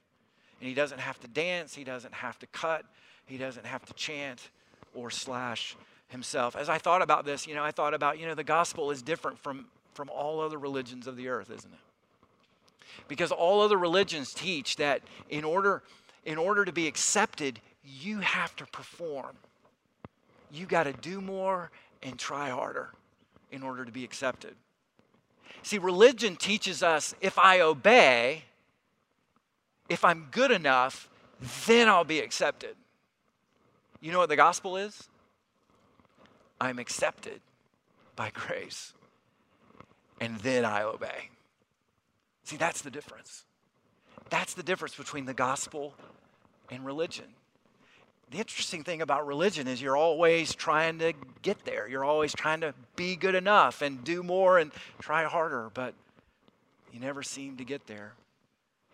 And 0.61 0.69
he 0.69 0.75
doesn't 0.75 1.01
have 1.01 1.19
to 1.21 1.29
dance, 1.29 1.75
he 1.75 1.83
doesn't 1.83 2.15
have 2.15 2.39
to 2.39 2.47
cut, 2.47 2.85
he 3.27 3.37
doesn't 3.37 3.67
have 3.67 3.85
to 3.87 3.93
chant 3.95 4.51
or 4.95 5.11
slash 5.11 5.77
himself. 6.09 6.55
As 6.55 6.69
I 6.69 6.79
thought 6.79 7.03
about 7.03 7.25
this, 7.25 7.47
you 7.47 7.55
know, 7.55 7.65
I 7.65 7.73
thought 7.73 7.95
about, 7.95 8.19
you 8.19 8.27
know, 8.27 8.35
the 8.35 8.45
gospel 8.45 8.91
is 8.93 9.03
different 9.03 9.39
from, 9.39 9.67
from 9.95 10.09
all 10.11 10.41
other 10.41 10.59
religions 10.59 11.07
of 11.09 11.17
the 11.17 11.29
earth, 11.29 11.51
isn't 11.51 11.73
it? 11.73 11.79
Because 13.09 13.33
all 13.33 13.61
other 13.61 13.77
religions 13.77 14.33
teach 14.33 14.77
that 14.77 15.03
in 15.31 15.43
order, 15.43 15.83
in 16.25 16.39
order 16.39 16.65
to 16.65 16.73
be 16.73 16.87
accepted, 16.87 17.59
you 17.85 18.21
have 18.21 18.55
to 18.57 18.67
perform. 18.67 19.35
You 20.53 20.67
got 20.67 20.85
to 20.85 20.93
do 20.93 21.21
more 21.21 21.71
and 22.03 22.19
try 22.19 22.51
harder 22.51 22.91
in 23.51 23.63
order 23.63 23.85
to 23.85 23.93
be 23.93 24.05
accepted. 24.05 24.55
See, 25.63 25.79
religion 25.79 26.37
teaches 26.37 26.83
us 26.83 27.15
if 27.21 27.39
I 27.39 27.61
obey, 27.61 28.45
if 29.89 30.05
I'm 30.05 30.29
good 30.31 30.51
enough, 30.51 31.09
then 31.67 31.89
I'll 31.89 32.05
be 32.05 32.21
accepted. 32.21 32.77
You 34.01 34.11
know 34.11 34.19
what 34.19 34.29
the 34.29 34.37
gospel 34.37 34.77
is? 34.77 35.09
I'm 36.61 36.79
accepted 36.79 37.41
by 38.17 38.31
grace, 38.33 38.93
and 40.21 40.39
then 40.39 40.65
I 40.65 40.83
obey. 40.83 41.31
See, 42.45 42.57
that's 42.57 42.83
the 42.83 42.91
difference. 42.91 43.45
That's 44.31 44.55
the 44.55 44.63
difference 44.63 44.95
between 44.95 45.27
the 45.27 45.35
gospel 45.35 45.95
and 46.71 46.85
religion. 46.85 47.27
The 48.33 48.39
interesting 48.39 48.83
thing 48.83 49.03
about 49.03 49.27
religion 49.27 49.69
is 49.69 49.83
you're 49.83 49.97
always 49.97 50.55
trying 50.55 50.99
to 51.01 51.13
get 51.43 51.67
there. 51.67 51.87
You're 51.87 52.05
always 52.05 52.33
trying 52.33 52.63
to 52.63 52.73
be 52.97 53.15
good 53.15 53.35
enough 53.35 53.83
and 53.83 54.03
do 54.03 54.23
more 54.23 54.59
and 54.59 54.73
try 54.99 55.25
harder, 55.25 55.71
but 55.75 55.93
you 56.95 56.99
never 56.99 57.23
seem 57.23 57.59
to 57.59 57.65
get 57.65 57.87
there. 57.87 58.15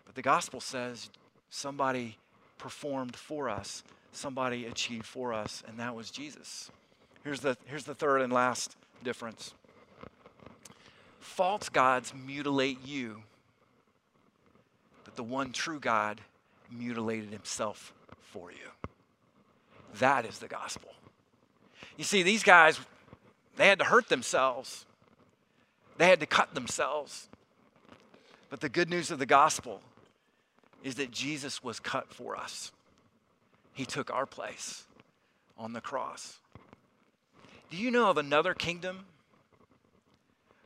But 0.05 0.15
the 0.15 0.21
gospel 0.21 0.59
says 0.59 1.09
somebody 1.49 2.17
performed 2.57 3.15
for 3.15 3.47
us, 3.47 3.81
somebody 4.11 4.65
achieved 4.65 5.05
for 5.05 5.31
us, 5.31 5.63
and 5.69 5.79
that 5.79 5.95
was 5.95 6.11
Jesus. 6.11 6.69
Here's 7.23 7.39
the, 7.39 7.55
here's 7.65 7.85
the 7.85 7.95
third 7.95 8.21
and 8.21 8.33
last 8.33 8.75
difference 9.05 9.53
false 11.21 11.69
gods 11.69 12.13
mutilate 12.13 12.85
you, 12.85 13.21
but 15.05 15.15
the 15.15 15.23
one 15.23 15.53
true 15.53 15.79
God 15.79 16.19
mutilated 16.69 17.29
himself 17.29 17.93
for 18.19 18.51
you. 18.51 18.88
That 19.97 20.25
is 20.25 20.39
the 20.39 20.47
gospel. 20.47 20.91
You 21.97 22.03
see, 22.03 22.23
these 22.23 22.43
guys, 22.43 22.79
they 23.57 23.67
had 23.67 23.79
to 23.79 23.85
hurt 23.85 24.07
themselves, 24.09 24.85
they 25.97 26.07
had 26.07 26.19
to 26.19 26.25
cut 26.25 26.53
themselves. 26.53 27.27
But 28.49 28.61
the 28.61 28.69
good 28.69 28.89
news 28.89 29.11
of 29.11 29.19
the 29.19 29.25
gospel 29.25 29.81
is 30.83 30.95
that 30.95 31.11
Jesus 31.11 31.63
was 31.63 31.79
cut 31.79 32.11
for 32.13 32.37
us, 32.37 32.71
He 33.73 33.85
took 33.85 34.11
our 34.11 34.25
place 34.25 34.85
on 35.57 35.73
the 35.73 35.81
cross. 35.81 36.39
Do 37.69 37.77
you 37.77 37.91
know 37.91 38.09
of 38.09 38.17
another 38.17 38.53
kingdom 38.53 39.05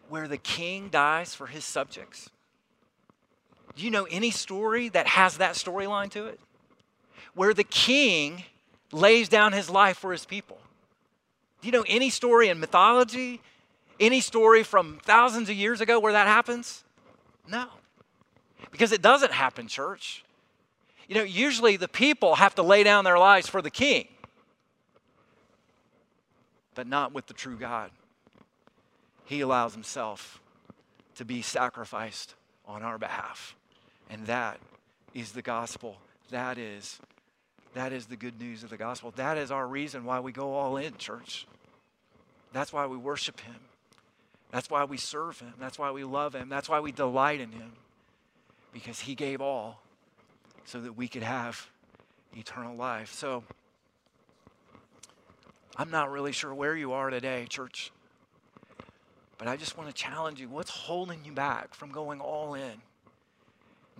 where 0.07 0.27
the 0.27 0.37
king 0.37 0.89
dies 0.89 1.35
for 1.35 1.47
his 1.47 1.65
subjects? 1.65 2.29
Do 3.75 3.83
you 3.83 3.91
know 3.91 4.05
any 4.09 4.31
story 4.31 4.89
that 4.89 5.07
has 5.07 5.37
that 5.37 5.55
storyline 5.55 6.11
to 6.11 6.27
it? 6.27 6.39
Where 7.33 7.53
the 7.53 7.63
king 7.63 8.43
lays 8.93 9.29
down 9.29 9.53
his 9.53 9.69
life 9.69 9.97
for 9.97 10.11
his 10.11 10.25
people. 10.25 10.57
Do 11.61 11.67
you 11.67 11.71
know 11.71 11.85
any 11.87 12.09
story 12.09 12.49
in 12.49 12.59
mythology, 12.59 13.41
any 13.99 14.21
story 14.21 14.63
from 14.63 14.99
thousands 15.03 15.49
of 15.49 15.55
years 15.55 15.81
ago 15.81 15.99
where 15.99 16.13
that 16.13 16.27
happens? 16.27 16.83
No. 17.47 17.67
Because 18.71 18.91
it 18.91 19.01
doesn't 19.01 19.31
happen, 19.31 19.67
church. 19.67 20.23
You 21.07 21.15
know, 21.15 21.23
usually 21.23 21.77
the 21.77 21.87
people 21.87 22.35
have 22.35 22.55
to 22.55 22.63
lay 22.63 22.83
down 22.83 23.03
their 23.03 23.19
lives 23.19 23.47
for 23.47 23.61
the 23.61 23.69
king, 23.69 24.07
but 26.75 26.87
not 26.87 27.13
with 27.13 27.27
the 27.27 27.33
true 27.33 27.57
God. 27.57 27.91
He 29.25 29.41
allows 29.41 29.73
himself 29.73 30.41
to 31.15 31.25
be 31.25 31.41
sacrificed 31.41 32.35
on 32.65 32.83
our 32.83 32.97
behalf. 32.97 33.55
And 34.09 34.25
that 34.27 34.59
is 35.13 35.33
the 35.33 35.41
gospel. 35.41 35.97
That 36.29 36.57
is 36.57 36.99
that 37.73 37.91
is 37.91 38.05
the 38.05 38.15
good 38.15 38.39
news 38.39 38.63
of 38.63 38.69
the 38.69 38.77
gospel. 38.77 39.11
That 39.15 39.37
is 39.37 39.51
our 39.51 39.67
reason 39.67 40.05
why 40.05 40.19
we 40.19 40.31
go 40.31 40.53
all 40.53 40.77
in, 40.77 40.95
church. 40.97 41.47
That's 42.51 42.71
why 42.71 42.85
we 42.85 42.97
worship 42.97 43.39
Him. 43.39 43.55
That's 44.51 44.69
why 44.69 44.83
we 44.83 44.97
serve 44.97 45.39
Him. 45.39 45.53
That's 45.59 45.79
why 45.79 45.91
we 45.91 46.03
love 46.03 46.35
Him. 46.35 46.49
That's 46.49 46.69
why 46.69 46.79
we 46.79 46.91
delight 46.91 47.41
in 47.41 47.51
Him. 47.51 47.71
Because 48.71 48.99
He 48.99 49.15
gave 49.15 49.41
all 49.41 49.81
so 50.65 50.79
that 50.81 50.95
we 50.95 51.07
could 51.07 51.23
have 51.23 51.69
eternal 52.35 52.75
life. 52.75 53.11
So, 53.13 53.43
I'm 55.75 55.89
not 55.89 56.11
really 56.11 56.31
sure 56.31 56.53
where 56.53 56.75
you 56.75 56.93
are 56.93 57.09
today, 57.09 57.47
church. 57.49 57.91
But 59.39 59.47
I 59.47 59.57
just 59.57 59.77
want 59.77 59.89
to 59.89 59.95
challenge 59.95 60.39
you 60.39 60.47
what's 60.47 60.69
holding 60.69 61.25
you 61.25 61.31
back 61.31 61.73
from 61.73 61.91
going 61.91 62.21
all 62.21 62.53
in? 62.53 62.81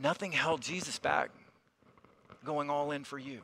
Nothing 0.02 0.32
held 0.32 0.62
Jesus 0.62 1.00
back 1.00 1.32
going 2.46 2.70
all 2.70 2.92
in 2.92 3.04
for 3.04 3.18
you. 3.18 3.42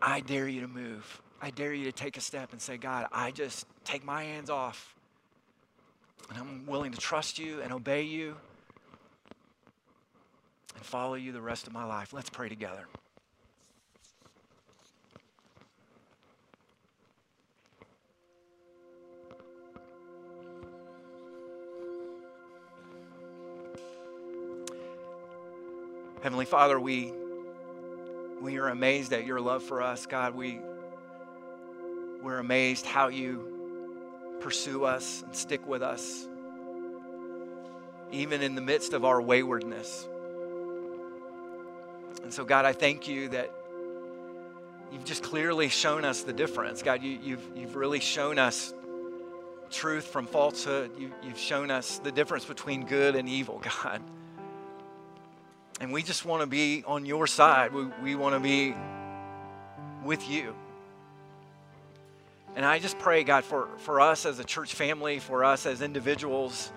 I 0.00 0.20
dare 0.20 0.48
you 0.48 0.60
to 0.60 0.68
move. 0.68 1.20
I 1.40 1.50
dare 1.50 1.72
you 1.72 1.84
to 1.84 1.92
take 1.92 2.16
a 2.16 2.20
step 2.20 2.52
and 2.52 2.60
say, 2.60 2.76
God, 2.76 3.06
I 3.12 3.30
just 3.30 3.66
take 3.84 4.04
my 4.04 4.24
hands 4.24 4.50
off. 4.50 4.94
And 6.28 6.38
I'm 6.38 6.66
willing 6.66 6.92
to 6.92 6.98
trust 6.98 7.38
you 7.38 7.60
and 7.60 7.72
obey 7.72 8.02
you 8.02 8.36
and 10.74 10.84
follow 10.84 11.14
you 11.14 11.32
the 11.32 11.40
rest 11.40 11.66
of 11.66 11.72
my 11.72 11.84
life. 11.84 12.12
Let's 12.12 12.30
pray 12.30 12.48
together. 12.48 12.86
Heavenly 26.22 26.44
Father, 26.44 26.80
we 26.80 27.12
we 28.56 28.60
are 28.60 28.68
amazed 28.68 29.12
at 29.12 29.26
your 29.26 29.38
love 29.38 29.62
for 29.62 29.82
us, 29.82 30.06
God. 30.06 30.34
We, 30.34 30.60
we're 32.22 32.38
amazed 32.38 32.86
how 32.86 33.08
you 33.08 34.38
pursue 34.40 34.84
us 34.84 35.22
and 35.22 35.36
stick 35.36 35.66
with 35.66 35.82
us, 35.82 36.26
even 38.12 38.40
in 38.40 38.54
the 38.54 38.62
midst 38.62 38.94
of 38.94 39.04
our 39.04 39.20
waywardness. 39.20 40.08
And 42.22 42.32
so, 42.32 42.46
God, 42.46 42.64
I 42.64 42.72
thank 42.72 43.06
you 43.06 43.28
that 43.28 43.52
you've 44.90 45.04
just 45.04 45.22
clearly 45.22 45.68
shown 45.68 46.06
us 46.06 46.22
the 46.22 46.32
difference. 46.32 46.82
God, 46.82 47.02
you, 47.02 47.18
you've, 47.22 47.46
you've 47.54 47.76
really 47.76 48.00
shown 48.00 48.38
us 48.38 48.72
truth 49.70 50.06
from 50.06 50.26
falsehood. 50.26 50.92
You, 50.96 51.12
you've 51.22 51.38
shown 51.38 51.70
us 51.70 51.98
the 51.98 52.10
difference 52.10 52.46
between 52.46 52.86
good 52.86 53.16
and 53.16 53.28
evil, 53.28 53.62
God. 53.82 54.00
And 55.80 55.92
we 55.92 56.02
just 56.02 56.24
want 56.24 56.40
to 56.40 56.46
be 56.46 56.84
on 56.86 57.04
your 57.04 57.26
side. 57.26 57.72
We, 57.72 57.84
we 58.02 58.14
want 58.14 58.34
to 58.34 58.40
be 58.40 58.74
with 60.04 60.28
you. 60.28 60.54
And 62.54 62.64
I 62.64 62.78
just 62.78 62.98
pray, 62.98 63.22
God, 63.22 63.44
for, 63.44 63.68
for 63.78 64.00
us 64.00 64.24
as 64.24 64.38
a 64.38 64.44
church 64.44 64.74
family, 64.74 65.18
for 65.18 65.44
us 65.44 65.66
as 65.66 65.82
individuals 65.82 66.72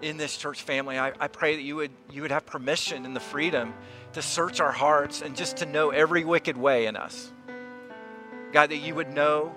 in 0.00 0.16
this 0.16 0.36
church 0.36 0.62
family, 0.62 0.98
I, 0.98 1.12
I 1.18 1.26
pray 1.26 1.56
that 1.56 1.62
you 1.62 1.76
would, 1.76 1.90
you 2.12 2.22
would 2.22 2.30
have 2.30 2.46
permission 2.46 3.04
and 3.04 3.16
the 3.16 3.20
freedom 3.20 3.74
to 4.12 4.22
search 4.22 4.60
our 4.60 4.70
hearts 4.70 5.22
and 5.22 5.34
just 5.34 5.56
to 5.56 5.66
know 5.66 5.90
every 5.90 6.24
wicked 6.24 6.56
way 6.56 6.86
in 6.86 6.96
us. 6.96 7.32
God, 8.52 8.70
that 8.70 8.76
you 8.76 8.94
would 8.94 9.12
know 9.12 9.52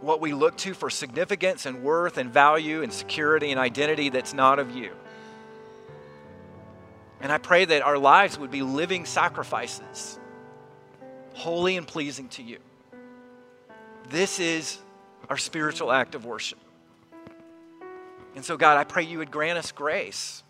what 0.00 0.20
we 0.20 0.32
look 0.32 0.56
to 0.58 0.74
for 0.74 0.90
significance 0.90 1.66
and 1.66 1.82
worth 1.82 2.16
and 2.16 2.30
value 2.30 2.82
and 2.82 2.92
security 2.92 3.50
and 3.50 3.58
identity 3.58 4.10
that's 4.10 4.34
not 4.34 4.60
of 4.60 4.70
you. 4.76 4.92
And 7.24 7.32
I 7.32 7.38
pray 7.38 7.64
that 7.64 7.80
our 7.80 7.96
lives 7.96 8.38
would 8.38 8.50
be 8.50 8.60
living 8.60 9.06
sacrifices, 9.06 10.20
holy 11.32 11.78
and 11.78 11.86
pleasing 11.86 12.28
to 12.28 12.42
you. 12.42 12.58
This 14.10 14.38
is 14.38 14.76
our 15.30 15.38
spiritual 15.38 15.90
act 15.90 16.14
of 16.14 16.26
worship. 16.26 16.58
And 18.36 18.44
so, 18.44 18.58
God, 18.58 18.76
I 18.76 18.84
pray 18.84 19.04
you 19.04 19.16
would 19.18 19.30
grant 19.30 19.58
us 19.58 19.72
grace, 19.72 20.42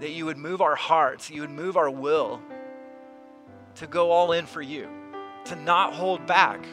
that 0.00 0.08
you 0.08 0.24
would 0.24 0.38
move 0.38 0.62
our 0.62 0.74
hearts, 0.74 1.30
you 1.30 1.42
would 1.42 1.50
move 1.50 1.76
our 1.76 1.90
will 1.90 2.40
to 3.74 3.86
go 3.86 4.10
all 4.10 4.32
in 4.32 4.46
for 4.46 4.62
you, 4.62 4.88
to 5.44 5.56
not 5.56 5.92
hold 5.92 6.26
back, 6.26 6.64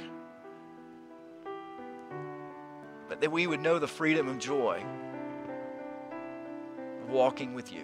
but 3.10 3.20
that 3.20 3.30
we 3.30 3.46
would 3.46 3.60
know 3.60 3.78
the 3.78 3.90
freedom 3.90 4.30
of 4.30 4.40
joy 4.40 4.82
of 7.04 7.10
walking 7.10 7.54
with 7.54 7.74
you. 7.74 7.84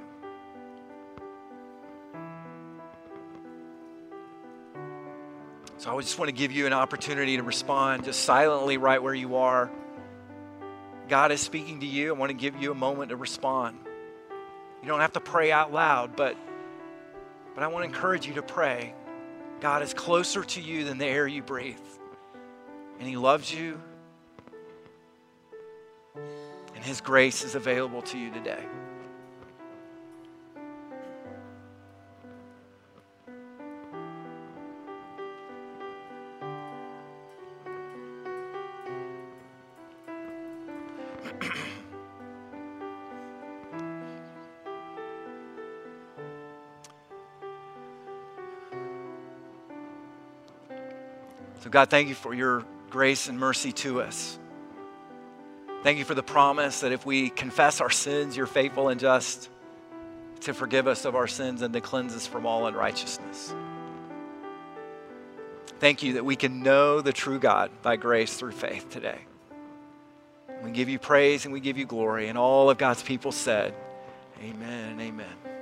So 5.86 5.96
I 5.96 6.02
just 6.02 6.18
want 6.18 6.30
to 6.30 6.36
give 6.36 6.52
you 6.52 6.66
an 6.66 6.74
opportunity 6.74 7.38
to 7.38 7.44
respond 7.44 8.06
just 8.06 8.22
silently 8.22 8.78
right 8.78 9.04
where 9.04 9.14
you 9.14 9.36
are. 9.36 9.70
God 11.08 11.32
is 11.32 11.42
speaking 11.42 11.82
to 11.82 11.86
you. 11.86 12.10
I 12.10 12.18
want 12.18 12.32
to 12.32 12.36
give 12.36 12.60
you 12.60 12.72
a 12.72 12.76
moment 12.76 13.10
to 13.10 13.16
respond. 13.16 13.78
You 14.82 14.88
don't 14.88 15.02
have 15.02 15.14
to 15.14 15.20
pray 15.20 15.52
out 15.52 15.72
loud, 15.72 16.16
but, 16.16 16.36
but 17.54 17.64
I 17.64 17.68
want 17.68 17.84
to 17.84 17.88
encourage 17.88 18.26
you 18.26 18.34
to 18.34 18.42
pray. 18.42 18.96
God 19.62 19.84
is 19.84 19.94
closer 19.94 20.44
to 20.44 20.60
you 20.60 20.86
than 20.86 20.98
the 20.98 21.06
air 21.06 21.28
you 21.28 21.44
breathe, 21.44 21.78
and 22.98 23.08
He 23.08 23.16
loves 23.16 23.54
you, 23.54 23.80
and 26.16 26.84
His 26.84 27.00
grace 27.00 27.44
is 27.44 27.54
available 27.54 28.02
to 28.02 28.18
you 28.18 28.32
today. 28.32 28.66
So, 51.66 51.72
God, 51.72 51.90
thank 51.90 52.10
you 52.10 52.14
for 52.14 52.32
your 52.32 52.64
grace 52.92 53.28
and 53.28 53.40
mercy 53.40 53.72
to 53.72 54.00
us. 54.00 54.38
Thank 55.82 55.98
you 55.98 56.06
for 56.06 56.14
the 56.14 56.22
promise 56.22 56.82
that 56.82 56.92
if 56.92 57.08
we 57.08 57.32
confess 57.32 57.82
our 57.82 57.90
sins, 57.90 58.38
you're 58.38 58.46
faithful 58.46 58.90
and 58.90 59.00
just 59.00 59.50
to 60.42 60.54
forgive 60.54 60.88
us 60.88 61.06
of 61.06 61.16
our 61.16 61.26
sins 61.26 61.64
and 61.64 61.74
to 61.74 61.82
cleanse 61.82 62.16
us 62.16 62.28
from 62.28 62.46
all 62.46 62.68
unrighteousness. 62.68 63.56
Thank 65.80 66.04
you 66.04 66.14
that 66.14 66.24
we 66.24 66.36
can 66.36 66.62
know 66.62 67.02
the 67.02 67.12
true 67.12 67.40
God 67.40 67.72
by 67.82 67.96
grace 67.96 68.38
through 68.38 68.52
faith 68.52 68.92
today. 68.92 69.18
We 70.64 70.70
give 70.70 70.88
you 70.88 71.00
praise 71.00 71.46
and 71.46 71.54
we 71.54 71.62
give 71.62 71.80
you 71.80 71.88
glory. 71.88 72.28
And 72.28 72.38
all 72.38 72.70
of 72.70 72.78
God's 72.78 73.02
people 73.02 73.32
said, 73.32 73.74
Amen 74.40 74.92
and 74.92 75.02
amen. 75.02 75.55